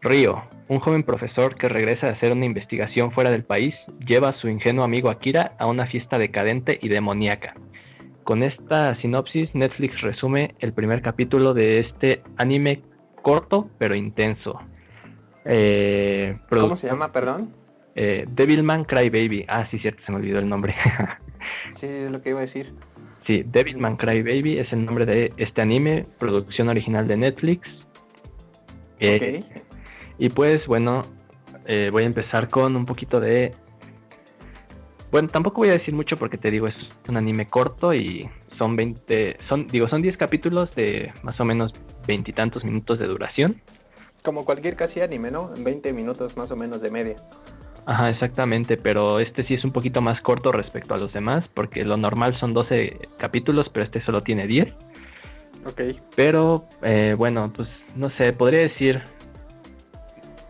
[0.00, 3.74] Río, un joven profesor que regresa de hacer una investigación fuera del país,
[4.06, 7.54] lleva a su ingenuo amigo Akira a una fiesta decadente y demoníaca.
[8.24, 12.80] Con esta sinopsis, Netflix resume el primer capítulo de este anime
[13.20, 14.58] corto pero intenso.
[15.44, 17.50] Eh, ¿Cómo se llama, perdón?
[17.94, 19.44] eh, Devilman Crybaby.
[19.48, 20.74] Ah, sí, cierto, se me olvidó el nombre.
[21.80, 22.72] Sí, es lo que iba a decir.
[23.26, 27.68] sí, Devilman Crybaby es el nombre de este anime, producción original de Netflix.
[29.00, 29.71] Eh, Ok.
[30.18, 31.04] Y pues bueno,
[31.66, 33.54] eh, voy a empezar con un poquito de...
[35.10, 36.74] Bueno, tampoco voy a decir mucho porque te digo, es
[37.08, 41.72] un anime corto y son 20, son, digo, son 10 capítulos de más o menos
[42.06, 43.60] veintitantos minutos de duración.
[44.24, 45.54] Como cualquier casi anime, ¿no?
[45.54, 47.16] En 20 minutos más o menos de media.
[47.84, 51.84] Ajá, exactamente, pero este sí es un poquito más corto respecto a los demás, porque
[51.84, 54.72] lo normal son 12 capítulos, pero este solo tiene 10.
[55.66, 55.80] Ok.
[56.14, 59.02] Pero eh, bueno, pues no sé, podría decir,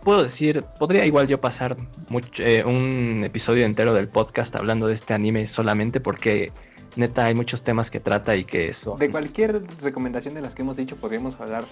[0.02, 1.76] puedo decir, podría igual yo pasar
[2.08, 6.52] mucho, eh, un episodio entero del podcast hablando de este anime solamente porque
[6.96, 8.96] neta hay muchos temas que trata y que eso.
[8.98, 11.64] De cualquier recomendación de las que hemos dicho, podríamos hablar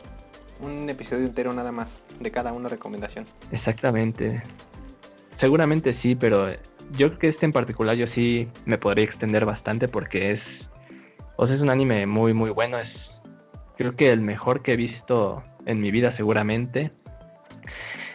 [0.61, 1.89] un episodio entero nada más
[2.21, 3.27] de cada una recomendación.
[3.51, 4.43] Exactamente.
[5.39, 6.51] Seguramente sí, pero
[6.93, 10.41] yo creo que este en particular yo sí me podría extender bastante porque es,
[11.37, 12.89] o sea, es un anime muy muy bueno, es
[13.77, 16.93] creo que el mejor que he visto en mi vida seguramente.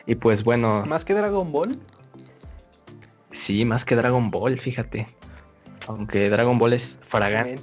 [0.08, 1.80] Y pues bueno, Más que Dragon Ball,
[3.48, 5.08] sí, más que Dragon Ball, fíjate.
[5.88, 7.46] Aunque Dragon Ball es fraga-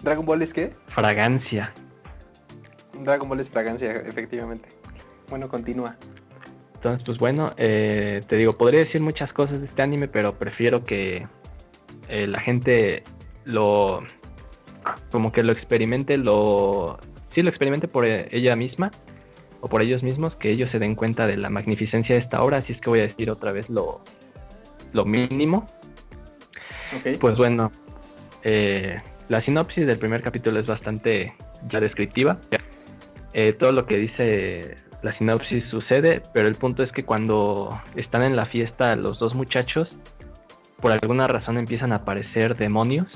[0.00, 0.74] Dragon Ball es qué?
[0.88, 1.72] fragancia.
[3.04, 4.68] Dragon Ball es fragancia, efectivamente.
[5.28, 5.96] Bueno, continúa.
[6.74, 10.84] Entonces, pues bueno, eh, te digo, podría decir muchas cosas de este anime, pero prefiero
[10.84, 11.26] que
[12.08, 13.02] eh, la gente
[13.44, 14.02] lo,
[15.10, 16.98] como que lo experimente, lo,
[17.34, 18.90] sí lo experimente por eh, ella misma
[19.60, 22.58] o por ellos mismos, que ellos se den cuenta de la magnificencia de esta obra,
[22.58, 24.00] así es que voy a decir otra vez lo,
[24.92, 25.68] lo mínimo.
[27.20, 27.70] Pues bueno,
[28.44, 31.34] eh, la sinopsis del primer capítulo es bastante
[31.68, 32.38] ya descriptiva.
[33.32, 38.22] Eh, todo lo que dice la sinopsis sucede, pero el punto es que cuando están
[38.22, 39.88] en la fiesta los dos muchachos,
[40.80, 43.06] por alguna razón empiezan a aparecer demonios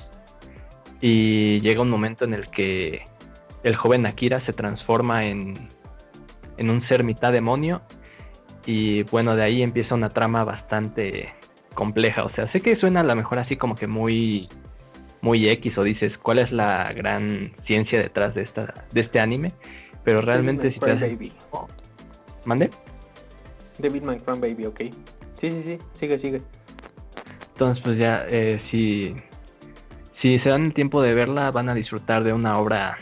[1.01, 3.07] y llega un momento en el que
[3.63, 5.71] el joven Akira se transforma en,
[6.63, 7.83] en un ser mitad demonio
[8.65, 11.29] y bueno, de ahí empieza una trama bastante
[11.75, 12.25] compleja.
[12.25, 14.49] O sea, sé que suena a lo mejor así como que muy
[15.21, 19.53] muy X o dices cuál es la gran ciencia detrás de esta de este anime,
[20.05, 21.33] pero realmente si te Baby.
[22.45, 22.71] ¿Mande?
[23.79, 24.81] David Cry Baby, ok.
[25.41, 26.43] Sí, sí, sí, sigue, sigue.
[27.53, 29.15] Entonces pues ya eh, si
[30.21, 32.99] si se dan el tiempo de verla van a disfrutar de una obra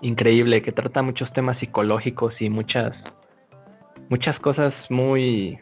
[0.00, 2.92] increíble que trata muchos temas psicológicos y muchas
[4.08, 5.58] muchas cosas muy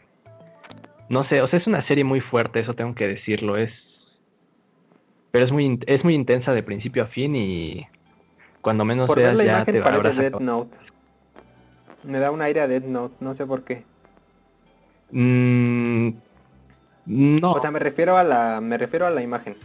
[1.09, 3.71] no sé, o sea, es una serie muy fuerte, eso tengo que decirlo, es
[5.31, 7.87] pero es muy es muy intensa de principio a fin y
[8.61, 10.39] cuando menos Por ver veas la ya imagen te parece acabado.
[10.39, 10.77] Note.
[12.03, 13.83] Me da un aire a Death Note, no sé por qué.
[15.11, 16.09] Mm,
[17.05, 19.55] no, O sea, me refiero a la me refiero a la imagen,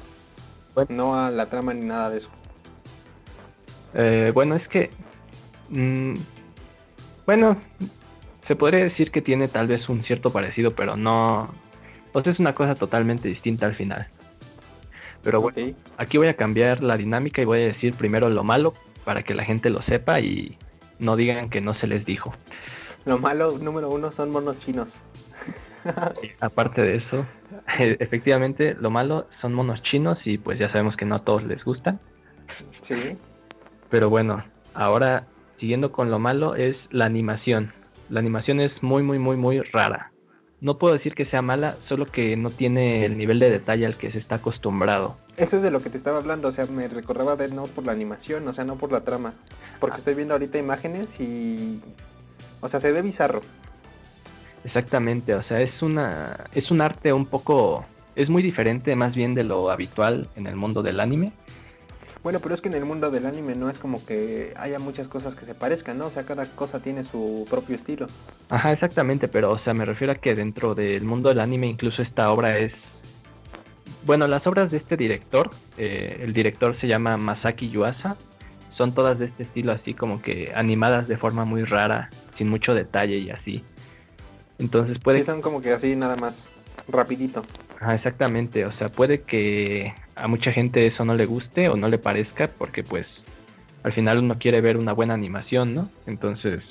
[0.74, 0.88] Bueno.
[0.90, 2.30] no a la trama ni nada de eso.
[3.94, 4.90] Eh, bueno, es que
[5.70, 6.14] mm,
[7.26, 7.56] bueno,
[8.46, 11.48] se podría decir que tiene tal vez un cierto parecido, pero no,
[12.12, 14.06] o sea, es una cosa totalmente distinta al final.
[15.22, 18.74] Pero bueno, aquí voy a cambiar la dinámica y voy a decir primero lo malo
[19.04, 20.58] para que la gente lo sepa y
[20.98, 22.34] no digan que no se les dijo.
[23.06, 24.88] Lo malo número uno son monos chinos.
[26.40, 27.26] Aparte de eso,
[27.78, 31.64] efectivamente lo malo son monos chinos y pues ya sabemos que no a todos les
[31.64, 31.98] gustan.
[32.86, 33.16] sí.
[33.90, 34.44] Pero bueno,
[34.74, 35.26] ahora
[35.58, 37.72] siguiendo con lo malo, es la animación.
[38.10, 40.10] La animación es muy, muy, muy, muy rara.
[40.60, 43.96] No puedo decir que sea mala, solo que no tiene el nivel de detalle al
[43.96, 45.16] que se está acostumbrado.
[45.36, 47.84] Eso es de lo que te estaba hablando, o sea, me recordaba de no por
[47.84, 49.34] la animación, o sea, no por la trama.
[49.80, 49.98] Porque Ah.
[49.98, 51.80] estoy viendo ahorita imágenes y...
[52.60, 53.42] O sea, se ve bizarro.
[54.64, 57.84] Exactamente, o sea, es una es un arte un poco
[58.16, 61.32] es muy diferente más bien de lo habitual en el mundo del anime.
[62.24, 65.08] Bueno, pero es que en el mundo del anime no es como que haya muchas
[65.08, 66.06] cosas que se parezcan, ¿no?
[66.06, 68.06] O sea, cada cosa tiene su propio estilo.
[68.48, 72.00] Ajá, exactamente, pero o sea, me refiero a que dentro del mundo del anime incluso
[72.00, 72.72] esta obra es
[74.06, 78.16] bueno, las obras de este director, eh, el director se llama Masaki Yuasa,
[78.76, 82.74] son todas de este estilo así como que animadas de forma muy rara, sin mucho
[82.74, 83.64] detalle y así.
[84.58, 86.34] Entonces puede Sí, son como que así nada más,
[86.88, 87.44] rapidito.
[87.80, 91.88] Ajá, exactamente, o sea, puede que a mucha gente eso no le guste o no
[91.88, 93.06] le parezca porque pues
[93.82, 95.90] al final uno quiere ver una buena animación, ¿no?
[96.06, 96.62] Entonces,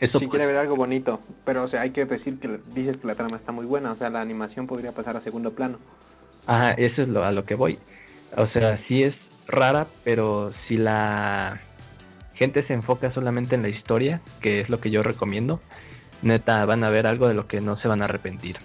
[0.00, 2.96] eso Si pues, quiere ver algo bonito, pero o sea, hay que decir que dices
[2.98, 5.80] que la trama está muy buena, o sea, la animación podría pasar a segundo plano.
[6.46, 7.78] ajá, eso es lo, a lo que voy.
[8.36, 9.14] O sea, sí es
[9.46, 11.60] rara, pero si la
[12.34, 15.60] gente se enfoca solamente en la historia, que es lo que yo recomiendo,
[16.22, 18.58] neta van a ver algo de lo que no se van a arrepentir.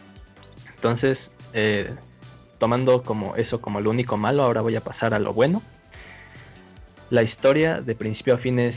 [0.75, 1.17] Entonces,
[1.53, 1.95] eh,
[2.61, 5.63] tomando como eso como lo único malo, ahora voy a pasar a lo bueno.
[7.09, 8.75] La historia de principio a fin es,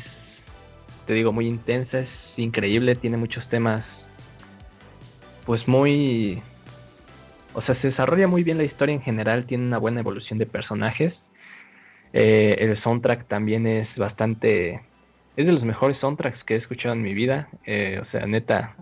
[1.06, 2.08] te digo, muy intensa, es
[2.38, 3.84] increíble, tiene muchos temas,
[5.44, 6.42] pues muy,
[7.52, 10.46] o sea, se desarrolla muy bien la historia en general, tiene una buena evolución de
[10.46, 11.12] personajes.
[12.14, 14.80] Eh, el soundtrack también es bastante,
[15.36, 17.50] es de los mejores soundtracks que he escuchado en mi vida.
[17.66, 18.76] Eh, o sea, neta,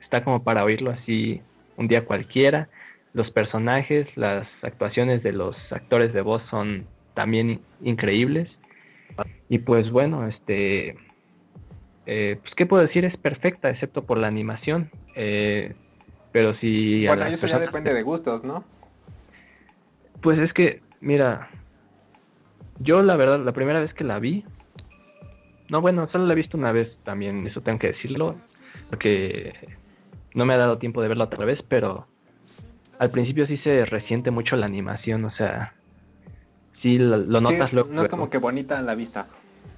[0.00, 1.42] está como para oírlo así
[1.76, 2.68] un día cualquiera.
[3.14, 8.48] Los personajes, las actuaciones de los actores de voz son también increíbles.
[9.48, 10.96] Y pues bueno, este,
[12.06, 14.90] eh, pues qué puedo decir, es perfecta, excepto por la animación.
[15.14, 15.74] Eh,
[16.32, 18.64] pero si bueno, eso ya depende de gustos, ¿no?
[20.22, 21.50] Pues es que, mira,
[22.78, 24.44] yo la verdad, la primera vez que la vi,
[25.68, 28.36] no, bueno, solo la he visto una vez también, eso tengo que decirlo,
[28.88, 29.52] porque
[30.34, 32.06] no me ha dado tiempo de verla otra vez, pero
[33.02, 35.74] al principio sí se resiente mucho la animación, o sea,
[36.80, 37.88] sí lo, lo Sí, notas luego.
[37.92, 39.26] no es como que bonita a la vista.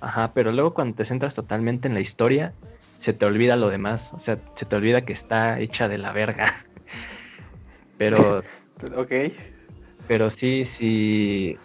[0.03, 2.53] Ajá, pero luego cuando te centras totalmente en la historia,
[3.03, 6.13] se te olvida lo demás, o sea, se te olvida que está hecha de la
[6.13, 6.67] verga.
[7.97, 8.43] Pero
[8.95, 9.13] Ok.
[10.07, 11.57] pero sí, sí,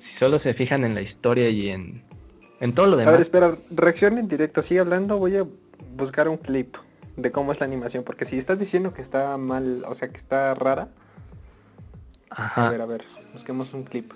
[0.00, 2.02] si solo se fijan en la historia y en,
[2.58, 5.44] en todo lo A ver, demás, espera, reacción en directo, sigue hablando, voy a
[5.96, 6.74] buscar un clip
[7.16, 10.18] de cómo es la animación, porque si estás diciendo que está mal, o sea, que
[10.18, 10.88] está rara,
[12.30, 14.12] a ver, a ver, busquemos un clip.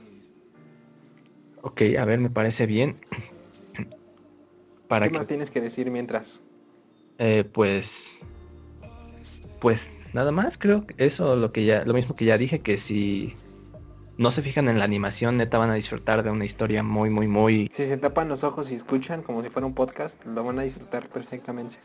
[1.62, 3.00] ok, a ver, me parece bien.
[4.88, 6.26] Para ¿Qué más tienes que decir mientras?
[7.18, 7.84] eh, pues,
[9.60, 9.78] pues
[10.12, 13.34] nada más, creo que eso lo que ya, lo mismo que ya dije, que si
[14.18, 17.26] no se fijan en la animación, neta van a disfrutar de una historia muy, muy,
[17.26, 20.58] muy, Si se tapan los ojos y escuchan como si fuera un podcast, lo van
[20.58, 21.76] a disfrutar perfectamente.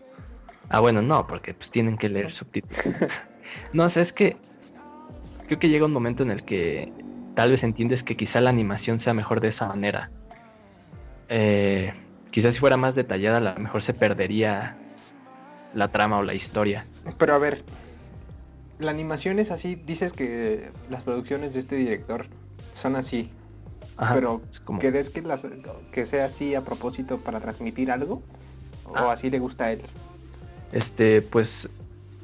[0.69, 2.79] Ah bueno, no, porque pues tienen que leer subtítulos.
[3.73, 4.35] No, o sea, es que
[5.47, 6.91] creo que llega un momento en el que
[7.35, 10.09] tal vez entiendes que quizá la animación sea mejor de esa manera.
[11.29, 11.93] Eh,
[12.31, 14.75] quizás si fuera más detallada, a lo mejor se perdería
[15.73, 16.85] la trama o la historia.
[17.17, 17.63] Pero a ver,
[18.79, 22.27] la animación es así, dices que las producciones de este director
[22.81, 23.29] son así,
[23.97, 25.41] Ajá, pero como- ¿crees que, las,
[25.91, 28.21] que sea así a propósito para transmitir algo?
[28.85, 29.13] ¿O Ah.
[29.13, 29.81] así le gusta a él?
[30.75, 31.47] Este, pues,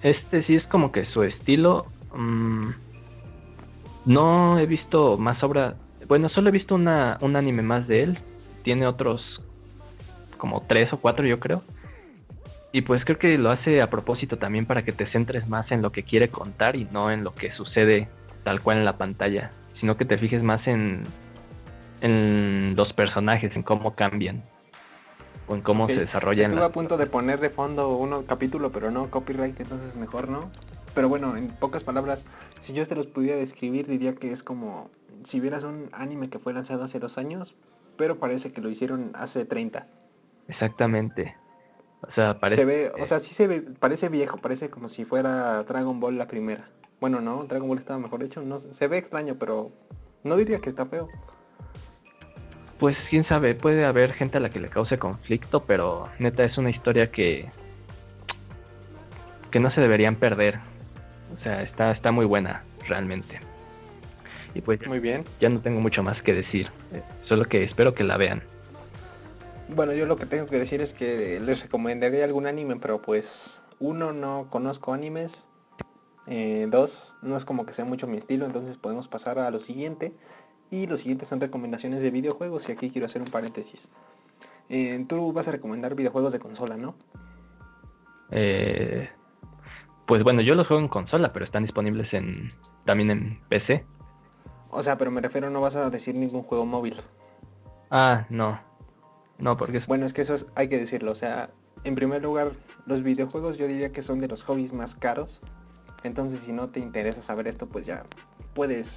[0.04, 1.86] este sí es como que su estilo.
[2.14, 2.70] mm,
[4.06, 5.76] no he visto más obra.
[6.08, 8.20] Bueno, solo he visto una, un anime más de él.
[8.64, 9.42] Tiene otros
[10.38, 11.64] como tres o cuatro, yo creo.
[12.74, 15.82] Y pues creo que lo hace a propósito también para que te centres más en
[15.82, 18.10] lo que quiere contar y no en lo que sucede
[18.44, 21.04] tal cual en la pantalla, sino que te fijes más en,
[22.02, 24.44] en los personajes, en cómo cambian
[25.48, 28.72] o en cómo se desarrollan Estuve las a punto de poner de fondo un capítulo,
[28.72, 30.52] pero no, copyright, entonces mejor no.
[30.94, 32.20] Pero bueno, en pocas palabras,
[32.66, 34.90] si yo te los pudiera describir, diría que es como
[35.30, 37.54] si vieras un anime que fue lanzado hace dos años,
[37.98, 39.88] pero parece que lo hicieron hace 30.
[40.48, 41.36] Exactamente.
[42.02, 45.06] O sea, parece Se ve, o sea, sí se ve, parece viejo, parece como si
[45.06, 46.68] fuera Dragon Ball la primera.
[47.00, 49.72] Bueno, no, Dragon Ball estaba mejor hecho, no, se ve extraño, pero
[50.24, 51.08] no diría que está feo.
[52.82, 56.58] Pues quién sabe, puede haber gente a la que le cause conflicto, pero neta es
[56.58, 57.48] una historia que
[59.52, 60.58] que no se deberían perder.
[61.38, 63.40] O sea, está está muy buena realmente.
[64.56, 65.26] Y pues Muy bien.
[65.40, 68.42] ya no tengo mucho más que decir, eh, solo que espero que la vean.
[69.76, 73.28] Bueno, yo lo que tengo que decir es que les recomendaría algún anime, pero pues
[73.80, 75.32] uno, no conozco animes.
[76.26, 76.92] Eh, dos,
[77.22, 80.14] no es como que sea mucho mi estilo, entonces podemos pasar a lo siguiente.
[80.72, 83.80] Y lo siguiente son recomendaciones de videojuegos y aquí quiero hacer un paréntesis.
[84.70, 86.96] Eh, tú vas a recomendar videojuegos de consola, ¿no?
[88.32, 89.10] Eh,
[90.06, 92.52] pues bueno, yo los juego en consola, pero están disponibles en
[92.86, 93.86] también en PC.
[94.70, 97.02] O sea, pero me refiero, no vas a decir ningún juego móvil.
[97.90, 98.60] Ah, no.
[99.38, 99.88] No, porque es...
[99.88, 101.12] Bueno, es que eso es- hay que decirlo.
[101.12, 101.50] O sea,
[101.84, 102.54] en primer lugar,
[102.86, 105.42] los videojuegos yo diría que son de los hobbies más caros.
[106.04, 108.04] Entonces, si no te interesa saber esto, pues ya
[108.54, 108.88] puedes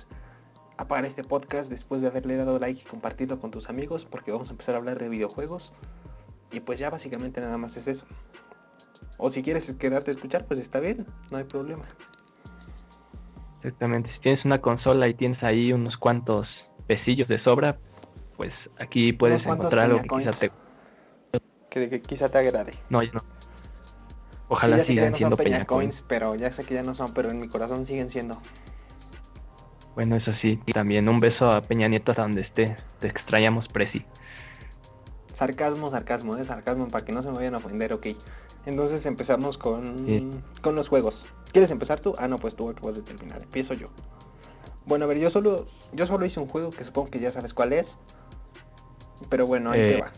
[0.77, 4.49] apagar este podcast después de haberle dado like y compartirlo con tus amigos, porque vamos
[4.49, 5.73] a empezar a hablar de videojuegos.
[6.51, 8.05] Y pues ya básicamente nada más es eso.
[9.19, 11.85] O si quieres quedarte a escuchar, pues está bien, no hay problema.
[13.59, 14.11] Exactamente.
[14.13, 16.47] Si tienes una consola y tienes ahí unos cuantos
[16.87, 17.79] pesillos de sobra,
[18.37, 20.51] pues aquí puedes encontrar algo que quizá te...
[21.71, 22.73] Que, que quizá te agrade.
[22.91, 23.21] No, no.
[23.21, 23.27] Sí,
[24.49, 25.95] Ojalá ya sigan no siendo son peñacoins.
[25.95, 28.41] peñacoins, pero ya sé que ya no son, pero en mi corazón siguen siendo.
[29.95, 30.61] Bueno, eso sí.
[30.67, 32.77] Y también un beso a Peña Nieto hasta donde esté.
[33.01, 34.05] Te extrañamos, Prezi.
[35.39, 36.45] Sarcasmo, sarcasmo, ¿eh?
[36.45, 38.07] Sarcasmo, para que no se me vayan a ofender, ok.
[38.67, 40.31] Entonces empezamos con, Sí.
[40.63, 41.15] con los juegos.
[41.53, 42.15] ¿Quieres empezar tú?
[42.19, 43.43] Ah, no, pues tú acabas de terminar.
[43.43, 43.89] Empiezo yo.
[44.87, 47.53] Bueno, a ver, yo solo, yo solo hice un juego que supongo que ya sabes
[47.55, 47.87] cuál es.
[49.29, 50.13] Pero bueno, ahí te Eh, va.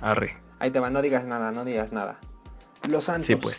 [0.00, 0.36] Arre.
[0.58, 2.18] Ahí te va, no digas nada, no digas nada.
[2.88, 3.26] Los Santos.
[3.28, 3.56] Sí, pues.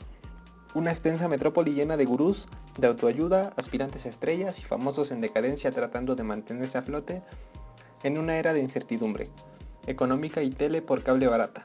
[0.73, 2.47] Una extensa metrópoli llena de gurús,
[2.77, 7.21] de autoayuda, aspirantes a estrellas y famosos en decadencia tratando de mantenerse a flote
[8.03, 9.29] en una era de incertidumbre,
[9.87, 11.63] económica y tele por cable barata.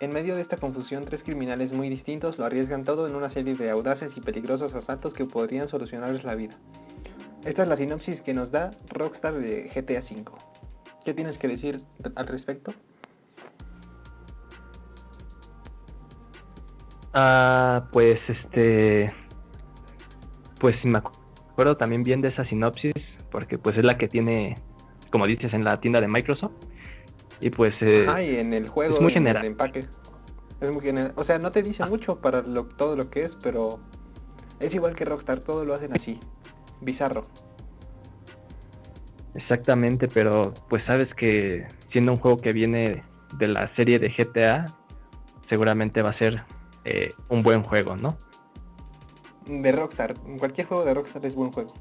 [0.00, 3.54] En medio de esta confusión, tres criminales muy distintos lo arriesgan todo en una serie
[3.54, 6.56] de audaces y peligrosos asaltos que podrían solucionarles la vida.
[7.44, 10.24] Esta es la sinopsis que nos da Rockstar de GTA V.
[11.04, 11.82] ¿Qué tienes que decir
[12.14, 12.74] al respecto?
[17.12, 19.12] Ah, pues este.
[20.60, 22.92] Pues sí me acuerdo también bien de esa sinopsis,
[23.32, 24.56] porque pues es la que tiene,
[25.10, 26.52] como dices, en la tienda de Microsoft.
[27.40, 27.74] Y pues.
[27.80, 29.44] Eh, y en el juego, es muy en general.
[29.44, 29.86] el empaque.
[30.60, 31.12] Es muy general.
[31.16, 31.86] O sea, no te dice Ah.
[31.86, 33.80] mucho para lo, todo lo que es, pero
[34.60, 36.20] es igual que Rockstar, todo lo hacen así.
[36.82, 37.26] Bizarro.
[39.34, 43.02] Exactamente, pero pues sabes que siendo un juego que viene
[43.38, 44.66] de la serie de GTA,
[45.48, 46.42] seguramente va a ser
[46.84, 48.16] eh, un buen juego, ¿no?
[49.50, 50.14] De Rockstar.
[50.38, 51.74] Cualquier juego de Rockstar es buen juego.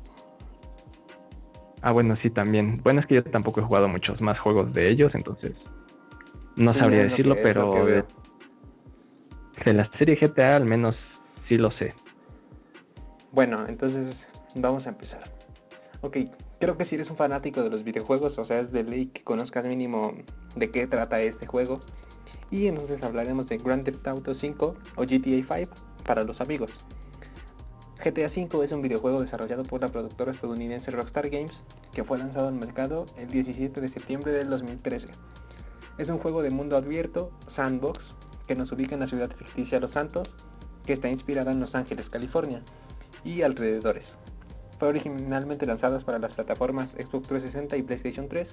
[1.81, 2.81] Ah, bueno, sí, también.
[2.83, 5.53] Bueno, es que yo tampoco he jugado muchos más juegos de ellos, entonces
[6.55, 7.85] no Sí, sabría decirlo, es pero
[9.65, 10.95] de la serie GTA al menos
[11.47, 11.93] sí lo sé.
[13.31, 14.17] Bueno, entonces
[14.55, 15.23] vamos a empezar.
[16.01, 16.17] Ok,
[16.59, 19.23] creo que si eres un fanático de los videojuegos, o sea, es de ley que
[19.23, 20.13] conozcas mínimo
[20.55, 21.79] de qué trata este juego.
[22.51, 25.75] Y entonces hablaremos de Grand Theft Auto 5 o GTA 5
[26.05, 26.71] para los amigos.
[28.03, 31.51] GTA 5 es un videojuego desarrollado por la productora estadounidense Rockstar Games
[31.93, 35.09] que fue lanzado al mercado el 17 de septiembre del 2013.
[35.97, 38.15] Es un juego de mundo abierto, sandbox,
[38.47, 40.33] que nos ubica en la ciudad ficticia Los Santos,
[40.85, 42.63] que está inspirada en Los Ángeles, California,
[43.25, 44.05] y alrededores.
[44.79, 48.47] Fue originalmente lanzado para las plataformas Xbox 360 y PlayStation 3,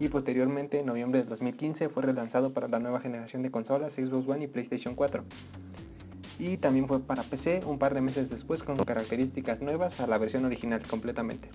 [0.00, 4.26] y posteriormente en noviembre del 2015 fue relanzado para la nueva generación de consolas Xbox
[4.26, 5.24] One y PlayStation 4.
[6.38, 10.18] Y también fue para PC un par de meses después con características nuevas a la
[10.18, 11.48] versión original completamente.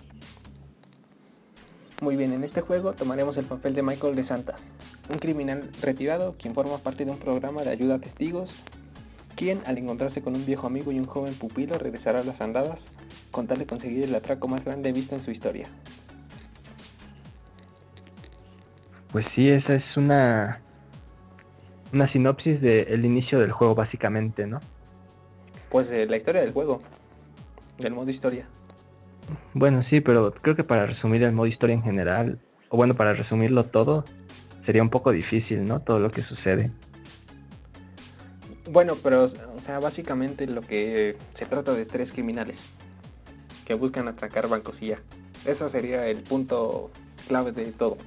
[2.00, 4.56] Muy bien, en este juego tomaremos el papel de Michael de Santa,
[5.10, 8.56] un criminal retirado quien forma parte de un programa de ayuda a testigos,
[9.36, 12.80] quien al encontrarse con un viejo amigo y un joven pupilo regresará a las andadas
[13.32, 15.70] con tal de conseguir el atraco más grande visto en su historia.
[19.12, 20.62] Pues sí, esa es una
[21.98, 24.60] una sinopsis del inicio del juego básicamente, ¿no?
[25.70, 26.82] Pues eh, la historia del juego,
[27.80, 28.48] del modo historia.
[29.54, 33.14] Bueno, sí, pero creo que para resumir el modo historia en general, o bueno, para
[33.14, 34.06] resumirlo todo,
[34.66, 35.82] sería un poco difícil, ¿no?
[35.82, 36.72] Todo lo que sucede.
[38.70, 42.58] Bueno, pero, o sea, básicamente lo que se trata de tres criminales
[43.66, 45.00] que buscan atracar bancos y ya.
[45.46, 46.92] Eso sería el punto
[47.28, 47.98] clave de todo.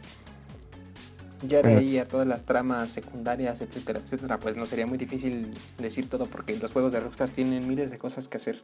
[1.48, 5.54] Ya de ahí a todas las tramas secundarias, etcétera, etcétera, pues no sería muy difícil
[5.78, 8.60] decir todo porque los juegos de Rockstar tienen miles de cosas que hacer.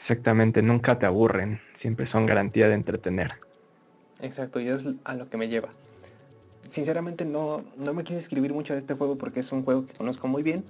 [0.00, 3.32] Exactamente, nunca te aburren, siempre son garantía de entretener.
[4.20, 5.70] Exacto, y es a lo que me lleva.
[6.74, 9.94] Sinceramente no, no me quise escribir mucho de este juego porque es un juego que
[9.94, 10.64] conozco muy bien,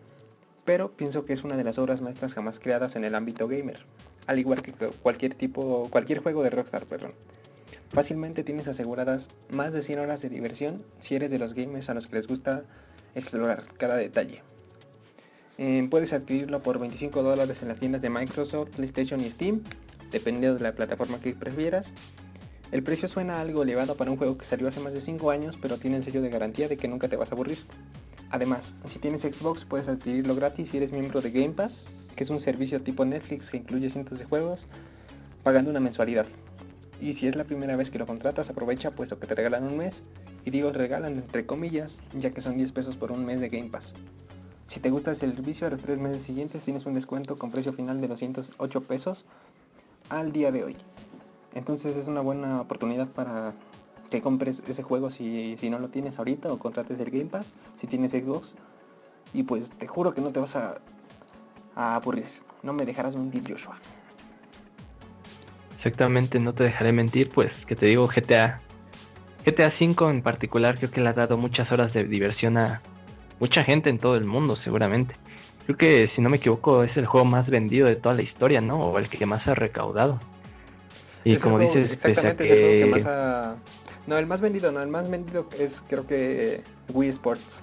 [0.65, 3.81] pero pienso que es una de las obras maestras jamás creadas en el ámbito gamer,
[4.27, 7.13] al igual que cu- cualquier tipo, cualquier juego de Rockstar, perdón.
[7.91, 11.95] Fácilmente tienes aseguradas más de 100 horas de diversión si eres de los gamers a
[11.95, 12.65] los que les gusta
[13.15, 14.43] explorar cada detalle.
[15.59, 19.63] Eh, puedes adquirirlo por 25 dólares en las tiendas de Microsoft, PlayStation y Steam,
[20.11, 21.87] dependiendo de la plataforma que prefieras.
[22.73, 25.57] El precio suena algo elevado para un juego que salió hace más de 5 años,
[25.63, 27.59] pero tiene el sello de garantía de que nunca te vas a aburrir.
[28.31, 31.73] Además, si tienes Xbox puedes adquirirlo gratis si eres miembro de Game Pass,
[32.17, 34.61] que es un servicio tipo Netflix que incluye cientos de juegos,
[35.45, 36.27] pagando una mensualidad.
[37.01, 39.77] Y si es la primera vez que lo contratas, aprovecha puesto que te regalan un
[39.77, 39.95] mes,
[40.45, 43.69] y digo regalan entre comillas, ya que son 10 pesos por un mes de Game
[43.69, 43.93] Pass.
[44.69, 47.73] Si te gusta el servicio, a los 3 meses siguientes tienes un descuento con precio
[47.73, 49.25] final de 208 pesos
[50.09, 50.77] al día de hoy.
[51.55, 53.55] Entonces es una buena oportunidad para
[54.11, 57.47] que compres ese juego si, si no lo tienes ahorita o contrates el Game Pass,
[57.81, 58.53] si tienes Xbox.
[59.33, 60.79] Y pues te juro que no te vas a,
[61.75, 62.27] a aburrir.
[62.63, 63.79] No me dejarás mentir, Joshua.
[65.87, 68.61] Exactamente, no te dejaré mentir, pues que te digo GTA.
[69.45, 72.83] GTA 5 en particular creo que le ha dado muchas horas de diversión a
[73.39, 75.15] mucha gente en todo el mundo, seguramente.
[75.65, 78.61] Creo que si no me equivoco es el juego más vendido de toda la historia,
[78.61, 78.81] ¿no?
[78.81, 80.19] O el que más ha recaudado.
[81.23, 82.83] Y como dices, exactamente que...
[82.83, 83.57] el que más ha...
[84.09, 87.61] No, el más vendido, no, el más vendido es creo que Wii Sports.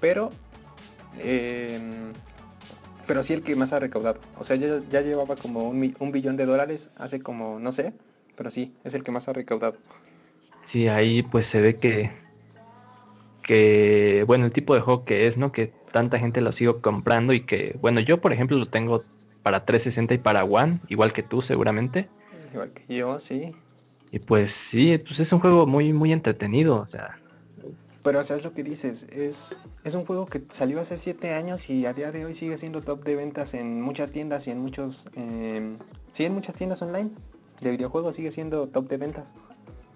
[0.00, 0.30] Pero,
[1.18, 2.10] eh,
[3.06, 4.20] pero sí el que más ha recaudado.
[4.38, 7.92] O sea, ya, ya llevaba como un, un billón de dólares hace como, no sé,
[8.36, 9.76] pero sí, es el que más ha recaudado.
[10.72, 12.10] Sí, ahí pues se ve que,
[13.42, 15.52] que, bueno, el tipo de juego que es, ¿no?
[15.52, 19.04] Que tanta gente lo sigo comprando y que, bueno, yo por ejemplo lo tengo
[19.42, 22.08] para 360 y para One, igual que tú seguramente.
[22.52, 23.52] Igual que yo, sí.
[24.10, 27.18] Y pues sí, pues es un juego muy muy entretenido, o sea.
[28.04, 29.34] Pero o sea, es lo que dices, es,
[29.82, 32.82] es un juego que salió hace 7 años y a día de hoy sigue siendo
[32.82, 35.76] top de ventas en muchas tiendas y en muchos, eh,
[36.14, 37.10] sí, en muchas tiendas online
[37.62, 39.24] de videojuegos sigue siendo top de ventas.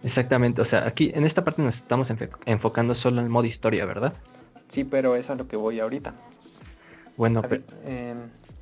[0.03, 2.09] Exactamente, o sea, aquí en esta parte nos estamos
[2.47, 4.15] enfocando solo en el modo historia, ¿verdad?
[4.71, 6.15] Sí, pero es a lo que voy ahorita.
[7.19, 7.63] Bueno, pero...
[7.85, 8.15] eh,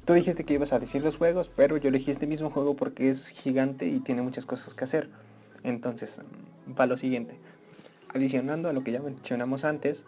[0.06, 3.10] tú dijiste que ibas a decir los juegos, pero yo elegí este mismo juego porque
[3.10, 5.08] es gigante y tiene muchas cosas que hacer.
[5.62, 6.10] Entonces,
[6.78, 7.38] va lo siguiente.
[8.16, 10.02] Adicionando a lo que ya mencionamos antes,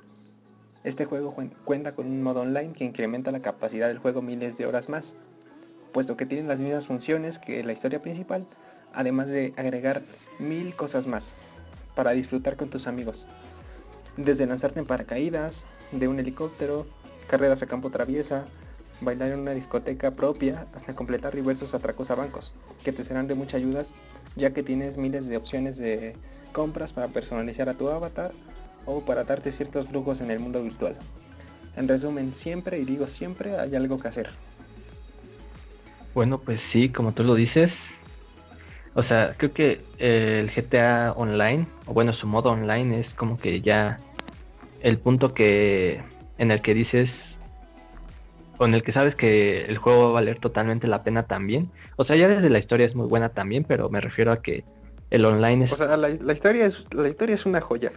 [0.83, 1.37] este juego
[1.67, 5.05] cuenta con un modo online que incrementa la capacidad del juego miles de horas más,
[5.93, 8.47] puesto que tiene las mismas funciones que la historia principal,
[8.95, 10.05] además de agregar
[10.39, 11.23] mil cosas más
[11.95, 13.27] para disfrutar con tus amigos.
[14.17, 15.53] Desde lanzarte en paracaídas,
[15.93, 16.87] de un helicóptero,
[17.29, 18.47] carreras a campo traviesa,
[19.03, 23.35] bailar en una discoteca propia, hasta completar diversos atracos a bancos, que te serán de
[23.35, 23.85] mucha ayuda
[24.35, 26.17] ya que tienes miles de opciones de
[26.53, 28.33] compras para personalizar a tu avatar
[28.87, 30.97] o para darte ciertos lujos en el mundo virtual.
[31.77, 34.31] En resumen, siempre, y digo siempre, hay algo que hacer.
[36.15, 37.71] Bueno, pues sí, como tú lo dices.
[38.95, 43.61] O sea, creo que el GTA Online, o bueno, su modo online es como que
[43.61, 44.01] ya
[44.81, 46.01] el punto que
[46.39, 47.11] en el que dices
[48.59, 51.71] o en el que sabes que el juego va a valer totalmente la pena también.
[51.97, 54.65] O sea, ya desde la historia es muy buena también, pero me refiero a que
[55.11, 55.73] el online es...
[55.73, 57.93] O sea, la, historia es la historia es una joya.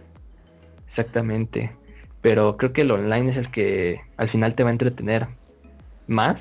[0.88, 1.72] Exactamente.
[2.20, 5.26] Pero creo que el online es el que al final te va a entretener
[6.06, 6.38] más.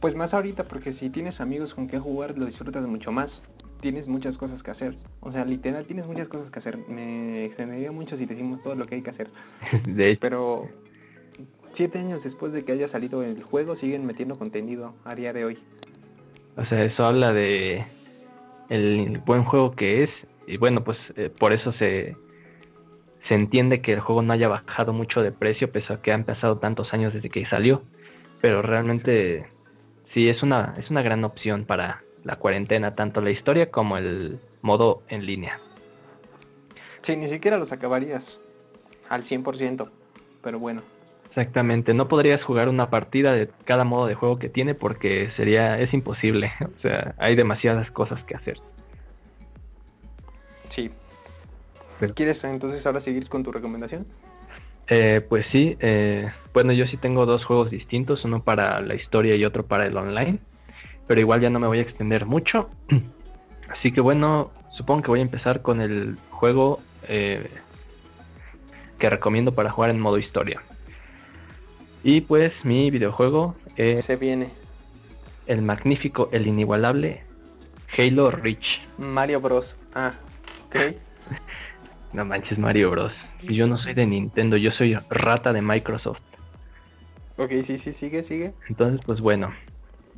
[0.00, 3.42] Pues más ahorita, porque si tienes amigos con quien jugar, lo disfrutas mucho más.
[3.80, 4.96] Tienes muchas cosas que hacer.
[5.20, 6.78] O sea, literal, tienes muchas cosas que hacer.
[6.88, 9.28] Me extendería mucho si decimos todo lo que hay que hacer.
[9.86, 10.20] de hecho.
[10.20, 10.68] Pero
[11.74, 15.44] siete años después de que haya salido el juego, siguen metiendo contenido a día de
[15.44, 15.58] hoy.
[16.56, 17.86] O sea, eso habla de
[18.68, 20.10] el buen juego que es.
[20.46, 22.16] Y bueno, pues eh, por eso se,
[23.28, 26.24] se entiende que el juego no haya bajado mucho de precio, pese a que han
[26.24, 27.82] pasado tantos años desde que salió.
[28.40, 29.46] Pero realmente
[30.14, 34.38] sí es una, es una gran opción para la cuarentena, tanto la historia como el
[34.62, 35.58] modo en línea.
[37.02, 38.24] Sí, ni siquiera los acabarías
[39.08, 39.88] al 100%,
[40.42, 40.82] pero bueno.
[41.38, 45.78] Exactamente, no podrías jugar una partida de cada modo de juego que tiene porque sería
[45.78, 48.58] es imposible, o sea, hay demasiadas cosas que hacer.
[50.70, 50.90] Sí.
[52.16, 54.04] ¿Quieres entonces ahora seguir con tu recomendación?
[54.88, 59.36] Eh, pues sí, eh, bueno, yo sí tengo dos juegos distintos, uno para la historia
[59.36, 60.40] y otro para el online,
[61.06, 62.68] pero igual ya no me voy a extender mucho.
[63.68, 67.48] Así que bueno, supongo que voy a empezar con el juego eh,
[68.98, 70.60] que recomiendo para jugar en modo historia.
[72.04, 74.50] Y pues mi videojuego es Se viene.
[75.46, 77.22] el magnífico, el inigualable
[77.96, 78.80] Halo Reach.
[78.98, 79.76] Mario Bros.
[79.94, 80.12] Ah,
[80.66, 80.76] ok.
[82.12, 83.12] no manches Mario Bros.
[83.42, 86.20] Yo no soy de Nintendo, yo soy rata de Microsoft.
[87.36, 88.52] Ok, sí, sí, sigue, sigue.
[88.68, 89.52] Entonces, pues bueno.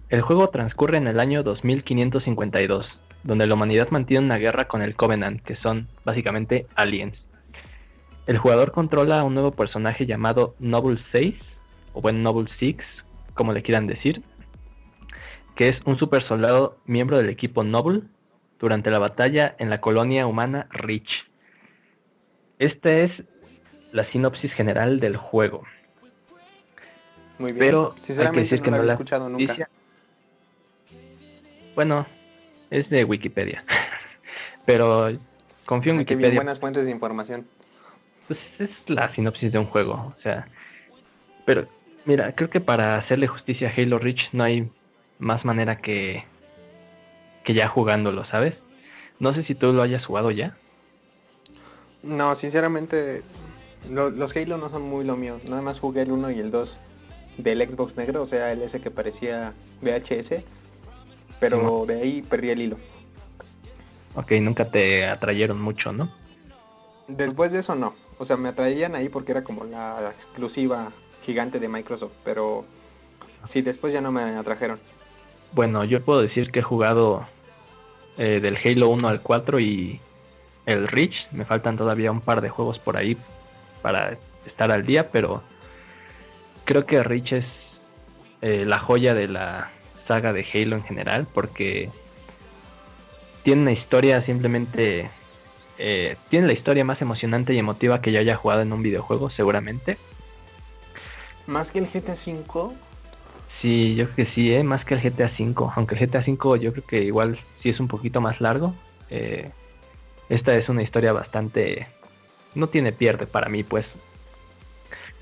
[0.08, 2.86] El juego transcurre en el año 2552,
[3.22, 7.16] donde la humanidad mantiene una guerra con el Covenant, que son básicamente aliens.
[8.26, 11.34] El jugador controla a un nuevo personaje llamado Noble 6,
[11.92, 12.76] o bueno, Noble 6,
[13.34, 14.22] como le quieran decir,
[15.56, 18.02] que es un super soldado miembro del equipo Noble
[18.58, 21.10] durante la batalla en la colonia humana Reach.
[22.58, 23.10] Esta es
[23.92, 25.62] la sinopsis general del juego.
[27.38, 27.58] Muy bien.
[27.64, 29.44] Pero hay que decir no que no la escuchado nunca.
[29.44, 29.68] noticia-
[31.74, 32.06] Bueno,
[32.70, 33.64] es de Wikipedia.
[34.66, 35.10] Pero
[35.64, 36.38] confío en Ah, qué bien, Wikipedia.
[36.38, 37.46] buenas fuentes de información.
[38.28, 40.46] Pues es la sinopsis de un juego, o sea.
[41.46, 41.66] Pero
[42.04, 44.70] mira, creo que para hacerle justicia a Halo Reach no hay
[45.18, 46.24] más manera que
[47.44, 48.54] que ya jugándolo, ¿sabes?
[49.18, 50.56] No sé si tú lo hayas jugado ya.
[52.02, 53.22] No, sinceramente,
[53.90, 55.38] lo- los Halo no son muy lo mío.
[55.48, 56.76] Nada más jugué el 1 y el 2
[57.38, 60.44] del Xbox negro, o sea, el ese que parecía VHS.
[61.38, 62.76] Pero de ahí perdí el hilo.
[64.14, 66.10] Ok, nunca te atrayeron mucho, ¿no?
[67.08, 67.94] Después de eso no.
[68.18, 70.92] O sea, me atraían ahí porque era como la exclusiva
[71.30, 72.12] gigante de Microsoft.
[72.24, 72.64] Pero
[73.52, 74.78] sí, después ya no me atrajeron.
[75.52, 77.26] Bueno, yo puedo decir que he jugado
[78.18, 80.00] eh, del Halo 1 al 4 y
[80.66, 81.14] el Reach.
[81.32, 83.16] Me faltan todavía un par de juegos por ahí
[83.82, 84.16] para
[84.46, 85.42] estar al día, pero
[86.64, 87.46] creo que Reach es
[88.42, 89.70] eh, la joya de la
[90.06, 91.90] saga de Halo en general porque
[93.42, 95.10] tiene una historia simplemente...
[95.78, 99.30] eh, tiene la historia más emocionante y emotiva que yo haya jugado en un videojuego,
[99.30, 99.96] seguramente.
[101.50, 102.74] Más que el GTA V,
[103.60, 104.62] Sí, yo creo que sí, ¿eh?
[104.62, 105.54] más que el GTA V.
[105.74, 108.74] Aunque el GTA V yo creo que igual sí es un poquito más largo.
[109.10, 109.50] eh,
[110.28, 111.88] esta es una historia bastante...
[112.54, 113.84] No tiene pierde para mí, pues.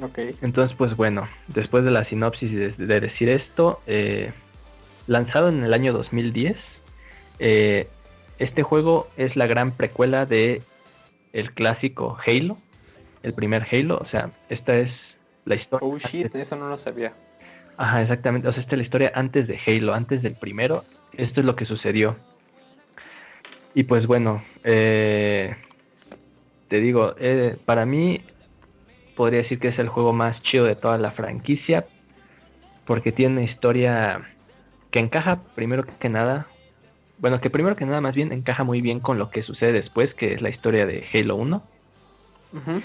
[0.03, 0.19] ok.
[0.43, 4.33] Entonces, pues bueno, después de la sinopsis y de, de decir esto, eh,
[5.07, 6.57] lanzado en el año 2010,
[7.39, 7.89] eh,
[8.39, 10.61] este juego es la gran precuela de
[11.33, 12.59] el clásico Halo,
[13.23, 13.97] el primer Halo.
[13.97, 14.91] O sea, esta es
[15.49, 15.89] la historia.
[15.89, 17.13] Oh shit, eso no lo sabía.
[17.77, 18.49] Ajá, exactamente.
[18.49, 20.85] O sea, esta es la historia antes de Halo, antes del primero.
[21.13, 22.17] Esto es lo que sucedió.
[23.75, 25.57] Y pues bueno, eh,
[26.69, 28.21] te digo, eh, para mí
[29.15, 31.87] podría decir que es el juego más chido de toda la franquicia.
[32.85, 34.29] Porque tiene una historia
[34.91, 36.47] que encaja primero que nada.
[37.19, 40.15] Bueno, que primero que nada más bien encaja muy bien con lo que sucede después,
[40.15, 41.63] que es la historia de Halo 1
[42.53, 42.83] Ujú.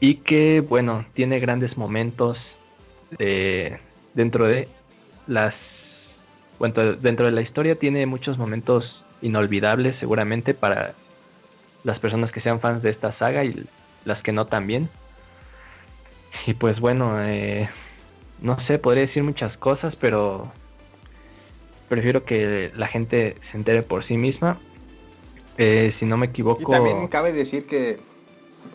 [0.00, 2.38] Y que bueno tiene grandes momentos
[3.18, 3.78] eh,
[4.14, 4.68] dentro de
[5.26, 5.54] las
[6.58, 10.94] bueno, dentro de la historia tiene muchos momentos inolvidables seguramente para
[11.84, 13.66] las personas que sean fans de esta saga y
[14.04, 14.88] las que no también.
[16.46, 17.68] Y pues bueno eh,
[18.40, 20.50] no sé podría decir muchas cosas pero
[21.88, 24.58] prefiero que la gente se entere por sí misma.
[25.58, 27.98] Eh, si no me Y equivoco también cabe decir que,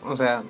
[0.04, 0.44] o sea,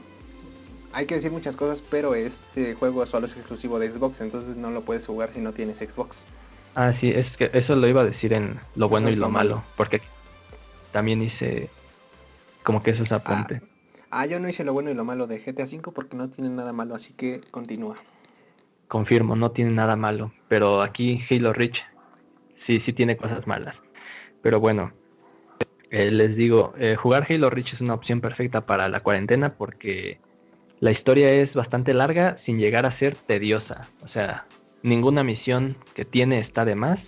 [0.96, 4.70] hay que decir muchas cosas, pero este juego solo es exclusivo de Xbox, entonces no
[4.70, 6.16] lo puedes jugar si no tienes Xbox.
[6.74, 9.30] Ah, sí, es que eso lo iba a decir en lo bueno y lo lo
[9.30, 10.00] malo, porque
[10.92, 11.68] también hice
[12.62, 13.60] como que eso es apunte.
[14.10, 16.48] Ah, yo no hice lo bueno y lo malo de GTA V porque no tiene
[16.48, 17.96] nada malo, así que continúa.
[18.88, 21.76] Confirmo, no tiene nada malo, pero aquí Halo Reach
[22.66, 23.76] sí, sí tiene cosas malas.
[24.40, 24.92] Pero bueno,
[25.90, 30.24] eh, les digo, eh, jugar Halo Reach es una opción perfecta para la cuarentena porque
[30.80, 33.88] la historia es bastante larga sin llegar a ser tediosa.
[34.02, 34.46] O sea,
[34.82, 36.98] ninguna misión que tiene está de más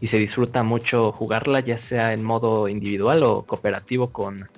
[0.00, 4.48] y se disfruta mucho jugarla ya sea en modo individual o cooperativo con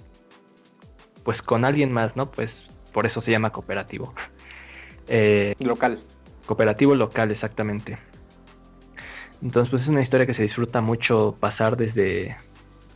[1.24, 2.30] pues con alguien más, ¿no?
[2.30, 2.50] Pues
[2.92, 4.14] por eso se llama cooperativo.
[5.12, 5.98] Eh, Local.
[6.46, 7.98] Cooperativo local, exactamente.
[9.42, 12.36] Entonces, pues es una historia que se disfruta mucho pasar desde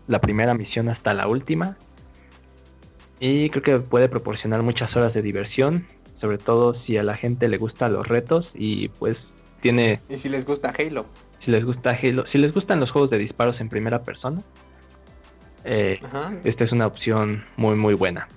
[0.07, 1.77] la primera misión hasta la última.
[3.27, 5.87] Y creo que puede proporcionar muchas horas de diversión,
[6.21, 9.17] sobre todo si a la gente le gustan los retos y pues
[9.63, 11.07] tiene, Y si les gusta Halo.
[11.43, 14.43] si les gusta Halo, si les gustan los juegos de disparos en primera persona,
[15.65, 16.03] eh,
[16.45, 18.29] esta es una opción muy muy buena.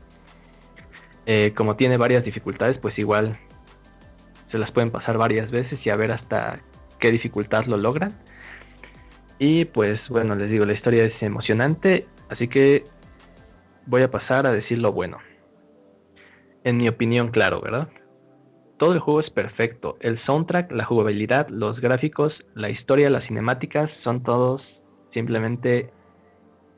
[1.25, 3.37] Eh, como tiene varias dificultades, pues igual
[4.51, 6.59] se las pueden pasar varias veces y a ver hasta
[6.99, 8.13] qué dificultad lo logran.
[9.37, 12.85] Y pues bueno, les digo, la historia es emocionante, así que
[13.87, 15.17] voy a pasar a decir lo bueno.
[16.63, 17.87] En mi opinión, claro, ¿verdad?
[18.77, 19.97] Todo el juego es perfecto.
[20.01, 24.61] El soundtrack, la jugabilidad, los gráficos, la historia, las cinemáticas son todos
[25.13, 25.91] simplemente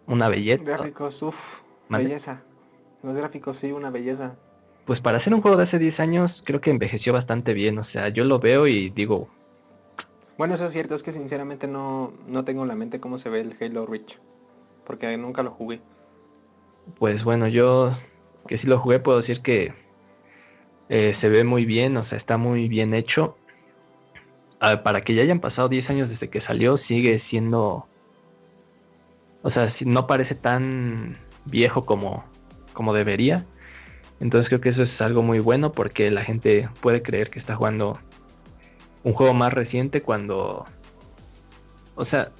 [0.07, 0.63] una belleza.
[0.63, 1.35] Gráficos, uff,
[1.89, 2.43] belleza.
[3.03, 4.35] Los gráficos sí, una belleza.
[4.85, 7.77] Pues para hacer un juego de hace 10 años creo que envejeció bastante bien.
[7.79, 9.27] O sea, yo lo veo y digo,
[10.37, 13.29] Bueno, eso es cierto, es que sinceramente no, no tengo en la mente cómo se
[13.29, 14.17] ve el Halo Reach.
[14.85, 15.81] porque nunca lo jugué.
[16.97, 17.97] Pues bueno, yo
[18.47, 19.73] que sí lo jugué puedo decir que
[20.89, 23.37] eh, se ve muy bien, o sea, está muy bien hecho.
[24.59, 27.85] Para que ya hayan pasado 10 años desde que salió, sigue siendo...
[29.41, 32.25] O sea, no parece tan viejo como,
[32.73, 33.45] como debería.
[34.19, 37.55] Entonces creo que eso es algo muy bueno porque la gente puede creer que está
[37.55, 37.97] jugando
[39.03, 40.65] un juego más reciente cuando...
[41.95, 42.31] O sea,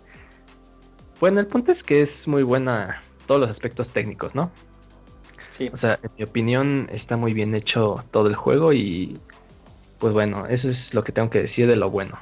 [1.22, 4.50] bueno, el punto es que es muy buena todos los aspectos técnicos, ¿no?
[5.56, 5.70] Sí.
[5.72, 9.20] O sea, en mi opinión está muy bien hecho todo el juego y
[10.00, 12.18] pues bueno, eso es lo que tengo que decir de lo bueno.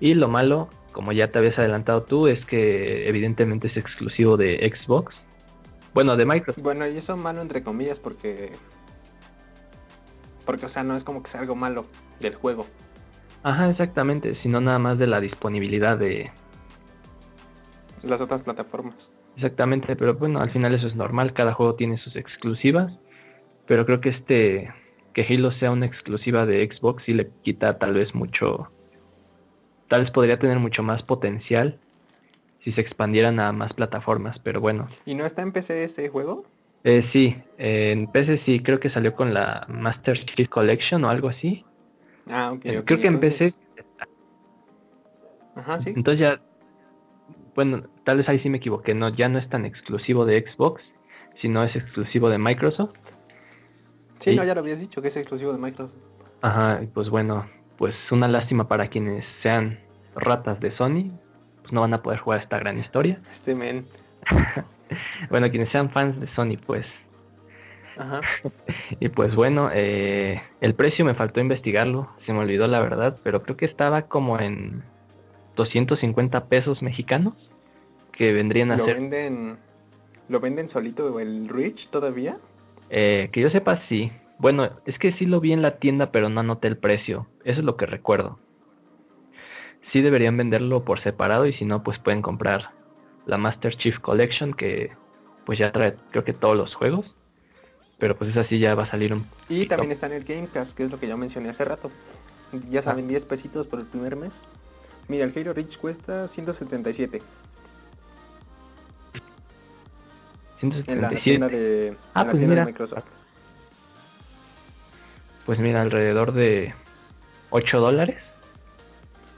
[0.00, 4.68] Y lo malo, como ya te habías adelantado tú, es que evidentemente es exclusivo de
[4.68, 5.14] Xbox.
[5.94, 6.60] Bueno, de Microsoft.
[6.60, 8.50] Bueno, y eso malo entre comillas porque...
[10.44, 11.86] Porque, o sea, no es como que sea algo malo
[12.18, 12.66] del juego.
[13.44, 16.32] Ajá, exactamente, sino nada más de la disponibilidad de...
[18.02, 18.96] Las otras plataformas.
[19.36, 22.92] Exactamente, pero bueno, al final eso es normal, cada juego tiene sus exclusivas,
[23.66, 24.72] pero creo que este
[25.12, 28.70] que Halo sea una exclusiva de Xbox sí le quita tal vez mucho
[29.88, 31.78] tal vez podría tener mucho más potencial
[32.64, 34.88] si se expandieran a más plataformas, pero bueno.
[35.04, 36.44] ¿Y no está en PC ese juego?
[36.82, 41.08] Eh, sí, eh, en PC sí, creo que salió con la Master Chief Collection o
[41.08, 41.64] algo así.
[42.26, 42.64] Ah, ok.
[42.64, 43.54] Eh, creo que en PC,
[45.54, 45.90] Ajá, sí.
[45.94, 46.40] entonces ya,
[47.54, 50.80] bueno, tal vez ahí sí me equivoqué, no, ya no es tan exclusivo de Xbox,
[51.42, 52.94] sino es exclusivo de Microsoft.
[54.20, 55.96] Sí, no, ya lo habías dicho, que es exclusivo de Microsoft.
[56.40, 57.46] Ajá, pues bueno,
[57.76, 59.80] pues una lástima para quienes sean
[60.14, 61.10] ratas de Sony,
[61.62, 63.20] pues no van a poder jugar esta gran historia.
[63.34, 63.88] Este men.
[65.30, 66.86] bueno, quienes sean fans de Sony, pues.
[67.98, 68.20] Ajá.
[69.00, 73.42] Y pues bueno, eh, el precio me faltó investigarlo, se me olvidó la verdad, pero
[73.42, 74.84] creo que estaba como en
[75.56, 77.34] 250 pesos mexicanos,
[78.16, 79.58] que vendrían a ¿Lo ser, venden,
[80.28, 82.38] ¿Lo venden solito el Rich todavía?
[82.90, 84.10] eh, que yo sepa, sí.
[84.38, 87.60] Bueno, es que sí lo vi en la tienda, pero no anoté el precio, eso
[87.60, 88.38] es lo que recuerdo.
[89.92, 92.70] Sí deberían venderlo por separado y si no, pues pueden comprar
[93.24, 94.90] la Master Chief Collection, que
[95.44, 97.06] pues ya trae creo que todos los juegos,
[97.98, 100.48] pero pues esa sí ya va a salir un Y también está en el Game
[100.52, 101.90] Pass, que es lo que ya mencioné hace rato.
[102.70, 104.32] Ya saben, 10 pesitos por el primer mes.
[105.08, 107.22] Mira, el Halo Reach cuesta 177
[110.62, 111.20] en la 177.
[111.22, 112.64] tienda de, en Ah, la pues tienda de mira.
[112.66, 113.04] Microsoft.
[115.44, 116.74] Pues mira, alrededor de
[117.50, 118.16] 8 dólares.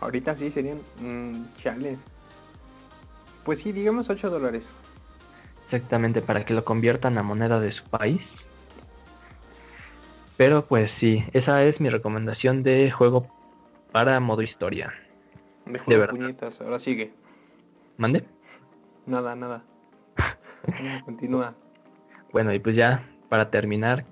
[0.01, 0.81] Ahorita sí serían...
[1.01, 1.99] mm, chale.
[3.45, 4.65] Pues sí, digamos 8 dólares.
[5.65, 8.23] Exactamente, para que lo conviertan a moneda de su país.
[10.37, 13.27] Pero pues sí, esa es mi recomendación de juego
[13.93, 14.93] para modo historia.
[15.67, 16.15] De de verdad.
[16.15, 17.13] puñetas, ahora sigue.
[17.97, 18.25] ¿Mande?
[19.05, 19.63] Nada, nada.
[21.05, 21.55] Continúa.
[22.33, 24.05] Bueno, y pues ya, para terminar,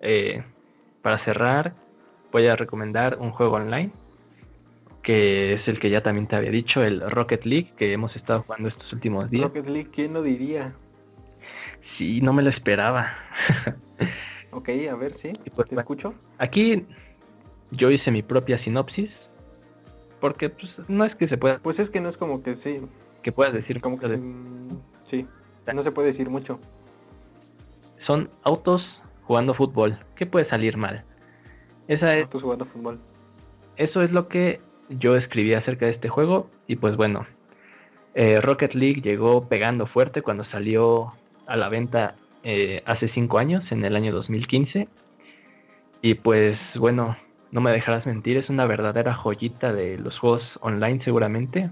[0.00, 0.42] eh,
[1.02, 1.74] para cerrar,
[2.32, 3.90] voy a recomendar un juego online,
[5.02, 8.42] que es el que ya también te había dicho, el Rocket League, que hemos estado
[8.42, 9.44] jugando estos últimos días.
[9.48, 10.74] Rocket League, ¿quién lo diría?
[11.98, 13.12] Sí, no me lo esperaba.
[14.52, 15.32] Ok, a ver, sí.
[15.54, 15.80] Pues, ¿Te bueno.
[15.82, 16.14] escucho?
[16.38, 16.84] Aquí
[17.70, 19.08] yo hice mi propia sinopsis,
[20.20, 22.80] porque pues, no es que se pueda, Pues es que no es como que sí.
[23.22, 24.68] que puedas decir Como que de- mm,
[25.74, 26.58] No se puede decir mucho.
[28.06, 28.84] son autos
[29.24, 29.98] jugando fútbol.
[30.16, 31.04] ¿Qué puede salir mal?
[31.86, 32.98] Esa es, Estás jugando fútbol.
[33.76, 37.26] eso es lo que yo escribí acerca de este juego y pues bueno,
[38.14, 41.12] eh, Rocket League llegó pegando fuerte cuando salió
[41.46, 44.88] a la venta eh, hace 5 años, en el año 2015.
[46.02, 47.16] Y pues bueno,
[47.52, 51.70] no me dejarás mentir, es una verdadera joyita de los juegos online seguramente.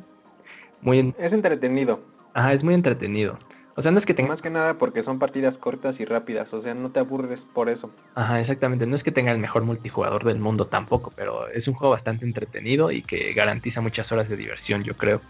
[0.83, 2.01] Muy, en- Es entretenido.
[2.35, 3.39] ajá, es muy entretenido.
[3.79, 6.53] O sea, no es que tenga Más que nada porque son partidas cortas y rápidas.
[6.53, 7.93] O sea, no te aburres por eso.
[8.17, 8.87] Ajá, exactamente.
[8.87, 12.25] No es que tenga el mejor multijugador del mundo tampoco, pero es un juego bastante
[12.25, 15.21] entretenido y que garantiza muchas horas de diversión, yo creo.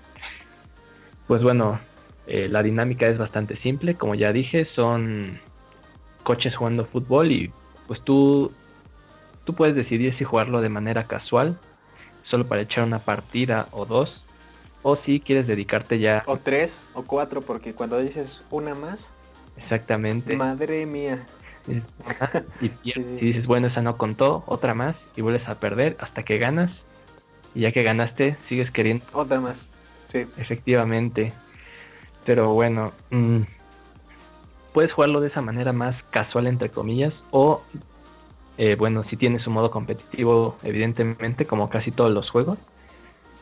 [1.26, 1.78] Pues bueno,
[2.26, 3.96] eh, la dinámica es bastante simple.
[3.96, 5.38] Como ya dije, son
[6.22, 7.52] coches jugando fútbol y
[7.86, 8.50] pues tú,
[9.44, 11.58] tú puedes decidir si jugarlo de manera casual,
[12.30, 14.24] solo para echar una partida o dos,
[14.88, 18.98] o si quieres dedicarte ya O tres o cuatro, porque cuando dices una más,
[19.58, 20.34] exactamente.
[20.34, 21.26] madre mía.
[21.66, 26.22] Y pierdes, y dices, bueno, esa no contó, otra más, y vuelves a perder hasta
[26.22, 26.70] que ganas.
[27.54, 29.58] Y ya que ganaste, sigues queriendo, Otra más.
[30.10, 30.26] Sí.
[30.38, 31.34] efectivamente.
[32.24, 33.40] Pero bueno, mm,
[34.72, 37.62] puedes jugarlo de esa manera más casual, entre comillas, o,
[38.56, 42.58] eh, bueno, si tienes un modo competitivo, evidentemente, como casi todos los juegos,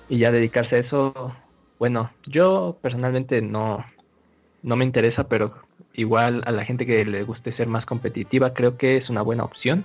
[0.09, 1.35] y ya dedicarse a eso,
[1.79, 3.85] bueno, yo personalmente no,
[4.63, 5.55] no me interesa, pero
[5.93, 9.45] igual a la gente que le guste ser más competitiva, creo que es una buena
[9.45, 9.85] opción.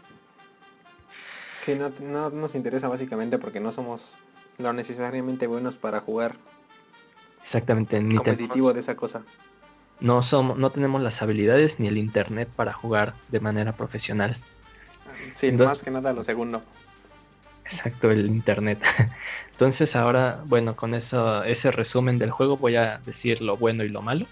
[1.65, 4.01] Sí, no, no nos interesa básicamente porque no somos
[4.57, 6.35] lo necesariamente buenos para jugar
[7.45, 9.23] Exactamente, ni competitivo de esa cosa.
[9.99, 14.37] No somos, no tenemos las habilidades ni el internet para jugar de manera profesional.
[15.39, 16.63] Sí, Entonces- más que nada lo segundo.
[17.73, 18.79] Exacto, el internet.
[19.51, 23.89] Entonces ahora, bueno, con eso, ese resumen del juego voy a decir lo bueno y
[23.89, 24.25] lo malo.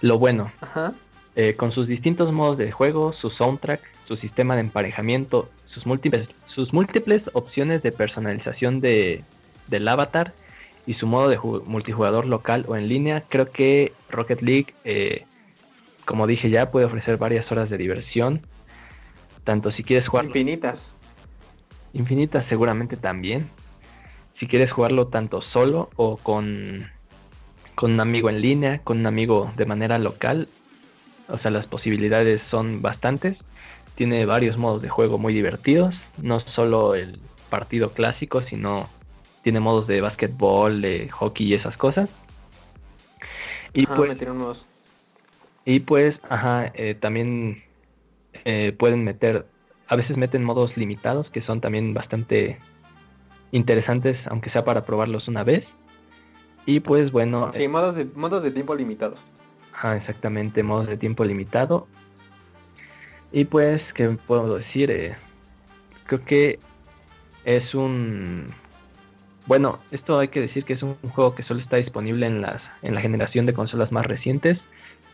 [0.00, 0.92] Lo bueno, Ajá.
[1.34, 6.28] eh, con sus distintos modos de juego, su soundtrack, su sistema de emparejamiento, sus múltiples,
[6.54, 9.24] sus múltiples opciones de personalización de,
[9.68, 10.32] del avatar
[10.86, 15.24] y su modo de ju- multijugador local o en línea, creo que Rocket League, eh,
[16.04, 18.42] como dije ya, puede ofrecer varias horas de diversión.
[19.44, 20.78] Tanto si quieres jugar Infinitas.
[21.96, 23.48] Infinitas seguramente también.
[24.38, 26.90] Si quieres jugarlo tanto solo o con,
[27.74, 30.48] con un amigo en línea, con un amigo de manera local,
[31.28, 33.36] o sea, las posibilidades son bastantes.
[33.94, 37.18] Tiene varios modos de juego muy divertidos, no solo el
[37.48, 38.88] partido clásico, sino
[39.42, 42.10] tiene modos de básquetbol, de hockey y esas cosas.
[43.72, 44.18] Y Ajá, pues
[45.68, 47.64] y pues, ajá, eh, también
[48.44, 49.46] eh, pueden meter,
[49.88, 52.58] a veces meten modos limitados que son también bastante
[53.52, 55.64] interesantes, aunque sea para probarlos una vez.
[56.66, 59.18] Y pues bueno, Sí, modos de, modos de tiempo limitados.
[59.72, 61.86] ajá, exactamente, modos de tiempo limitado.
[63.32, 64.90] Y pues, ¿qué puedo decir?
[64.90, 65.14] Eh,
[66.06, 66.58] creo que
[67.44, 68.50] es un...
[69.46, 72.60] Bueno, esto hay que decir que es un juego que solo está disponible en, las,
[72.82, 74.58] en la generación de consolas más recientes,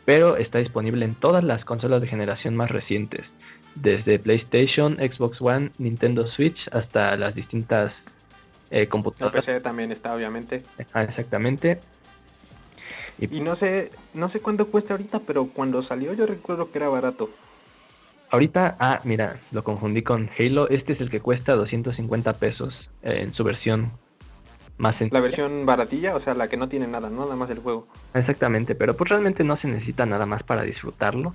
[0.07, 3.27] pero está disponible en todas las consolas de generación más recientes,
[3.75, 7.93] desde PlayStation, Xbox One, Nintendo Switch, hasta las distintas
[8.71, 9.45] eh, computadoras.
[9.45, 10.63] PC también está, obviamente.
[10.93, 11.81] Ah, exactamente.
[13.19, 16.79] Y Y no sé, no sé cuánto cuesta ahorita, pero cuando salió yo recuerdo que
[16.79, 17.31] era barato.
[18.31, 20.69] Ahorita, ah, mira, lo confundí con Halo.
[20.71, 23.93] Este es el que cuesta 250 pesos eh, en su versión
[24.79, 25.21] más La sencilla.
[25.21, 27.25] versión baratilla, o sea, la que no tiene nada, ¿no?
[27.25, 27.89] Nada más el juego.
[28.15, 31.35] Exactamente, pero pues realmente no se necesita nada más para disfrutarlo.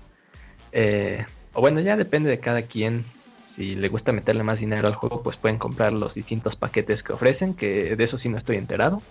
[0.72, 1.24] Eh,
[1.58, 3.04] o bueno, ya depende de cada quien.
[3.56, 7.14] Si le gusta meterle más dinero al juego, pues pueden comprar los distintos paquetes que
[7.14, 9.02] ofrecen, que de eso sí no estoy enterado.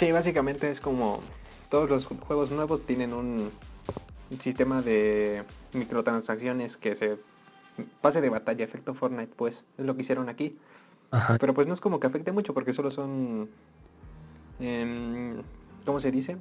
[0.00, 1.20] Sí, básicamente es como
[1.70, 3.52] todos los ju- juegos nuevos tienen un
[4.42, 7.16] sistema de microtransacciones que se
[8.00, 10.56] pase de batalla, efecto Fortnite, pues es lo que hicieron aquí.
[11.12, 11.36] Ajá.
[11.38, 13.48] Pero pues no es como que afecte mucho porque solo son,
[14.58, 15.36] em,
[15.86, 16.36] ¿cómo se dice?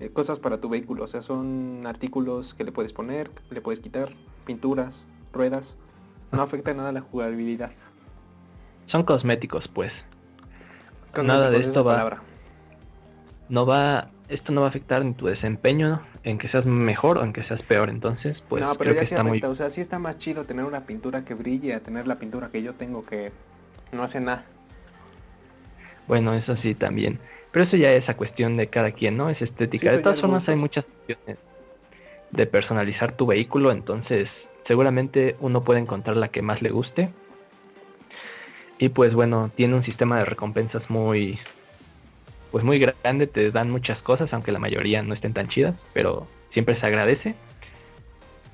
[0.00, 3.80] Eh, cosas para tu vehículo, o sea, son artículos que le puedes poner, le puedes
[3.80, 4.10] quitar,
[4.44, 4.94] pinturas,
[5.32, 5.64] ruedas.
[6.32, 7.70] No afecta nada la jugabilidad.
[8.86, 9.92] Son cosméticos, pues.
[11.22, 12.20] Nada de esto va-.
[13.48, 17.24] No va, esto no va a afectar en tu desempeño, en que seas mejor o
[17.24, 17.88] en que seas peor.
[17.88, 19.98] Entonces, pues no, pero creo ya que sí está muy afecta, o sea, sí está
[19.98, 23.32] más chido tener una pintura que brille a tener la pintura que yo tengo que
[23.92, 24.44] no hace nada.
[26.06, 27.18] Bueno, eso sí también.
[27.56, 29.30] Pero eso ya es a cuestión de cada quien, ¿no?
[29.30, 29.84] Es estética.
[29.84, 31.38] Sí, de pues, todas formas hay muchas opciones
[32.30, 34.28] de personalizar tu vehículo, entonces
[34.66, 37.08] seguramente uno puede encontrar la que más le guste.
[38.78, 41.38] Y pues bueno, tiene un sistema de recompensas muy
[42.52, 46.28] pues muy grande, te dan muchas cosas, aunque la mayoría no estén tan chidas, pero
[46.52, 47.34] siempre se agradece.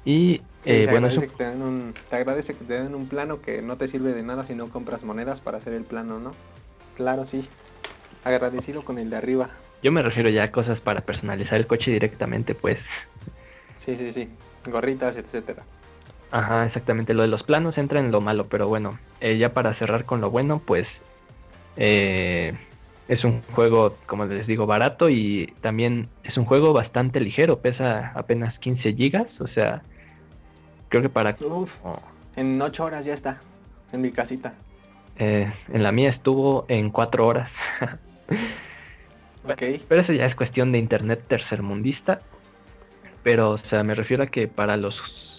[0.04, 2.74] Y eh, te bueno, es agradece un- que te den un, te agradece que te
[2.74, 5.72] den un plano que no te sirve de nada si no compras monedas para hacer
[5.72, 6.30] el plano, ¿no?
[6.96, 7.48] Claro, sí.
[8.24, 9.50] Agradecido con el de arriba.
[9.82, 12.78] yo me refiero ya a cosas para personalizar el coche directamente, pues
[13.84, 14.28] Sí, sí, sí.
[14.70, 15.64] Gorritas, etcétera.
[16.30, 17.14] Ajá, exactamente.
[17.14, 20.20] Lo de los planos entra en lo malo, pero bueno, eh, ya para cerrar con
[20.20, 20.86] lo bueno, pues
[21.76, 22.54] eh,
[23.08, 28.12] es un juego, como les digo, barato y también es un juego bastante ligero, pesa
[28.14, 29.82] apenas 15 gigas, o sea,
[30.88, 31.36] creo que para...
[31.40, 31.70] Uf,
[32.36, 33.40] en ocho horas ya está.
[33.92, 34.54] En mi casita.
[35.18, 37.50] eh, en la mía estuvo en 4 horas.
[39.44, 39.62] Ok.
[39.88, 42.20] Pero eso ya es cuestión de internet tercermundista.
[43.24, 44.96] Pero, o sea, me refiero a que para los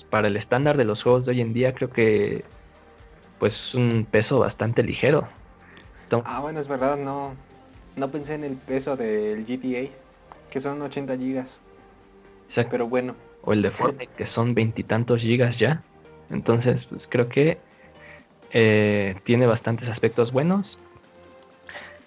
[0.09, 2.43] para el estándar de los juegos de hoy en día creo que
[3.39, 5.27] pues es un peso bastante ligero.
[6.03, 7.33] Entonces, Ah, bueno, es verdad, no,
[7.95, 9.89] no pensé en el peso del GTA,
[10.51, 11.47] que son 80 gigas.
[12.49, 12.71] exacto.
[12.71, 15.81] Pero bueno, o el de Fortnite que son veintitantos gigas ya.
[16.29, 17.57] Entonces, pues creo que
[18.51, 20.65] eh, tiene bastantes aspectos buenos.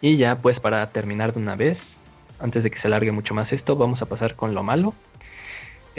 [0.01, 1.79] Y ya pues para terminar de una vez,
[2.39, 4.95] antes de que se alargue mucho más esto, vamos a pasar con lo malo.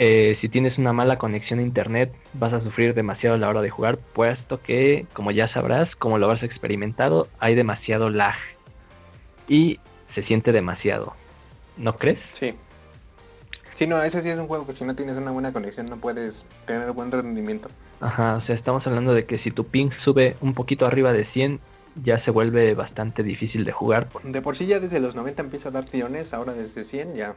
[0.00, 3.62] Eh, si tienes una mala conexión a internet, vas a sufrir demasiado a la hora
[3.62, 8.36] de jugar, puesto que, como ya sabrás, como lo habrás experimentado, hay demasiado lag.
[9.48, 9.80] Y
[10.14, 11.14] se siente demasiado.
[11.76, 12.20] ¿No crees?
[12.38, 12.54] Sí.
[13.76, 15.96] Sí, no, ese sí es un juego que si no tienes una buena conexión no
[15.98, 16.34] puedes
[16.66, 17.68] tener buen rendimiento.
[18.00, 21.24] Ajá, o sea, estamos hablando de que si tu ping sube un poquito arriba de
[21.26, 21.60] 100,
[21.96, 24.08] ya se vuelve bastante difícil de jugar.
[24.24, 27.34] De por sí ya desde los 90 empieza a dar tirones, ahora desde 100 ya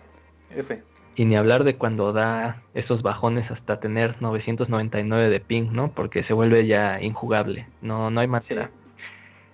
[0.55, 0.83] F.
[1.15, 5.91] Y ni hablar de cuando da esos bajones hasta tener 999 de ping, ¿no?
[5.91, 7.67] Porque se vuelve ya injugable.
[7.81, 8.71] No, no hay manera.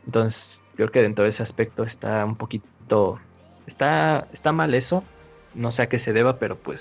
[0.06, 0.40] Entonces,
[0.76, 3.20] creo que dentro de ese aspecto está un poquito...
[3.66, 5.04] Está, está mal eso.
[5.56, 6.80] No sé a qué se deba, pero pues...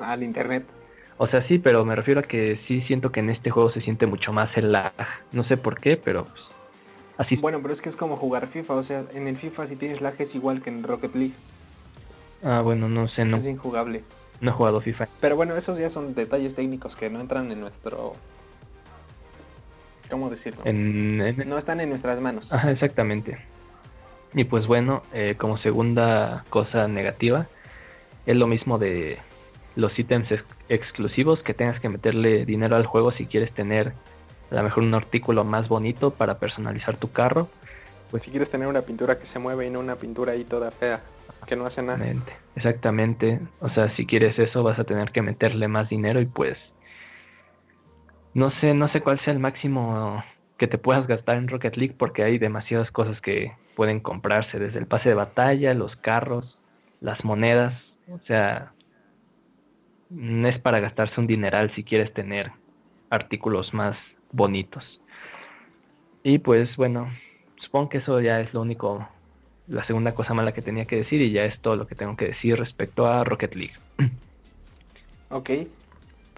[0.00, 0.66] Al internet.
[1.16, 3.80] O sea, sí, pero me refiero a que sí siento que en este juego se
[3.80, 4.92] siente mucho más el lag.
[5.32, 6.42] No sé por qué, pero pues,
[7.18, 7.36] así.
[7.36, 8.74] Bueno, pero es que es como jugar FIFA.
[8.74, 11.34] O sea, en el FIFA si tienes lag es igual que en Rocket League.
[12.42, 13.36] Ah, bueno, no sé, no.
[13.36, 14.02] Es injugable.
[14.40, 15.08] No he jugado FIFA.
[15.20, 18.14] Pero bueno, esos ya son detalles técnicos que no entran en nuestro...
[20.10, 20.62] ¿Cómo decirlo?
[20.64, 22.52] En, en- No están en nuestras manos.
[22.52, 23.38] Ajá, exactamente.
[24.34, 27.46] Y pues bueno, eh, como segunda cosa negativa,
[28.26, 29.18] es lo mismo de
[29.76, 33.92] los ítems ex- exclusivos, que tengas que meterle dinero al juego si quieres tener
[34.52, 37.48] a lo mejor un artículo más bonito para personalizar tu carro.
[38.10, 40.70] Pues si quieres tener una pintura que se mueve y no una pintura ahí toda
[40.70, 41.00] fea,
[41.46, 41.98] que no hace nada.
[41.98, 43.40] Exactamente, exactamente.
[43.60, 46.58] O sea, si quieres eso vas a tener que meterle más dinero y pues
[48.34, 50.22] no sé, no sé cuál sea el máximo
[50.58, 54.78] que te puedas gastar en Rocket League porque hay demasiadas cosas que pueden comprarse, desde
[54.78, 56.58] el pase de batalla, los carros,
[57.00, 57.74] las monedas,
[58.10, 58.72] o sea,
[60.10, 62.52] no es para gastarse un dineral si quieres tener
[63.08, 63.96] artículos más
[64.32, 64.84] bonitos.
[66.24, 67.08] Y pues bueno,
[67.60, 69.08] supongo que eso ya es lo único
[69.66, 72.16] la segunda cosa mala que tenía que decir y ya es todo lo que tengo
[72.16, 73.74] que decir respecto a Rocket League.
[75.30, 75.50] Ok,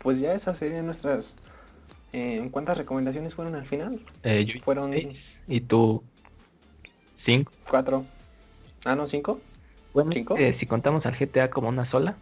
[0.03, 1.25] pues ya esas serían nuestras...
[2.13, 4.01] Eh, ¿Cuántas recomendaciones fueron al final?
[4.23, 5.19] Eh, yo Fueron seis,
[5.49, 6.05] y tú
[7.25, 7.53] cinco.
[7.69, 8.05] cuatro.
[8.85, 9.41] Ah, no, cinco.
[9.93, 10.37] Bueno, ¿Cinco?
[10.37, 12.17] eh, si contamos al GTA como una sola,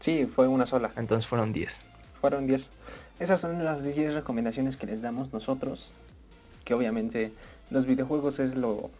[0.00, 0.92] Sí, fue una sola.
[0.96, 1.70] entonces fueron diez.
[2.20, 2.62] Fueron 10.
[3.20, 5.90] Esas son las 10 recomendaciones que les damos nosotros.
[6.64, 7.32] Que obviamente
[7.70, 8.90] los videojuegos es lo,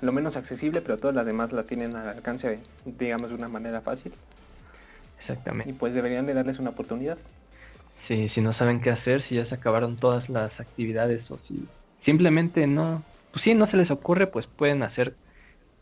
[0.00, 3.80] lo menos accesible, pero todas las demás la tienen al alcance, digamos, de una manera
[3.80, 4.12] fácil.
[4.12, 5.74] Y Exactamente.
[5.74, 7.18] pues deberían de darles una oportunidad.
[8.06, 11.66] Si, si no saben qué hacer, si ya se acabaron todas las actividades o si
[12.04, 13.02] simplemente no,
[13.32, 15.14] pues sí, no se les ocurre, pues pueden hacer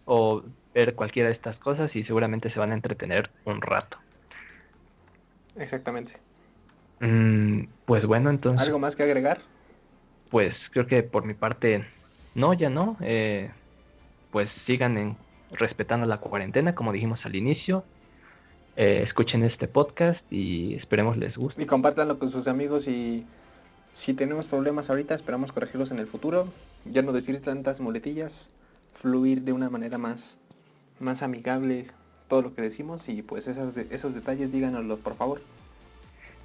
[0.06, 0.42] o
[0.74, 3.98] ver cualquiera de estas cosas y seguramente se van a entretener un rato.
[5.56, 6.12] Exactamente.
[7.00, 8.60] Mm, pues bueno, entonces...
[8.60, 9.40] ¿Algo más que agregar?
[10.30, 11.84] Pues creo que por mi parte
[12.34, 12.96] no, ya no.
[13.00, 13.50] Eh,
[14.30, 15.16] pues sigan en,
[15.52, 17.84] respetando la cuarentena, como dijimos al inicio.
[18.76, 21.62] Eh, escuchen este podcast y esperemos les guste.
[21.62, 23.24] Y compártanlo con sus amigos y
[24.04, 26.52] si tenemos problemas ahorita, esperamos corregirlos en el futuro.
[26.84, 28.32] Ya no decir tantas muletillas,
[29.00, 30.20] fluir de una manera más,
[31.00, 31.86] más amigable
[32.28, 35.40] todo lo que decimos y pues esos, de- esos detalles díganoslos por favor.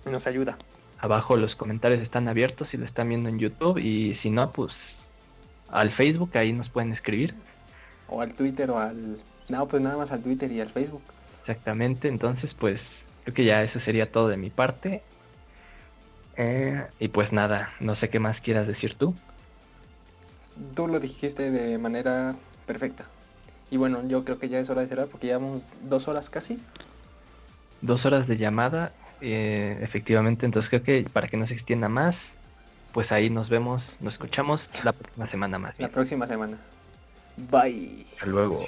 [0.06, 0.58] Nos ayuda.
[1.00, 4.72] Abajo los comentarios están abiertos si lo están viendo en YouTube y si no, pues
[5.70, 7.34] al Facebook ahí nos pueden escribir.
[8.08, 9.18] O al Twitter o al...
[9.50, 11.02] No, pues nada más al Twitter y al Facebook.
[11.42, 12.80] Exactamente, entonces pues
[13.24, 15.02] creo que ya eso sería todo de mi parte.
[16.38, 19.16] Eh, y pues nada, no sé qué más quieras decir tú.
[20.76, 22.36] Tú lo dijiste de manera
[22.68, 23.06] perfecta.
[23.70, 26.60] Y bueno, yo creo que ya es hora de cerrar porque llevamos dos horas casi.
[27.82, 28.92] dos horas de llamada,
[29.22, 32.16] eh, efectivamente, entonces creo que para que no se extienda más,
[32.94, 36.58] pues ahí nos vemos, nos escuchamos la próxima semana más La próxima semana.
[37.38, 38.06] Bye.
[38.14, 38.68] Hasta luego.